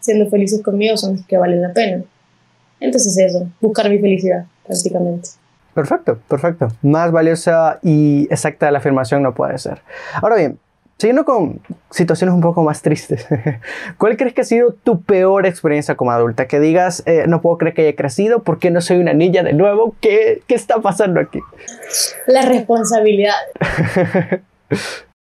siendo 0.00 0.30
felices 0.30 0.62
conmigo 0.62 0.96
son 0.96 1.16
las 1.16 1.26
que 1.26 1.36
valen 1.36 1.62
la 1.62 1.72
pena. 1.72 2.04
Entonces 2.78 3.16
eso, 3.18 3.48
buscar 3.60 3.90
mi 3.90 3.98
felicidad 3.98 4.46
prácticamente. 4.64 5.30
Perfecto, 5.74 6.18
perfecto. 6.28 6.68
Más 6.82 7.12
valiosa 7.12 7.78
y 7.82 8.28
exacta 8.30 8.70
la 8.70 8.78
afirmación 8.78 9.22
no 9.22 9.34
puede 9.34 9.58
ser. 9.58 9.82
Ahora 10.22 10.36
bien, 10.36 10.58
Siguiendo 10.98 11.26
con 11.26 11.60
situaciones 11.90 12.34
un 12.34 12.40
poco 12.40 12.62
más 12.62 12.80
tristes, 12.80 13.26
¿cuál 13.98 14.16
crees 14.16 14.32
que 14.32 14.40
ha 14.40 14.44
sido 14.44 14.72
tu 14.72 15.02
peor 15.02 15.44
experiencia 15.44 15.94
como 15.94 16.10
adulta? 16.10 16.48
Que 16.48 16.58
digas, 16.58 17.02
eh, 17.04 17.24
no 17.28 17.42
puedo 17.42 17.58
creer 17.58 17.74
que 17.74 17.82
haya 17.82 17.96
crecido, 17.96 18.42
¿por 18.42 18.58
qué 18.58 18.70
no 18.70 18.80
soy 18.80 18.96
una 18.96 19.12
niña 19.12 19.42
de 19.42 19.52
nuevo? 19.52 19.94
¿Qué, 20.00 20.40
qué 20.46 20.54
está 20.54 20.80
pasando 20.80 21.20
aquí? 21.20 21.40
La 22.26 22.42
responsabilidad. 22.42 23.34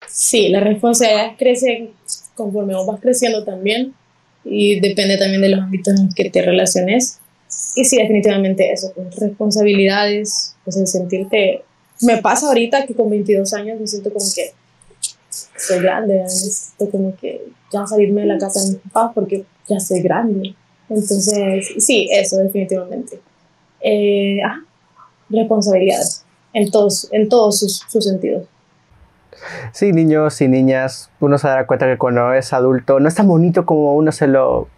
sí, 0.06 0.48
las 0.48 0.62
responsabilidades 0.62 1.32
crecen 1.38 1.90
conforme 2.36 2.74
vos 2.74 2.86
vas 2.86 3.00
creciendo 3.00 3.44
también 3.44 3.94
y 4.44 4.78
depende 4.78 5.18
también 5.18 5.42
de 5.42 5.48
los 5.48 5.60
ámbitos 5.60 5.98
en 5.98 6.06
los 6.06 6.14
que 6.14 6.30
te 6.30 6.42
relaciones. 6.42 7.18
Y 7.74 7.84
sí, 7.84 7.96
definitivamente 7.96 8.70
eso, 8.70 8.92
pues, 8.94 9.16
responsabilidades, 9.16 10.54
pues 10.64 10.76
el 10.76 10.86
sentirte... 10.86 11.64
Me 12.02 12.18
pasa 12.18 12.48
ahorita 12.48 12.86
que 12.86 12.94
con 12.94 13.10
22 13.10 13.54
años 13.54 13.80
me 13.80 13.86
siento 13.86 14.12
como 14.12 14.26
que 14.34 14.52
soy 15.56 15.80
grande, 15.80 16.22
necesito 16.22 16.90
como 16.90 17.16
que 17.16 17.46
ya 17.72 17.86
salirme 17.86 18.22
de 18.22 18.26
la 18.28 18.38
casa 18.38 18.60
de 18.60 18.68
mis 18.68 18.76
papás 18.92 19.12
porque 19.14 19.44
ya 19.68 19.80
soy 19.80 20.00
grande. 20.00 20.54
Entonces, 20.88 21.74
sí, 21.78 22.08
eso 22.12 22.38
definitivamente. 22.38 23.20
Eh, 23.80 24.40
responsabilidades 25.30 26.24
en 26.52 26.70
todos, 26.70 27.08
en 27.12 27.28
todos 27.28 27.58
sus, 27.58 27.84
sus, 27.88 28.04
sentidos. 28.04 28.46
Sí, 29.72 29.92
niños 29.92 30.40
y 30.40 30.48
niñas, 30.48 31.10
uno 31.20 31.38
se 31.38 31.48
dará 31.48 31.66
cuenta 31.66 31.86
que 31.86 31.98
cuando 31.98 32.32
es 32.32 32.52
adulto 32.52 33.00
no 33.00 33.08
es 33.08 33.14
tan 33.14 33.26
bonito 33.26 33.66
como 33.66 33.94
uno 33.94 34.12
se 34.12 34.26
lo 34.26 34.68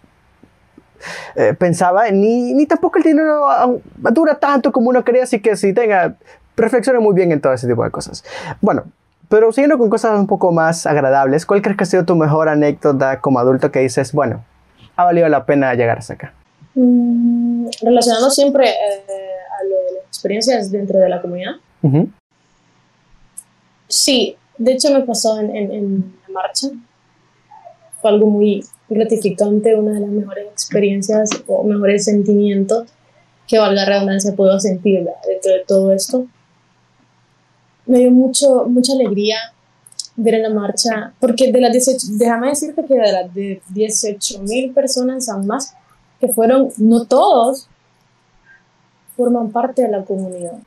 eh, 1.35 1.53
pensaba, 1.53 2.09
ni, 2.11 2.53
ni 2.53 2.65
tampoco 2.65 2.97
el 2.97 3.03
dinero 3.03 3.81
dura 4.11 4.39
tanto 4.39 4.71
como 4.71 4.89
uno 4.89 5.03
quería, 5.03 5.23
así 5.23 5.39
que 5.39 5.55
si 5.55 5.73
tenga, 5.73 6.17
reflexione 6.55 6.99
muy 6.99 7.13
bien 7.13 7.31
en 7.31 7.39
todo 7.39 7.53
ese 7.53 7.67
tipo 7.67 7.83
de 7.83 7.91
cosas. 7.91 8.23
Bueno, 8.61 8.85
pero 9.29 9.51
siguiendo 9.51 9.77
con 9.77 9.89
cosas 9.89 10.17
un 10.19 10.27
poco 10.27 10.51
más 10.51 10.85
agradables, 10.85 11.45
¿cuál 11.45 11.61
crees 11.61 11.77
que 11.77 11.83
ha 11.83 11.87
sido 11.87 12.05
tu 12.05 12.15
mejor 12.15 12.47
anécdota 12.49 13.19
como 13.19 13.39
adulto 13.39 13.71
que 13.71 13.79
dices, 13.79 14.13
bueno, 14.13 14.43
ha 14.95 15.03
valido 15.03 15.27
la 15.27 15.45
pena 15.45 15.73
llegar 15.73 15.97
hasta 15.97 16.13
acá? 16.13 16.33
Mm, 16.75 17.67
relacionando 17.81 18.29
siempre 18.29 18.69
eh, 18.69 19.03
a 19.59 19.63
lo 19.63 19.75
de 19.75 19.97
las 19.97 20.05
experiencias 20.07 20.71
dentro 20.71 20.99
de 20.99 21.09
la 21.09 21.21
comunidad. 21.21 21.53
Sí, 23.87 24.35
de 24.57 24.73
hecho 24.73 24.93
me 24.93 25.01
pasó 25.01 25.39
en, 25.39 25.55
en, 25.55 26.15
la 26.27 26.33
marcha. 26.33 26.67
Fue 28.01 28.11
algo 28.11 28.27
muy 28.27 28.63
gratificante, 28.89 29.75
una 29.75 29.93
de 29.93 30.01
las 30.01 30.09
mejores 30.09 30.47
experiencias 30.47 31.29
o 31.47 31.63
mejores 31.63 32.05
sentimientos 32.05 32.87
que 33.47 33.59
valga 33.59 33.83
la 33.83 33.85
redundancia 33.85 34.35
puedo 34.35 34.59
sentir 34.59 35.07
dentro 35.25 35.51
de 35.51 35.63
todo 35.65 35.93
esto 35.93 36.27
me 37.87 37.99
dio 37.99 38.11
mucho, 38.11 38.65
mucha 38.65 38.93
alegría 38.93 39.37
ver 40.15 40.35
en 40.35 40.43
la 40.43 40.49
marcha, 40.49 41.13
porque 41.19 41.51
de 41.51 41.61
las 41.61 41.71
18, 41.71 41.97
déjame 42.17 42.49
decirte 42.49 42.85
que 42.85 42.95
de 42.95 43.11
las 43.11 43.33
de 43.33 43.61
18 43.69 44.41
mil 44.43 44.73
personas 44.73 45.29
aún 45.29 45.47
más, 45.47 45.75
que 46.19 46.27
fueron, 46.27 46.69
no 46.77 47.05
todos, 47.05 47.67
forman 49.15 49.51
parte 49.51 49.83
de 49.83 49.89
la 49.89 50.03
comunidad. 50.03 50.57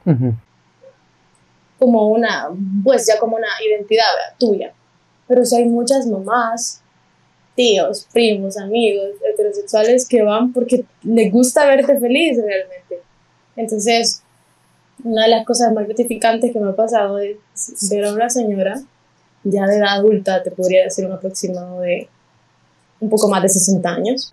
Como 1.79 2.09
una, 2.09 2.49
pues 2.85 3.07
ya 3.07 3.18
como 3.18 3.37
una 3.37 3.49
identidad 3.66 4.05
tuya. 4.39 4.73
Pero 5.27 5.45
si 5.45 5.57
hay 5.57 5.64
muchas 5.64 6.07
mamás, 6.07 6.83
tíos, 7.55 8.07
primos, 8.12 8.57
amigos, 8.57 9.11
heterosexuales 9.29 10.07
que 10.07 10.23
van 10.23 10.53
porque 10.53 10.85
les 11.03 11.33
gusta 11.33 11.66
verte 11.66 11.99
feliz 11.99 12.37
realmente. 12.37 13.01
Entonces, 13.57 14.23
una 15.05 15.24
de 15.24 15.28
las 15.28 15.46
cosas 15.46 15.72
más 15.72 15.86
gratificantes 15.86 16.53
que 16.53 16.61
me 16.61 16.70
ha 16.70 16.76
pasado 16.76 17.18
es 17.18 17.36
ver 17.90 18.05
a 18.05 18.12
una 18.12 18.30
señora 18.30 18.80
ya 19.44 19.66
de 19.66 19.76
edad 19.76 19.94
adulta, 19.94 20.42
te 20.42 20.51
podría 20.51 20.84
decir 20.84 21.07
un 21.07 21.12
aproximado 21.12 21.80
de 21.80 22.09
un 23.01 23.09
poco 23.09 23.28
más 23.28 23.42
de 23.42 23.48
60 23.48 23.88
años, 23.88 24.32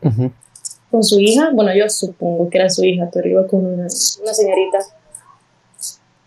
con 0.91 1.03
su 1.03 1.19
hija, 1.19 1.51
bueno, 1.53 1.73
yo 1.73 1.89
supongo 1.89 2.49
que 2.49 2.57
era 2.57 2.69
su 2.69 2.83
hija, 2.83 3.09
pero 3.11 3.29
iba 3.29 3.47
con 3.47 3.65
una, 3.65 3.87
una 4.21 4.33
señorita, 4.33 4.79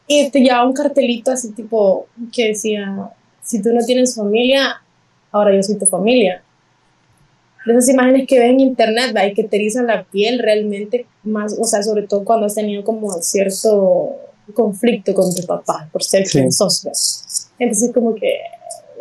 y 0.06 0.30
te 0.30 0.40
llevaba 0.40 0.66
un 0.66 0.72
cartelito 0.72 1.30
así 1.30 1.52
tipo 1.52 2.06
que 2.32 2.48
decía, 2.48 3.10
si 3.42 3.62
tú 3.62 3.72
no 3.72 3.84
tienes 3.84 4.16
familia, 4.16 4.82
ahora 5.30 5.54
yo 5.54 5.62
soy 5.62 5.78
tu 5.78 5.86
familia. 5.86 6.42
De 7.66 7.72
esas 7.72 7.90
imágenes 7.90 8.26
que 8.26 8.38
ves 8.38 8.50
en 8.50 8.60
internet, 8.60 9.14
¿va? 9.14 9.26
y 9.26 9.34
que 9.34 9.44
te 9.44 9.56
erizan 9.56 9.86
la 9.86 10.02
piel 10.04 10.38
realmente 10.38 11.06
más, 11.22 11.56
o 11.60 11.64
sea, 11.64 11.82
sobre 11.82 12.08
todo 12.08 12.24
cuando 12.24 12.46
has 12.46 12.54
tenido 12.54 12.82
como 12.82 13.12
cierto 13.20 14.16
conflicto 14.52 15.14
con 15.14 15.34
tu 15.34 15.44
papá 15.46 15.88
por 15.92 16.02
ser 16.02 16.24
quien 16.24 16.52
sos. 16.52 16.86
Entonces 17.58 17.90
como 17.92 18.14
que 18.14 18.38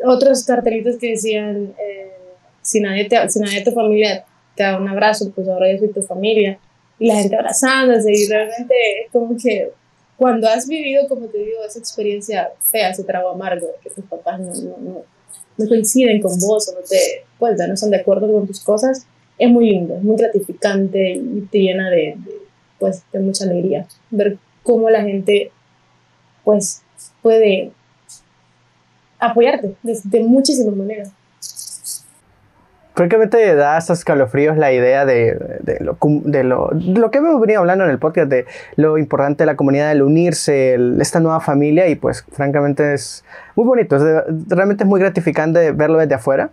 otros 0.05 0.43
cartelitos 0.43 0.97
que 0.97 1.11
decían, 1.11 1.73
eh, 1.77 2.11
si, 2.61 2.79
nadie 2.79 3.05
te, 3.05 3.29
si 3.29 3.39
nadie 3.39 3.59
de 3.59 3.65
tu 3.65 3.71
familia 3.71 4.25
te 4.55 4.63
da 4.63 4.77
un 4.77 4.87
abrazo, 4.87 5.31
pues 5.33 5.47
ahora 5.47 5.71
yo 5.71 5.79
soy 5.79 5.89
tu 5.89 6.01
familia. 6.01 6.59
Y 6.99 7.07
la 7.07 7.15
gente 7.15 7.35
abrazándose 7.35 8.11
y 8.11 8.27
realmente 8.27 8.75
es 9.05 9.11
como 9.11 9.35
que 9.37 9.71
cuando 10.17 10.49
has 10.49 10.67
vivido, 10.67 11.07
como 11.07 11.27
te 11.27 11.37
digo, 11.37 11.63
esa 11.65 11.79
experiencia 11.79 12.51
fea, 12.69 12.89
ese 12.89 13.05
trago 13.05 13.29
amargo, 13.29 13.67
de 13.67 13.73
que 13.81 13.89
tus 13.89 14.03
papás 14.03 14.37
no, 14.41 14.53
no, 14.53 15.03
no, 15.57 15.67
coinciden 15.67 16.21
con 16.21 16.37
vos 16.39 16.67
o 16.67 16.73
no 16.73 16.81
te, 16.81 17.23
pues, 17.37 17.57
no 17.57 17.73
están 17.73 17.89
de 17.89 18.01
acuerdo 18.01 18.29
con 18.29 18.45
tus 18.45 18.59
cosas, 18.59 19.05
es 19.37 19.49
muy 19.49 19.69
lindo, 19.69 19.95
es 19.95 20.03
muy 20.03 20.17
gratificante 20.17 21.11
y 21.11 21.47
te 21.49 21.59
llena 21.59 21.89
de, 21.89 22.17
pues, 22.79 23.01
de 23.13 23.19
mucha 23.19 23.45
alegría 23.45 23.87
ver 24.11 24.37
cómo 24.69 24.91
la 24.91 25.01
gente 25.01 25.51
pues 26.43 26.83
puede 27.23 27.71
apoyarte 29.17 29.75
de, 29.81 29.97
de 30.03 30.23
muchísimas 30.23 30.75
maneras. 30.75 31.11
Francamente 32.93 33.55
da 33.55 33.79
escalofríos 33.79 34.57
la 34.57 34.71
idea 34.71 35.05
de, 35.05 35.57
de, 35.61 35.79
lo, 35.79 35.97
de, 36.01 36.43
lo, 36.43 36.69
lo, 36.71 37.09
que 37.09 37.17
hemos 37.17 37.41
venido 37.41 37.61
hablando 37.61 37.83
en 37.85 37.89
el 37.89 37.97
podcast, 37.97 38.29
de 38.29 38.45
lo 38.75 38.99
importante 38.99 39.41
de 39.41 39.45
la 39.47 39.55
comunidad, 39.55 39.91
el 39.91 40.03
unirse, 40.03 40.77
esta 40.99 41.19
nueva 41.19 41.39
familia 41.39 41.87
y 41.87 41.95
pues 41.95 42.23
francamente 42.31 42.93
es 42.93 43.23
muy 43.55 43.65
bonito, 43.65 43.97
realmente 44.49 44.83
es 44.83 44.87
muy 44.87 44.99
gratificante 44.99 45.71
verlo 45.71 45.97
desde 45.97 46.13
afuera 46.13 46.51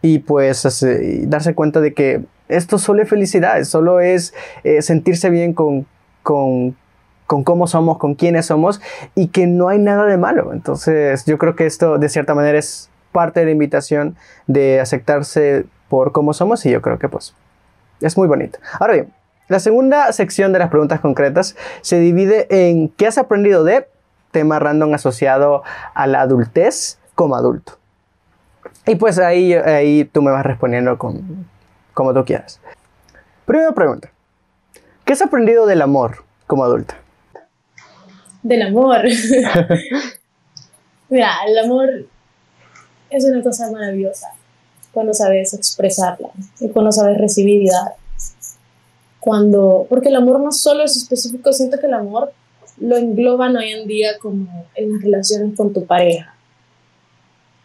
y 0.00 0.20
pues 0.20 0.86
darse 1.24 1.54
cuenta 1.54 1.82
de 1.82 1.92
que 1.92 2.22
esto 2.48 2.78
solo 2.78 3.02
es 3.02 3.08
felicidad, 3.08 3.62
solo 3.64 4.00
es 4.00 4.32
eh, 4.62 4.80
sentirse 4.80 5.28
bien 5.28 5.52
con, 5.52 5.86
con, 6.22 6.76
con 7.26 7.44
cómo 7.44 7.66
somos, 7.66 7.98
con 7.98 8.14
quiénes 8.14 8.46
somos 8.46 8.80
y 9.14 9.28
que 9.28 9.46
no 9.46 9.68
hay 9.68 9.78
nada 9.78 10.04
de 10.06 10.16
malo. 10.16 10.52
Entonces 10.52 11.24
yo 11.24 11.38
creo 11.38 11.56
que 11.56 11.66
esto 11.66 11.98
de 11.98 12.08
cierta 12.08 12.34
manera 12.34 12.58
es 12.58 12.90
parte 13.12 13.40
de 13.40 13.46
la 13.46 13.52
invitación 13.52 14.16
de 14.46 14.80
aceptarse 14.80 15.66
por 15.88 16.12
cómo 16.12 16.34
somos 16.34 16.64
y 16.66 16.70
yo 16.70 16.82
creo 16.82 16.98
que 16.98 17.08
pues 17.08 17.34
es 18.00 18.16
muy 18.16 18.28
bonito. 18.28 18.58
Ahora 18.78 18.94
bien, 18.94 19.12
la 19.48 19.60
segunda 19.60 20.12
sección 20.12 20.52
de 20.52 20.58
las 20.58 20.70
preguntas 20.70 21.00
concretas 21.00 21.56
se 21.82 21.98
divide 21.98 22.46
en 22.50 22.88
qué 22.88 23.06
has 23.06 23.18
aprendido 23.18 23.64
de 23.64 23.86
tema 24.30 24.58
random 24.58 24.94
asociado 24.94 25.62
a 25.94 26.06
la 26.06 26.22
adultez 26.22 26.98
como 27.14 27.36
adulto. 27.36 27.78
Y 28.86 28.96
pues 28.96 29.18
ahí, 29.18 29.54
ahí 29.54 30.04
tú 30.04 30.22
me 30.22 30.30
vas 30.30 30.44
respondiendo 30.44 30.98
con, 30.98 31.46
como 31.94 32.12
tú 32.12 32.24
quieras. 32.24 32.60
Primera 33.46 33.72
pregunta. 33.72 34.10
¿Qué 35.04 35.12
has 35.12 35.22
aprendido 35.22 35.66
del 35.66 35.82
amor 35.82 36.24
como 36.46 36.64
adulta? 36.64 36.96
Del 38.44 38.60
amor. 38.60 39.02
Mira, 41.08 41.30
el 41.48 41.58
amor 41.58 42.06
es 43.08 43.24
una 43.24 43.42
cosa 43.42 43.70
maravillosa 43.70 44.28
cuando 44.92 45.14
sabes 45.14 45.54
expresarla 45.54 46.28
y 46.60 46.68
cuando 46.68 46.92
sabes 46.92 47.16
recibir 47.16 47.62
y 47.62 47.68
dar. 47.68 47.94
Cuando, 49.18 49.86
porque 49.88 50.10
el 50.10 50.16
amor 50.16 50.40
no 50.40 50.52
solo 50.52 50.84
es 50.84 50.94
específico, 50.94 51.54
siento 51.54 51.80
que 51.80 51.86
el 51.86 51.94
amor 51.94 52.34
lo 52.78 52.98
engloban 52.98 53.56
hoy 53.56 53.70
en 53.70 53.88
día 53.88 54.18
como 54.18 54.66
en 54.74 54.92
las 54.92 55.02
relaciones 55.02 55.56
con 55.56 55.72
tu 55.72 55.86
pareja. 55.86 56.34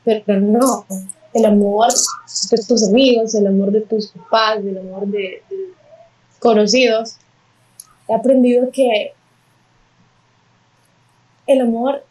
Pero 0.05 0.39
no, 0.39 0.85
el 1.33 1.45
amor 1.45 1.91
de 1.91 2.63
tus 2.65 2.87
amigos, 2.87 3.35
el 3.35 3.47
amor 3.47 3.71
de 3.71 3.81
tus 3.81 4.11
papás, 4.11 4.59
el 4.59 4.77
amor 4.77 5.07
de, 5.07 5.43
de 5.49 5.73
conocidos. 6.39 7.17
He 8.07 8.13
aprendido 8.13 8.71
que 8.71 9.13
el 11.51 11.61
amor 11.61 12.03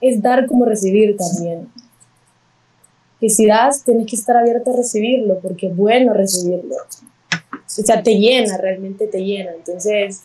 es 0.00 0.20
dar 0.20 0.46
como 0.46 0.64
recibir 0.64 1.16
también 1.16 1.68
que 3.22 3.30
si 3.30 3.46
das, 3.46 3.84
tienes 3.84 4.08
que 4.08 4.16
estar 4.16 4.36
abierto 4.36 4.72
a 4.72 4.76
recibirlo, 4.76 5.38
porque 5.38 5.68
es 5.68 5.76
bueno 5.76 6.12
recibirlo. 6.12 6.74
O 6.74 7.68
sea, 7.68 8.02
te 8.02 8.16
llena, 8.16 8.58
realmente 8.58 9.06
te 9.06 9.20
llena. 9.20 9.52
Entonces, 9.56 10.24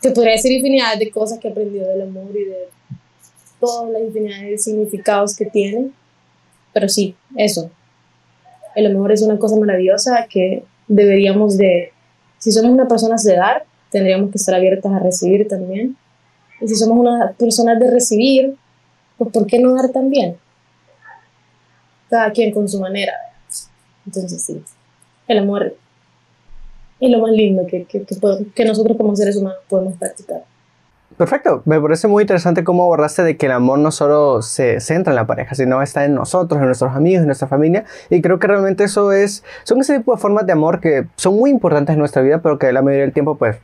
te 0.00 0.10
podría 0.12 0.32
decir 0.32 0.50
infinidad 0.50 0.96
de 0.98 1.10
cosas 1.10 1.38
que 1.38 1.48
he 1.48 1.50
aprendido 1.50 1.86
del 1.86 2.00
amor 2.00 2.30
y 2.34 2.44
de 2.44 2.68
todas 3.60 3.90
las 3.90 4.00
infinidad 4.00 4.40
de 4.40 4.56
significados 4.56 5.36
que 5.36 5.44
tiene. 5.44 5.90
Pero 6.72 6.88
sí, 6.88 7.14
eso. 7.36 7.70
El 8.74 8.86
amor 8.86 9.12
es 9.12 9.20
una 9.20 9.38
cosa 9.38 9.56
maravillosa 9.56 10.26
que 10.30 10.62
deberíamos 10.86 11.58
de, 11.58 11.92
si 12.38 12.50
somos 12.50 12.70
una 12.70 12.88
persona 12.88 13.16
de 13.22 13.36
dar, 13.36 13.66
tendríamos 13.90 14.30
que 14.30 14.38
estar 14.38 14.54
abiertas 14.54 14.90
a 14.90 15.00
recibir 15.00 15.46
también. 15.46 15.98
Y 16.60 16.68
si 16.68 16.74
somos 16.74 16.98
una 16.98 17.32
persona 17.32 17.74
de 17.74 17.90
recibir, 17.90 18.56
pues 19.16 19.30
¿por 19.32 19.46
qué 19.46 19.58
no 19.58 19.74
dar 19.74 19.90
también? 19.90 20.36
cada 22.08 22.30
quien 22.32 22.52
con 22.52 22.68
su 22.68 22.80
manera. 22.80 23.12
Entonces 24.06 24.42
sí, 24.42 24.62
el 25.26 25.38
amor 25.38 25.74
es 27.00 27.10
lo 27.10 27.20
más 27.20 27.30
lindo 27.30 27.66
que, 27.66 27.84
que, 27.84 28.04
que, 28.54 28.64
nosotros 28.64 28.96
como 28.96 29.14
seres 29.14 29.36
humanos 29.36 29.58
podemos 29.68 29.94
practicar. 29.98 30.42
Perfecto, 31.16 31.62
me 31.64 31.80
parece 31.80 32.06
muy 32.06 32.22
interesante 32.22 32.64
cómo 32.64 32.84
abordaste 32.84 33.22
de 33.22 33.36
que 33.36 33.46
el 33.46 33.52
amor 33.52 33.78
no 33.78 33.90
solo 33.90 34.40
se 34.40 34.80
centra 34.80 35.12
en 35.12 35.16
la 35.16 35.26
pareja, 35.26 35.54
sino 35.54 35.82
está 35.82 36.04
en 36.04 36.14
nosotros, 36.14 36.60
en 36.60 36.66
nuestros 36.66 36.94
amigos, 36.94 37.20
en 37.20 37.26
nuestra 37.26 37.48
familia. 37.48 37.84
Y 38.08 38.22
creo 38.22 38.38
que 38.38 38.46
realmente 38.46 38.84
eso 38.84 39.12
es, 39.12 39.42
son 39.64 39.80
ese 39.80 39.98
tipo 39.98 40.14
de 40.14 40.20
formas 40.20 40.46
de 40.46 40.52
amor 40.52 40.80
que 40.80 41.06
son 41.16 41.36
muy 41.36 41.50
importantes 41.50 41.94
en 41.94 41.98
nuestra 41.98 42.22
vida, 42.22 42.40
pero 42.40 42.58
que 42.58 42.72
la 42.72 42.82
mayoría 42.82 43.04
del 43.04 43.12
tiempo 43.12 43.36
pues 43.36 43.56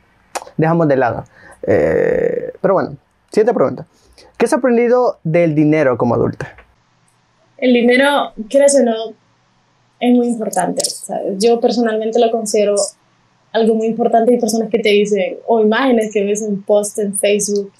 dejamos 0.57 0.87
de 0.87 0.97
lado. 0.97 1.23
Eh, 1.63 2.51
pero 2.65 2.73
bueno, 2.73 2.97
siguiente 3.29 3.53
pregunta. 3.53 3.85
¿Qué 4.39 4.45
has 4.45 4.53
aprendido 4.53 5.19
del 5.23 5.53
dinero 5.53 5.99
como 5.99 6.15
adulta? 6.15 6.55
el 7.57 7.73
dinero, 7.75 8.33
quieras 8.49 8.75
o 8.75 8.83
no, 8.83 9.13
es 9.99 10.15
muy 10.15 10.29
importante. 10.29 10.81
Yo 11.37 11.59
personalmente 11.59 12.17
lo 12.17 12.31
considero 12.31 12.73
algo 13.51 13.75
muy 13.75 13.85
importante. 13.85 14.31
Hay 14.33 14.39
personas 14.39 14.71
que 14.71 14.79
te 14.79 14.89
dicen, 14.89 15.37
o 15.45 15.61
imágenes 15.61 16.11
que 16.11 16.23
ves 16.23 16.41
en 16.41 16.59
post 16.63 16.97
en 16.97 17.15
Facebook, 17.19 17.71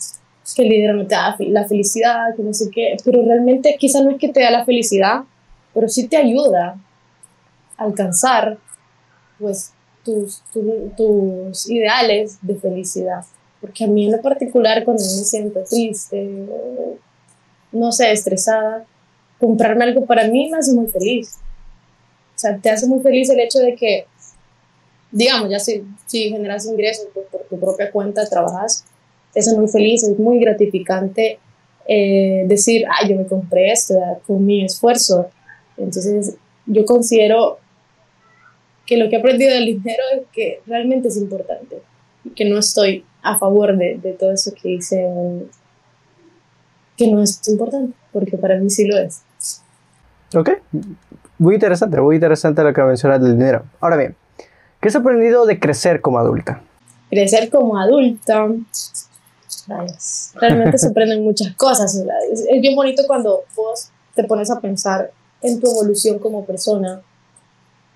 que 0.56 0.62
el 0.62 0.70
dinero 0.70 0.94
no 0.94 1.08
te 1.08 1.16
da 1.16 1.36
la 1.40 1.68
felicidad, 1.68 2.36
que 2.36 2.44
no 2.44 2.54
sé 2.54 2.70
qué, 2.70 2.96
pero 3.04 3.26
realmente 3.26 3.78
quizás 3.80 4.04
no 4.04 4.12
es 4.12 4.20
que 4.20 4.30
te 4.30 4.42
da 4.42 4.52
la 4.52 4.66
felicidad, 4.66 5.24
pero 5.74 5.90
sí 5.90 6.08
te 6.08 6.18
ayuda 6.18 6.80
a 7.76 7.84
alcanzar 7.84 8.60
pues 9.40 9.74
tus, 10.04 10.44
tus 10.96 11.68
ideales 11.72 12.38
de 12.44 12.54
felicidad. 12.54 13.26
Porque 13.66 13.84
a 13.84 13.88
mí 13.88 14.06
en 14.06 14.12
lo 14.12 14.22
particular, 14.22 14.84
cuando 14.84 15.02
me 15.02 15.10
siento 15.10 15.64
triste, 15.68 16.46
no 17.72 17.92
sé, 17.92 18.12
estresada, 18.12 18.86
comprarme 19.40 19.86
algo 19.86 20.06
para 20.06 20.28
mí 20.28 20.52
me 20.52 20.60
hace 20.60 20.72
muy 20.72 20.86
feliz. 20.86 21.40
O 22.36 22.38
sea, 22.38 22.58
te 22.58 22.70
hace 22.70 22.86
muy 22.86 23.00
feliz 23.00 23.28
el 23.32 23.40
hecho 23.40 23.58
de 23.58 23.76
que, 23.76 24.06
digamos, 25.12 25.50
ya 25.50 25.58
si, 25.58 25.84
si 26.06 26.30
generas 26.30 26.68
ingresos 26.68 27.08
pues, 27.12 27.26
por 27.32 27.42
tu 27.46 27.60
propia 27.60 27.92
cuenta, 27.92 28.30
trabajas, 28.30 28.86
te 29.34 29.40
hace 29.40 29.56
muy 29.58 29.68
feliz, 29.68 30.04
es 30.04 30.20
muy 30.20 30.40
gratificante 30.40 31.40
eh, 31.88 32.44
decir, 32.46 32.86
ah, 32.88 33.08
yo 33.08 33.16
me 33.16 33.26
compré 33.26 33.72
esto 33.72 33.96
con 34.28 34.46
mi 34.46 34.64
esfuerzo. 34.64 35.32
Entonces, 35.76 36.36
yo 36.68 36.86
considero 36.86 37.58
que 38.86 38.98
lo 38.98 39.10
que 39.10 39.16
he 39.16 39.20
aprendido 39.20 39.52
del 39.56 39.66
dinero 39.66 40.04
es 40.14 40.22
que 40.32 40.62
realmente 40.68 41.08
es 41.08 41.18
importante 41.18 41.82
y 42.24 42.30
que 42.30 42.46
no 42.46 42.60
estoy 42.60 43.04
a 43.26 43.38
favor 43.38 43.76
de, 43.76 43.98
de 43.98 44.14
todo 44.14 44.32
eso 44.32 44.54
que 44.54 44.70
hice, 44.70 45.04
que 46.96 47.12
no 47.12 47.22
es 47.22 47.46
importante, 47.48 47.94
porque 48.14 48.38
para 48.38 48.58
mí 48.58 48.70
sí 48.70 48.86
lo 48.86 48.98
es. 48.98 49.22
Ok, 50.36 50.52
muy 51.40 51.56
interesante, 51.56 52.00
muy 52.00 52.16
interesante 52.16 52.64
lo 52.64 52.72
que 52.72 52.82
mencionas 52.84 53.22
del 53.22 53.38
dinero. 53.38 53.64
Ahora 53.82 53.98
bien, 53.98 54.16
¿qué 54.80 54.88
has 54.90 54.96
aprendido 54.96 55.46
de 55.46 55.60
crecer 55.60 56.02
como 56.02 56.20
adulta? 56.20 56.62
Crecer 57.10 57.50
como 57.50 57.80
adulta, 57.80 58.48
realmente 60.36 60.78
se 60.78 60.88
aprenden 60.88 61.24
muchas 61.24 61.56
cosas. 61.56 61.96
Es, 62.32 62.46
es 62.48 62.62
bien 62.62 62.76
bonito 62.76 63.04
cuando 63.08 63.44
vos 63.56 63.90
te 64.14 64.24
pones 64.24 64.52
a 64.52 64.60
pensar 64.60 65.12
en 65.42 65.60
tu 65.60 65.72
evolución 65.72 66.20
como 66.20 66.46
persona, 66.46 67.02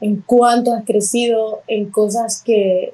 en 0.01 0.23
cuánto 0.25 0.73
has 0.73 0.85
crecido, 0.85 1.61
en 1.67 1.91
cosas 1.91 2.41
que 2.43 2.93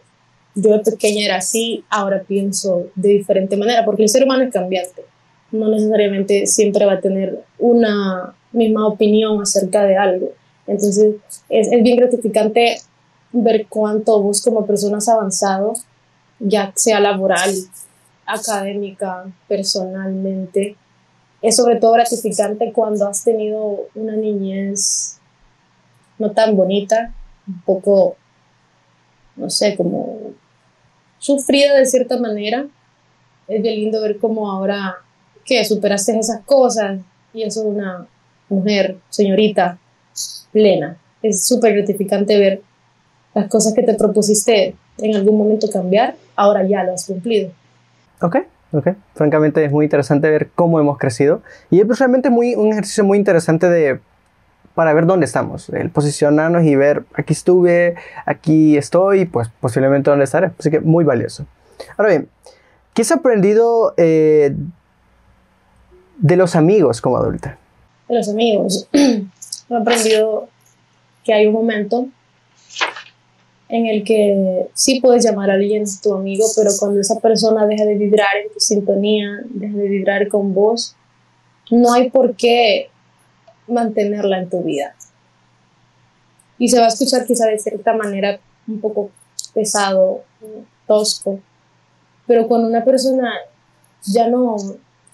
yo 0.55 0.71
de 0.71 0.79
pequeña 0.79 1.25
era 1.25 1.37
así, 1.37 1.83
ahora 1.89 2.23
pienso 2.23 2.87
de 2.95 3.09
diferente 3.09 3.57
manera, 3.57 3.85
porque 3.85 4.03
el 4.03 4.09
ser 4.09 4.23
humano 4.23 4.43
es 4.43 4.53
cambiante. 4.53 5.03
No 5.51 5.69
necesariamente 5.69 6.47
siempre 6.47 6.85
va 6.85 6.93
a 6.93 7.01
tener 7.01 7.43
una 7.59 8.33
misma 8.51 8.87
opinión 8.87 9.41
acerca 9.41 9.83
de 9.83 9.97
algo. 9.97 10.31
Entonces 10.65 11.15
es, 11.49 11.71
es 11.71 11.83
bien 11.83 11.97
gratificante 11.97 12.77
ver 13.31 13.67
cuánto 13.67 14.21
vos 14.21 14.41
como 14.41 14.65
persona 14.65 14.97
has 14.97 15.09
avanzado, 15.09 15.73
ya 16.39 16.71
sea 16.75 16.99
laboral 16.99 17.53
académica, 18.25 19.25
personalmente, 19.47 20.75
es 21.41 21.55
sobre 21.55 21.75
todo 21.75 21.93
gratificante 21.93 22.71
cuando 22.73 23.07
has 23.07 23.23
tenido 23.23 23.87
una 23.93 24.15
niñez 24.15 25.19
no 26.17 26.31
tan 26.31 26.55
bonita, 26.55 27.13
un 27.47 27.61
poco, 27.61 28.15
no 29.35 29.49
sé, 29.49 29.75
como 29.75 30.33
sufrida 31.25 31.75
de 31.75 31.85
cierta 31.85 32.17
manera. 32.19 32.67
Es 33.47 33.61
bien 33.61 33.75
lindo 33.75 34.01
ver 34.01 34.17
cómo 34.19 34.49
ahora 34.49 34.97
que 35.43 35.63
superaste 35.65 36.17
esas 36.17 36.41
cosas 36.45 36.99
y 37.33 37.43
eso 37.43 37.61
es 37.61 37.67
una 37.67 38.07
mujer, 38.49 38.97
señorita, 39.09 39.77
plena. 40.51 40.97
Es 41.21 41.45
súper 41.45 41.73
gratificante 41.73 42.37
ver 42.39 42.61
las 43.33 43.47
cosas 43.49 43.73
que 43.73 43.83
te 43.83 43.95
propusiste 43.95 44.75
en 44.99 45.15
algún 45.15 45.37
momento 45.37 45.67
cambiar, 45.69 46.15
ahora 46.35 46.63
ya 46.63 46.83
lo 46.83 46.93
has 46.93 47.05
cumplido. 47.05 47.51
Ok, 48.21 48.37
ok. 48.71 48.89
Francamente 49.13 49.65
es 49.65 49.71
muy 49.71 49.85
interesante 49.85 50.29
ver 50.29 50.51
cómo 50.55 50.79
hemos 50.79 50.97
crecido 50.97 51.41
y 51.69 51.81
es 51.81 51.99
realmente 51.99 52.29
muy, 52.29 52.55
un 52.55 52.71
ejercicio 52.71 53.03
muy 53.03 53.17
interesante 53.17 53.67
de 53.67 53.99
para 54.75 54.93
ver 54.93 55.05
dónde 55.05 55.25
estamos, 55.25 55.69
el 55.69 55.89
posicionarnos 55.89 56.63
y 56.65 56.75
ver 56.75 57.05
aquí 57.15 57.33
estuve, 57.33 57.95
aquí 58.25 58.77
estoy, 58.77 59.25
pues 59.25 59.49
posiblemente 59.61 60.09
dónde 60.09 60.25
estaré. 60.25 60.51
Así 60.59 60.69
que 60.69 60.81
muy 60.81 61.05
valioso. 61.05 61.45
Ahora 61.97 62.09
bien, 62.09 62.29
¿qué 62.93 63.01
has 63.01 63.11
aprendido 63.11 63.93
eh, 63.97 64.53
de 66.17 66.35
los 66.35 66.55
amigos 66.55 67.01
como 67.01 67.17
adulta? 67.17 67.57
De 68.09 68.15
los 68.15 68.29
amigos. 68.29 68.87
He 68.93 69.75
aprendido 69.75 70.49
que 71.23 71.33
hay 71.33 71.47
un 71.47 71.53
momento 71.53 72.07
en 73.69 73.87
el 73.87 74.03
que 74.03 74.67
sí 74.73 74.99
puedes 74.99 75.23
llamar 75.25 75.49
a 75.49 75.53
alguien 75.53 75.85
tu 76.03 76.13
amigo, 76.13 76.45
pero 76.55 76.69
cuando 76.77 76.99
esa 76.99 77.19
persona 77.19 77.65
deja 77.65 77.85
de 77.85 77.95
vibrar 77.95 78.35
en 78.43 78.53
tu 78.53 78.59
sintonía, 78.59 79.39
deja 79.49 79.75
de 79.75 79.87
vibrar 79.87 80.27
con 80.27 80.53
vos, 80.53 80.95
no 81.71 81.93
hay 81.93 82.09
por 82.11 82.35
qué 82.35 82.89
mantenerla 83.67 84.39
en 84.39 84.49
tu 84.49 84.61
vida. 84.63 84.95
Y 86.57 86.69
se 86.69 86.79
va 86.79 86.85
a 86.85 86.89
escuchar 86.89 87.25
quizá 87.25 87.47
de 87.47 87.59
cierta 87.59 87.93
manera 87.93 88.39
un 88.67 88.79
poco 88.79 89.09
pesado, 89.53 90.21
tosco, 90.87 91.39
pero 92.27 92.47
cuando 92.47 92.67
una 92.67 92.83
persona 92.83 93.31
ya 94.05 94.27
no, 94.27 94.55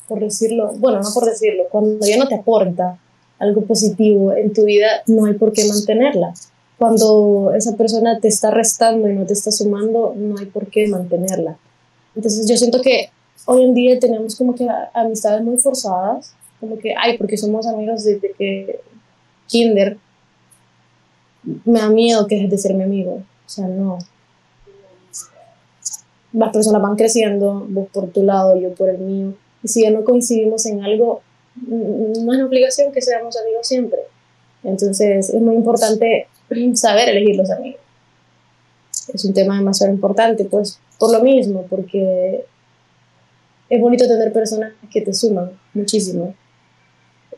por 0.07 0.19
decirlo, 0.19 0.73
bueno, 0.77 1.01
no 1.01 1.09
por 1.13 1.25
decirlo, 1.25 1.65
cuando 1.69 2.05
ya 2.05 2.17
no 2.17 2.27
te 2.27 2.35
aporta 2.35 2.97
algo 3.39 3.61
positivo 3.61 4.33
en 4.33 4.53
tu 4.53 4.65
vida, 4.65 4.87
no 5.07 5.25
hay 5.25 5.33
por 5.33 5.51
qué 5.51 5.65
mantenerla. 5.65 6.33
Cuando 6.77 7.53
esa 7.55 7.75
persona 7.75 8.19
te 8.19 8.27
está 8.27 8.51
restando 8.51 9.09
y 9.09 9.13
no 9.13 9.25
te 9.25 9.33
está 9.33 9.51
sumando, 9.51 10.13
no 10.15 10.37
hay 10.37 10.45
por 10.45 10.67
qué 10.67 10.87
mantenerla. 10.87 11.57
Entonces 12.15 12.47
yo 12.47 12.57
siento 12.57 12.81
que 12.81 13.09
hoy 13.45 13.63
en 13.63 13.73
día 13.73 13.99
tenemos 13.99 14.35
como 14.35 14.55
que 14.55 14.67
amistades 14.93 15.43
muy 15.43 15.57
forzadas, 15.57 16.33
como 16.61 16.77
que, 16.77 16.93
ay, 16.97 17.17
porque 17.17 17.35
somos 17.35 17.67
amigos 17.67 18.05
desde 18.05 18.31
que 18.31 18.79
kinder, 19.47 19.97
me 21.65 21.79
da 21.79 21.89
miedo 21.89 22.27
que 22.27 22.35
dejes 22.35 22.51
de 22.51 22.57
ser 22.59 22.75
mi 22.75 22.83
amigo. 22.83 23.23
O 23.45 23.49
sea, 23.49 23.67
no. 23.67 23.97
Las 26.33 26.53
personas 26.53 26.81
van 26.81 26.95
creciendo, 26.95 27.65
vos 27.67 27.89
por 27.91 28.09
tu 28.09 28.23
lado, 28.23 28.55
yo 28.55 28.73
por 28.75 28.89
el 28.89 28.99
mío. 28.99 29.33
Y 29.63 29.67
si 29.67 29.81
ya 29.81 29.89
no 29.89 30.03
coincidimos 30.03 30.65
en 30.67 30.83
algo, 30.83 31.21
no 31.67 32.11
es 32.11 32.19
una 32.19 32.45
obligación 32.45 32.91
que 32.93 33.01
seamos 33.01 33.35
amigos 33.37 33.67
siempre. 33.67 33.99
Entonces 34.63 35.29
es 35.29 35.41
muy 35.41 35.55
importante 35.55 36.27
saber 36.75 37.09
elegir 37.09 37.35
los 37.35 37.49
amigos. 37.49 37.81
Es 39.13 39.25
un 39.25 39.33
tema 39.33 39.57
demasiado 39.57 39.91
importante, 39.91 40.45
pues 40.45 40.79
por 40.99 41.11
lo 41.11 41.23
mismo, 41.23 41.65
porque 41.67 42.45
es 43.67 43.81
bonito 43.81 44.07
tener 44.07 44.31
personas 44.31 44.73
que 44.91 45.01
te 45.01 45.13
suman 45.13 45.51
muchísimo 45.73 46.35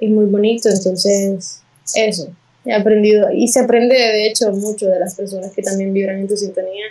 es 0.05 0.09
muy 0.09 0.25
bonito, 0.25 0.69
entonces 0.69 1.61
eso, 1.95 2.29
he 2.65 2.73
aprendido 2.73 3.29
y 3.31 3.47
se 3.47 3.59
aprende 3.59 3.95
de 3.95 4.27
hecho 4.27 4.51
mucho 4.51 4.87
de 4.87 4.99
las 4.99 5.15
personas 5.15 5.51
que 5.51 5.61
también 5.61 5.93
vibran 5.93 6.19
en 6.19 6.27
tu 6.27 6.37
sintonía. 6.37 6.85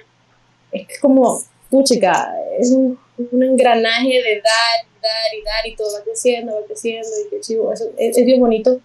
Es 0.71 1.01
como, 1.01 1.43
puchica, 1.71 2.35
es 2.59 2.71
un, 2.71 2.99
un 3.31 3.43
engranaje 3.43 4.09
de 4.09 4.43
dar, 4.43 4.87
dar 5.03 5.39
y 5.39 5.45
dar 5.45 5.67
y 5.67 5.77
todo 5.77 5.93
va 5.99 6.05
creciendo, 6.05 6.55
va 6.55 6.67
creciendo 6.67 7.09
y 7.27 7.31
qué 7.31 7.41
chivo, 7.41 7.73
eso, 7.73 7.91
es, 7.99 8.17
es 8.17 8.25
bien 8.25 8.41
bonito 8.41 8.81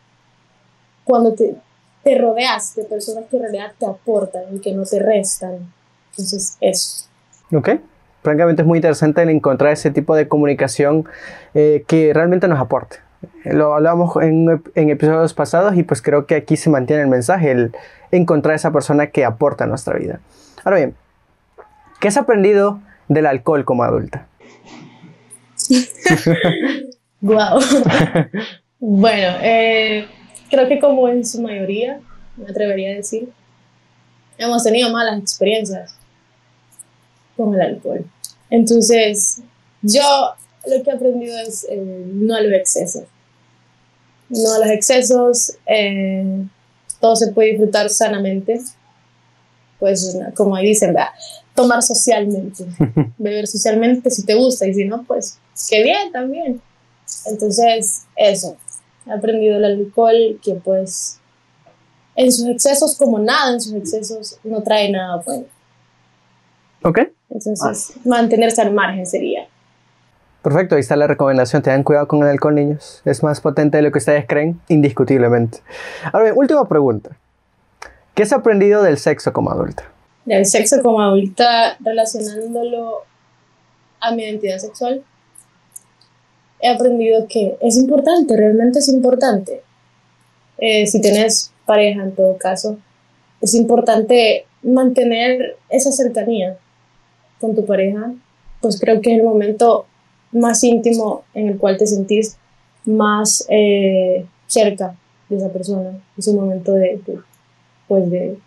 cuando 1.03 1.33
te, 1.33 1.55
te 2.03 2.17
rodeas 2.17 2.75
de 2.75 2.83
personas 2.83 3.25
que 3.29 3.37
en 3.37 3.43
realidad 3.43 3.71
te 3.79 3.85
aportan 3.85 4.43
y 4.53 4.59
que 4.59 4.73
no 4.73 4.83
te 4.83 4.99
restan. 4.99 5.73
Entonces, 6.11 6.57
eso. 6.61 7.07
Ok, 7.53 7.69
francamente 8.21 8.61
es 8.61 8.67
muy 8.67 8.79
interesante 8.79 9.21
el 9.21 9.29
encontrar 9.29 9.71
ese 9.71 9.91
tipo 9.91 10.15
de 10.15 10.27
comunicación 10.27 11.07
eh, 11.53 11.83
que 11.87 12.13
realmente 12.13 12.47
nos 12.47 12.59
aporte. 12.59 12.97
Lo 13.45 13.73
hablábamos 13.73 14.15
en, 14.21 14.61
en, 14.75 14.89
episodios 14.89 15.33
pasados 15.33 15.75
y 15.75 15.83
pues 15.83 16.01
creo 16.01 16.25
que 16.25 16.35
aquí 16.35 16.57
se 16.57 16.69
mantiene 16.69 17.01
el 17.01 17.07
mensaje, 17.07 17.51
el 17.51 17.75
encontrar 18.11 18.55
esa 18.55 18.71
persona 18.71 19.07
que 19.07 19.25
aporta 19.25 19.63
a 19.63 19.67
nuestra 19.67 19.97
vida. 19.97 20.19
Ahora 20.63 20.77
bien, 20.77 20.95
¿qué 21.99 22.09
has 22.09 22.17
aprendido 22.17 22.79
del 23.07 23.25
alcohol 23.25 23.65
como 23.65 23.83
adulta? 23.83 24.27
wow. 27.21 27.59
bueno, 28.79 29.37
eh, 29.41 30.07
creo 30.49 30.67
que 30.67 30.79
como 30.79 31.07
en 31.09 31.25
su 31.25 31.41
mayoría, 31.41 31.99
me 32.35 32.49
atrevería 32.49 32.91
a 32.91 32.95
decir, 32.95 33.29
hemos 34.37 34.63
tenido 34.63 34.91
malas 34.91 35.19
experiencias 35.19 35.95
con 37.35 37.53
el 37.53 37.61
alcohol. 37.61 38.05
Entonces, 38.49 39.41
yo 39.81 40.33
lo 40.67 40.83
que 40.83 40.89
he 40.89 40.93
aprendido 40.93 41.37
es 41.39 41.65
eh, 41.69 42.05
no 42.13 42.35
al 42.35 42.53
exceso. 42.53 43.05
No 44.29 44.53
a 44.53 44.59
los 44.59 44.69
excesos, 44.69 45.57
eh, 45.65 46.43
todo 46.99 47.15
se 47.15 47.31
puede 47.31 47.51
disfrutar 47.51 47.89
sanamente. 47.89 48.59
Pues, 49.79 50.17
como 50.35 50.55
ahí 50.55 50.67
dicen, 50.67 50.95
tomar 51.53 51.83
socialmente, 51.83 52.65
beber 53.17 53.47
socialmente 53.47 54.09
si 54.09 54.25
te 54.25 54.33
gusta 54.33 54.67
y 54.67 54.73
si 54.73 54.85
no, 54.85 55.03
pues 55.03 55.37
qué 55.69 55.83
bien 55.83 56.11
también. 56.11 56.61
Entonces, 57.25 58.03
eso, 58.15 58.57
he 59.05 59.11
aprendido 59.11 59.57
el 59.57 59.65
alcohol 59.65 60.39
que 60.43 60.55
pues 60.55 61.19
en 62.15 62.31
sus 62.31 62.47
excesos, 62.47 62.95
como 62.95 63.19
nada 63.19 63.53
en 63.53 63.61
sus 63.61 63.73
excesos, 63.73 64.39
no 64.43 64.63
trae 64.63 64.91
nada 64.91 65.21
bueno. 65.23 65.45
Ok. 66.83 66.99
Entonces, 67.29 67.93
mantenerse 68.05 68.61
al 68.61 68.73
margen 68.73 69.05
sería. 69.05 69.47
Perfecto, 70.41 70.75
ahí 70.75 70.81
está 70.81 70.95
la 70.95 71.07
recomendación. 71.07 71.61
Tengan 71.61 71.83
cuidado 71.83 72.07
con 72.07 72.23
el 72.23 72.29
alcohol, 72.29 72.55
niños. 72.55 73.01
Es 73.05 73.23
más 73.23 73.41
potente 73.41 73.77
de 73.77 73.83
lo 73.83 73.91
que 73.91 73.97
ustedes 73.97 74.25
creen, 74.27 74.59
indiscutiblemente. 74.69 75.59
Ahora 76.05 76.25
bien, 76.25 76.37
última 76.37 76.67
pregunta. 76.67 77.17
¿Qué 78.13 78.23
has 78.23 78.33
aprendido 78.33 78.81
del 78.81 78.97
sexo 78.97 79.33
como 79.33 79.51
adulta? 79.51 79.83
Del 80.25 80.45
sexo 80.45 80.81
como 80.81 81.01
adulta, 81.01 81.77
relacionándolo 81.79 83.03
a 83.99 84.11
mi 84.11 84.23
identidad 84.23 84.57
sexual, 84.59 85.03
he 86.59 86.69
aprendido 86.69 87.27
que 87.27 87.57
es 87.61 87.77
importante, 87.77 88.35
realmente 88.35 88.79
es 88.79 88.89
importante. 88.89 89.61
Eh, 90.57 90.87
si 90.87 91.01
tienes 91.01 91.51
pareja, 91.65 92.03
en 92.03 92.15
todo 92.15 92.37
caso, 92.37 92.77
es 93.41 93.53
importante 93.53 94.45
mantener 94.63 95.57
esa 95.69 95.91
cercanía 95.91 96.57
con 97.39 97.55
tu 97.55 97.65
pareja, 97.65 98.13
pues 98.61 98.79
creo 98.79 99.01
que 99.01 99.13
es 99.13 99.19
el 99.19 99.23
momento 99.23 99.85
más 100.31 100.63
íntimo 100.63 101.23
en 101.33 101.47
el 101.49 101.57
cual 101.57 101.77
te 101.77 101.87
sentís 101.87 102.37
más 102.85 103.45
eh, 103.49 104.25
cerca 104.47 104.95
de 105.29 105.37
esa 105.37 105.49
persona. 105.49 105.99
Es 106.17 106.27
un 106.27 106.37
momento 106.37 106.73
de, 106.73 106.99
pues 107.87 108.09
de, 108.09 108.37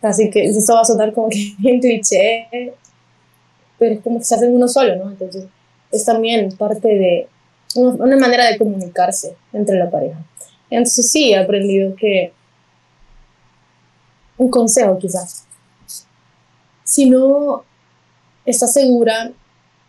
casi 0.00 0.30
que, 0.30 0.44
esto 0.44 0.74
va 0.74 0.80
a 0.80 0.84
sonar 0.84 1.12
como 1.12 1.28
que 1.28 1.54
bien 1.58 1.80
cliché, 1.80 2.74
pero 3.78 3.94
es 3.94 4.00
como 4.00 4.18
que 4.18 4.24
se 4.24 4.34
hacen 4.34 4.54
uno 4.54 4.68
solo, 4.68 4.96
¿no? 4.96 5.10
Entonces 5.10 5.46
es 5.90 6.04
también 6.04 6.52
parte 6.56 6.88
de 6.88 7.28
una 7.74 8.16
manera 8.16 8.50
de 8.50 8.58
comunicarse 8.58 9.36
entre 9.52 9.78
la 9.78 9.90
pareja. 9.90 10.18
Entonces 10.70 11.10
sí, 11.10 11.32
he 11.32 11.38
aprendido 11.38 11.94
que 11.94 12.32
un 14.38 14.50
consejo 14.50 14.98
quizás, 14.98 15.44
si 16.84 17.08
no 17.08 17.64
estás 18.44 18.72
segura 18.72 19.32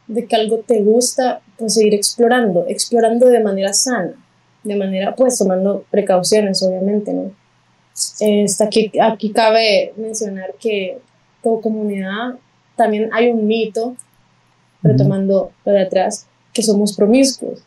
de 0.08 0.26
que 0.26 0.36
algo 0.36 0.60
te 0.60 0.82
gusta, 0.82 1.42
pues 1.58 1.74
seguir 1.74 1.94
explorando, 1.94 2.66
explorando 2.68 3.28
de 3.28 3.42
manera 3.42 3.74
sana, 3.74 4.14
de 4.64 4.76
manera, 4.76 5.16
pues 5.16 5.38
tomando 5.38 5.86
precauciones, 5.92 6.62
obviamente, 6.64 7.14
¿no? 7.14 7.32
Este, 8.20 8.64
aquí, 8.64 8.92
aquí 9.02 9.32
cabe 9.32 9.94
mencionar 9.98 10.54
que 10.60 11.00
como 11.42 11.62
comunidad 11.62 12.36
también 12.76 13.10
hay 13.12 13.30
un 13.30 13.48
mito, 13.48 13.96
retomando 14.84 15.52
lo 15.66 15.72
de 15.72 15.82
atrás, 15.82 16.28
que 16.54 16.62
somos 16.62 16.96
promiscuos. 16.96 17.60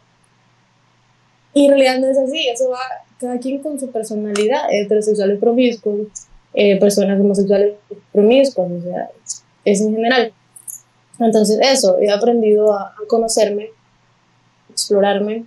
Y 1.52 1.64
en 1.64 1.70
realidad 1.72 1.98
no 1.98 2.06
es 2.06 2.16
así, 2.16 2.48
eso 2.48 2.70
va 2.70 2.78
cada 3.20 3.38
quien 3.38 3.58
con 3.58 3.78
su 3.78 3.90
personalidad, 3.90 4.62
heterosexuales 4.70 5.38
promiscuos, 5.38 6.08
eh, 6.54 6.78
personas 6.78 7.20
homosexuales 7.20 7.74
promiscuas, 8.12 8.70
o 8.70 8.82
sea, 8.82 9.10
es 9.64 9.80
en 9.80 9.94
general. 9.94 10.32
Entonces 11.20 11.58
eso, 11.60 11.98
he 11.98 12.10
aprendido 12.10 12.72
a, 12.72 12.94
conocerme, 13.06 13.70
explorarme 14.70 15.44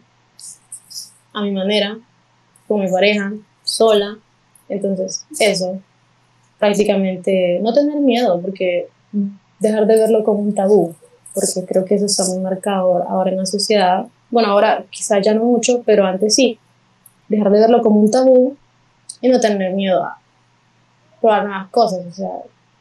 a 1.34 1.42
mi 1.42 1.52
manera, 1.52 1.98
con 2.68 2.82
mi 2.82 2.92
pareja, 2.92 3.34
sola. 3.64 4.18
Entonces 4.70 5.26
eso, 5.40 5.80
prácticamente 6.60 7.60
no 7.62 7.74
tener 7.74 7.98
miedo, 7.98 8.40
porque 8.40 8.88
dejar 9.60 9.88
de 9.88 9.98
verlo 9.98 10.24
como 10.24 10.40
un 10.40 10.54
tabú, 10.54 10.96
porque 11.34 11.66
creo 11.68 11.86
que 11.86 11.96
eso 11.96 12.06
está 12.06 12.24
muy 12.26 12.40
marcado 12.40 13.04
ahora 13.10 13.32
en 13.32 13.38
la 13.38 13.46
sociedad. 13.48 14.06
Bueno, 14.30 14.50
ahora 14.50 14.86
quizás 14.92 15.26
ya 15.26 15.34
no 15.34 15.44
mucho, 15.44 15.82
pero 15.84 16.06
antes 16.06 16.36
sí. 16.36 16.60
Dejar 17.30 17.52
de 17.52 17.60
verlo 17.62 17.82
como 17.82 18.00
un 18.00 18.12
tabú 18.12 18.56
y 19.22 19.30
no 19.30 19.40
tener 19.40 19.74
miedo 19.74 20.04
a 20.04 20.20
probar 21.20 21.46
nuevas 21.46 21.70
cosas. 21.70 22.06
O 22.06 22.12
sea, 22.12 22.30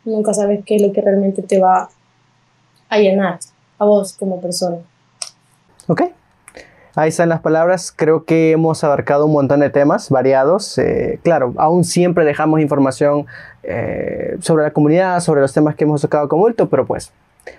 nunca 0.05 0.35
sabes 0.35 0.63
qué 0.67 0.77
es 0.77 0.83
lo 0.83 0.93
que 0.93 1.01
realmente 1.01 1.43
te 1.43 1.59
va 1.59 1.89
a 2.93 2.99
llenar 2.99 3.39
a 3.79 3.85
vos 3.87 4.15
como 4.19 4.41
persona. 4.41 4.77
Ok. 5.87 6.03
Ahí 6.95 7.09
están 7.09 7.31
las 7.31 7.41
palabras. 7.41 7.91
Creo 7.91 8.27
que 8.27 8.51
hemos 8.51 8.85
abarcado 8.85 9.25
un 9.25 9.33
montón 9.33 9.61
de 9.61 9.71
temas 9.71 10.11
variados. 10.11 10.77
Eh, 10.77 11.19
claro, 11.25 11.55
aún 11.57 11.85
siempre 11.85 12.27
dejamos 12.27 12.61
información 12.61 13.27
eh, 13.63 14.37
sobre 14.41 14.65
la 14.65 14.73
comunidad, 14.73 15.21
sobre 15.21 15.41
los 15.41 15.55
temas 15.55 15.75
que 15.75 15.85
hemos 15.85 16.03
tocado 16.03 16.29
como 16.29 16.45
ulto, 16.45 16.69
pero 16.69 16.85
pues 16.85 17.13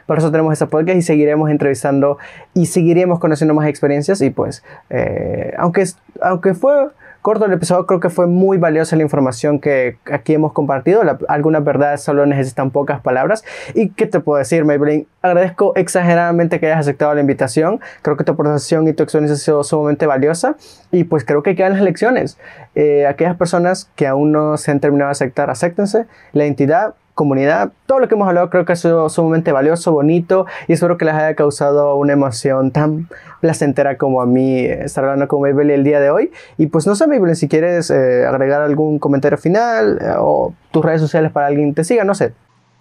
por 0.05 0.19
eso 0.19 0.29
tenemos 0.31 0.53
esta 0.53 0.67
podcast 0.67 0.97
y 0.97 1.01
seguiremos 1.01 1.49
entrevistando 1.49 2.19
y 2.53 2.67
seguiremos 2.67 3.19
conociendo 3.19 3.55
más 3.55 3.67
experiencias 3.67 4.21
y 4.21 4.29
pues, 4.29 4.63
eh, 4.91 5.53
aunque, 5.57 5.83
aunque 6.21 6.53
fue 6.53 6.89
corto 7.23 7.45
el 7.45 7.53
episodio, 7.53 7.87
creo 7.87 8.01
que 8.01 8.09
fue 8.09 8.27
muy 8.27 8.57
valiosa 8.57 8.97
la 8.97 9.01
información 9.01 9.59
que 9.59 9.97
aquí 10.11 10.33
hemos 10.33 10.51
compartido. 10.51 11.01
algunas 11.29 11.63
verdades 11.63 12.03
solo 12.03 12.25
necesitan 12.25 12.69
pocas 12.69 12.99
palabras. 12.99 13.45
¿Y 13.73 13.89
qué 13.91 14.05
te 14.05 14.19
puedo 14.19 14.37
decir, 14.37 14.65
Maybelline? 14.65 15.07
Agradezco 15.21 15.73
exageradamente 15.75 16.59
que 16.59 16.65
hayas 16.67 16.81
aceptado 16.81 17.15
la 17.15 17.21
invitación. 17.21 17.79
Creo 18.01 18.17
que 18.17 18.25
tu 18.25 18.33
aportación 18.33 18.89
y 18.89 18.93
tu 18.93 19.03
experiencia 19.03 19.35
ha 19.35 19.37
sido 19.37 19.63
sumamente 19.63 20.05
valiosa. 20.05 20.57
Y 20.91 21.05
pues 21.05 21.23
creo 21.23 21.43
que 21.43 21.55
quedan 21.55 21.73
las 21.73 21.81
lecciones. 21.81 22.37
Eh, 22.75 23.07
aquellas 23.07 23.37
personas 23.37 23.89
que 23.95 24.05
aún 24.05 24.33
no 24.33 24.57
se 24.57 24.71
han 24.71 24.81
terminado 24.81 25.07
de 25.07 25.13
aceptar, 25.13 25.49
acéptense. 25.49 26.05
La 26.33 26.43
identidad 26.43 26.93
comunidad. 27.13 27.71
Todo 27.85 27.99
lo 27.99 28.07
que 28.07 28.15
hemos 28.15 28.27
hablado 28.27 28.49
creo 28.49 28.65
que 28.65 28.73
ha 28.73 28.75
sido 28.75 29.07
sumamente 29.09 29.51
valioso, 29.51 29.91
bonito 29.91 30.45
y 30.67 30.73
espero 30.73 30.97
que 30.97 31.05
les 31.05 31.13
haya 31.13 31.35
causado 31.35 31.95
una 31.95 32.13
emoción 32.13 32.71
tan 32.71 33.07
placentera 33.39 33.97
como 33.97 34.21
a 34.21 34.25
mí 34.25 34.59
estar 34.65 35.03
hablando 35.03 35.27
con 35.27 35.41
Maybelline 35.41 35.75
el 35.75 35.83
día 35.83 35.99
de 35.99 36.09
hoy. 36.09 36.31
Y 36.57 36.67
pues 36.67 36.87
no 36.87 36.95
sé, 36.95 37.07
Maybelline, 37.07 37.35
si 37.35 37.47
quieres 37.47 37.89
eh, 37.89 38.25
agregar 38.25 38.61
algún 38.61 38.99
comentario 38.99 39.37
final 39.37 39.99
eh, 40.01 40.13
o 40.17 40.53
tus 40.71 40.83
redes 40.83 41.01
sociales 41.01 41.31
para 41.31 41.47
alguien 41.47 41.73
te 41.73 41.83
siga, 41.83 42.03
no 42.03 42.15
sé. 42.15 42.33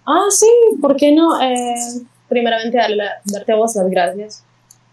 Ah, 0.05 0.25
sí, 0.29 0.49
¿por 0.81 0.95
qué 0.95 1.13
no? 1.13 1.39
Eh, 1.41 1.75
primeramente, 2.27 2.77
darte 3.25 3.51
a 3.51 3.55
vos 3.55 3.75
las 3.75 3.89
gracias 3.89 4.43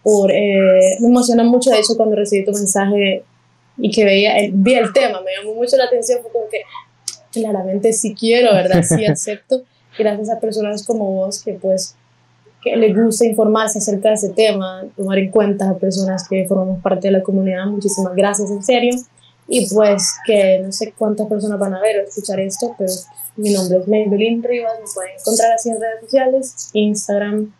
por... 0.03 0.29
me 0.29 1.07
emociona 1.07 1.43
mucho, 1.43 1.69
de 1.69 1.79
hecho, 1.79 1.95
cuando 1.97 2.15
recibí 2.15 2.45
tu 2.45 2.51
mensaje 2.51 3.23
y 3.77 3.91
que 3.91 4.05
veía 4.05 4.37
el, 4.37 4.53
el 4.65 4.93
tema, 4.93 5.19
me 5.21 5.31
llamó 5.37 5.55
mucho 5.55 5.75
la 5.77 5.85
atención, 5.85 6.19
fue 6.21 6.31
como 6.31 6.47
que 6.49 6.61
claramente 7.31 7.93
sí 7.93 8.15
quiero, 8.15 8.53
¿verdad? 8.53 8.83
Sí 8.83 9.05
acepto. 9.07 9.63
Gracias 9.97 10.29
a 10.29 10.39
personas 10.39 10.85
como 10.85 11.11
vos 11.11 11.43
que 11.43 11.53
pues 11.53 11.95
que 12.61 12.75
les 12.75 12.95
gusta 12.95 13.25
informarse 13.25 13.79
acerca 13.79 14.09
de 14.09 14.15
ese 14.15 14.29
tema, 14.29 14.83
tomar 14.95 15.17
en 15.17 15.31
cuenta 15.31 15.69
a 15.69 15.77
personas 15.77 16.27
que 16.29 16.45
formamos 16.47 16.81
parte 16.81 17.07
de 17.07 17.13
la 17.13 17.23
comunidad. 17.23 17.65
Muchísimas 17.65 18.15
gracias, 18.15 18.51
en 18.51 18.63
serio. 18.63 18.95
Y 19.47 19.67
pues 19.73 20.13
que 20.25 20.59
no 20.63 20.71
sé 20.71 20.93
cuántas 20.97 21.27
personas 21.27 21.59
van 21.59 21.73
a 21.73 21.81
ver 21.81 21.99
o 21.99 22.07
escuchar 22.07 22.39
esto, 22.39 22.75
pero 22.77 22.91
mi 23.35 23.51
nombre 23.51 23.79
es 23.79 23.87
Maybelline 23.87 24.43
Rivas, 24.43 24.73
me 24.79 24.93
pueden 24.93 25.11
encontrar 25.19 25.51
así 25.51 25.69
en 25.69 25.81
redes 25.81 26.01
sociales, 26.01 26.69
Instagram 26.73 27.53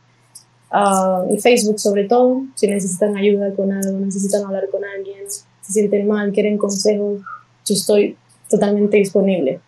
ah, 0.69 1.25
y 1.29 1.39
Facebook 1.39 1.79
sobre 1.79 2.05
todo. 2.05 2.43
Si 2.55 2.67
necesitan 2.67 3.17
ayuda 3.17 3.51
con 3.53 3.71
algo, 3.71 3.99
necesitan 3.99 4.45
hablar 4.45 4.69
con 4.69 4.85
alguien, 4.85 5.29
se 5.29 5.73
sienten 5.73 6.07
mal, 6.07 6.31
quieren 6.31 6.57
consejos, 6.57 7.21
yo 7.65 7.75
estoy 7.75 8.17
totalmente 8.51 8.97
disponible. 8.97 9.59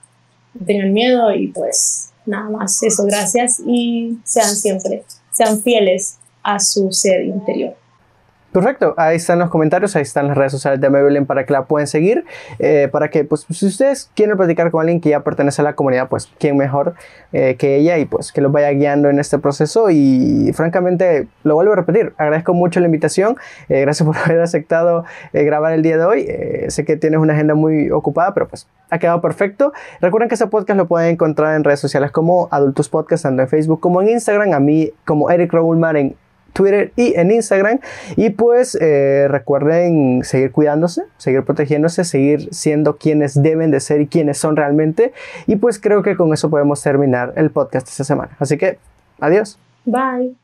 No 0.54 0.66
tengan 0.66 0.94
miedo 0.94 1.34
y 1.34 1.48
pues 1.48 2.12
nada 2.26 2.50
más 2.50 2.82
eso, 2.84 3.06
gracias 3.06 3.60
y 3.66 4.18
sean 4.24 4.56
siempre, 4.56 5.04
sean 5.32 5.62
fieles 5.62 6.18
a 6.44 6.60
su 6.60 6.92
ser 6.92 7.26
interior. 7.26 7.76
Perfecto, 8.54 8.94
ahí 8.98 9.16
están 9.16 9.40
los 9.40 9.50
comentarios, 9.50 9.96
ahí 9.96 10.04
están 10.04 10.28
las 10.28 10.38
redes 10.38 10.52
sociales 10.52 10.80
de 10.80 10.88
Maybelline 10.88 11.26
para 11.26 11.44
que 11.44 11.54
la 11.54 11.66
puedan 11.66 11.88
seguir, 11.88 12.24
eh, 12.60 12.88
para 12.92 13.10
que 13.10 13.24
pues 13.24 13.48
si 13.50 13.66
ustedes 13.66 14.12
quieren 14.14 14.38
platicar 14.38 14.70
con 14.70 14.82
alguien 14.82 15.02
que 15.02 15.10
ya 15.10 15.22
pertenece 15.22 15.64
a 15.64 15.66
la 15.66 15.74
comunidad, 15.74 16.08
pues 16.08 16.32
quién 16.38 16.56
mejor 16.56 16.94
eh, 17.32 17.56
que 17.58 17.78
ella 17.78 17.98
y 17.98 18.06
pues 18.06 18.32
que 18.32 18.42
los 18.42 18.52
vaya 18.52 18.70
guiando 18.70 19.10
en 19.10 19.18
este 19.18 19.40
proceso 19.40 19.90
y 19.90 20.52
francamente 20.54 21.28
lo 21.44 21.56
vuelvo 21.56 21.74
a 21.74 21.78
repetir, 21.78 22.14
agradezco 22.20 22.54
mucho 22.54 22.80
la 22.80 22.86
invitación, 22.86 23.38
eh, 23.70 23.82
gracias 23.82 24.06
por 24.06 24.16
haber 24.24 24.42
aceptado 24.42 25.04
grabar 25.34 25.74
el 25.74 25.82
día 25.82 25.98
de 25.98 26.06
hoy, 26.06 26.28
sé 26.68 26.86
que 26.86 26.96
tienes 26.96 27.20
una 27.20 27.34
agenda 27.34 27.56
muy 27.56 27.90
ocupada, 27.90 28.36
pero 28.36 28.48
pues 28.48 28.68
ha 28.92 29.00
quedado 29.00 29.22
perfecto. 29.22 29.74
Recuerden 30.00 30.30
que 30.30 30.36
ese 30.36 30.46
podcast 30.46 30.78
lo 30.78 30.88
pueden 30.88 31.10
encontrar 31.10 31.56
en 31.56 31.64
redes 31.64 31.80
sociales 31.80 32.12
como 32.12 32.48
Adultos 32.52 32.90
Podcast, 32.90 33.24
tanto 33.24 33.42
en 33.42 33.48
Facebook 33.48 33.80
como 33.80 34.00
en 34.04 34.10
Instagram, 34.10 34.54
a 34.54 34.60
mí 34.60 34.92
como 35.06 35.32
Eric 35.32 35.52
Raúlmar 35.52 35.98
en 35.98 36.16
Twitter 36.54 36.92
y 36.96 37.16
en 37.16 37.32
Instagram. 37.32 37.80
Y 38.16 38.30
pues 38.32 38.78
eh, 38.80 39.28
recuerden 39.30 40.24
seguir 40.24 40.52
cuidándose, 40.52 41.04
seguir 41.18 41.44
protegiéndose, 41.44 42.04
seguir 42.04 42.50
siendo 42.54 42.98
quienes 42.98 43.42
deben 43.42 43.72
de 43.72 43.80
ser 43.80 44.02
y 44.02 44.08
quienes 44.08 44.38
son 44.38 44.56
realmente. 44.56 45.14
Y 45.48 45.58
pues 45.58 45.80
creo 45.80 46.04
que 46.04 46.16
con 46.16 46.34
eso 46.34 46.50
podemos 46.50 46.82
terminar 46.82 47.34
el 47.36 47.52
podcast 47.52 47.88
esta 47.88 48.04
semana. 48.04 48.36
Así 48.40 48.58
que, 48.58 48.78
adiós. 49.20 49.58
Bye. 49.86 50.43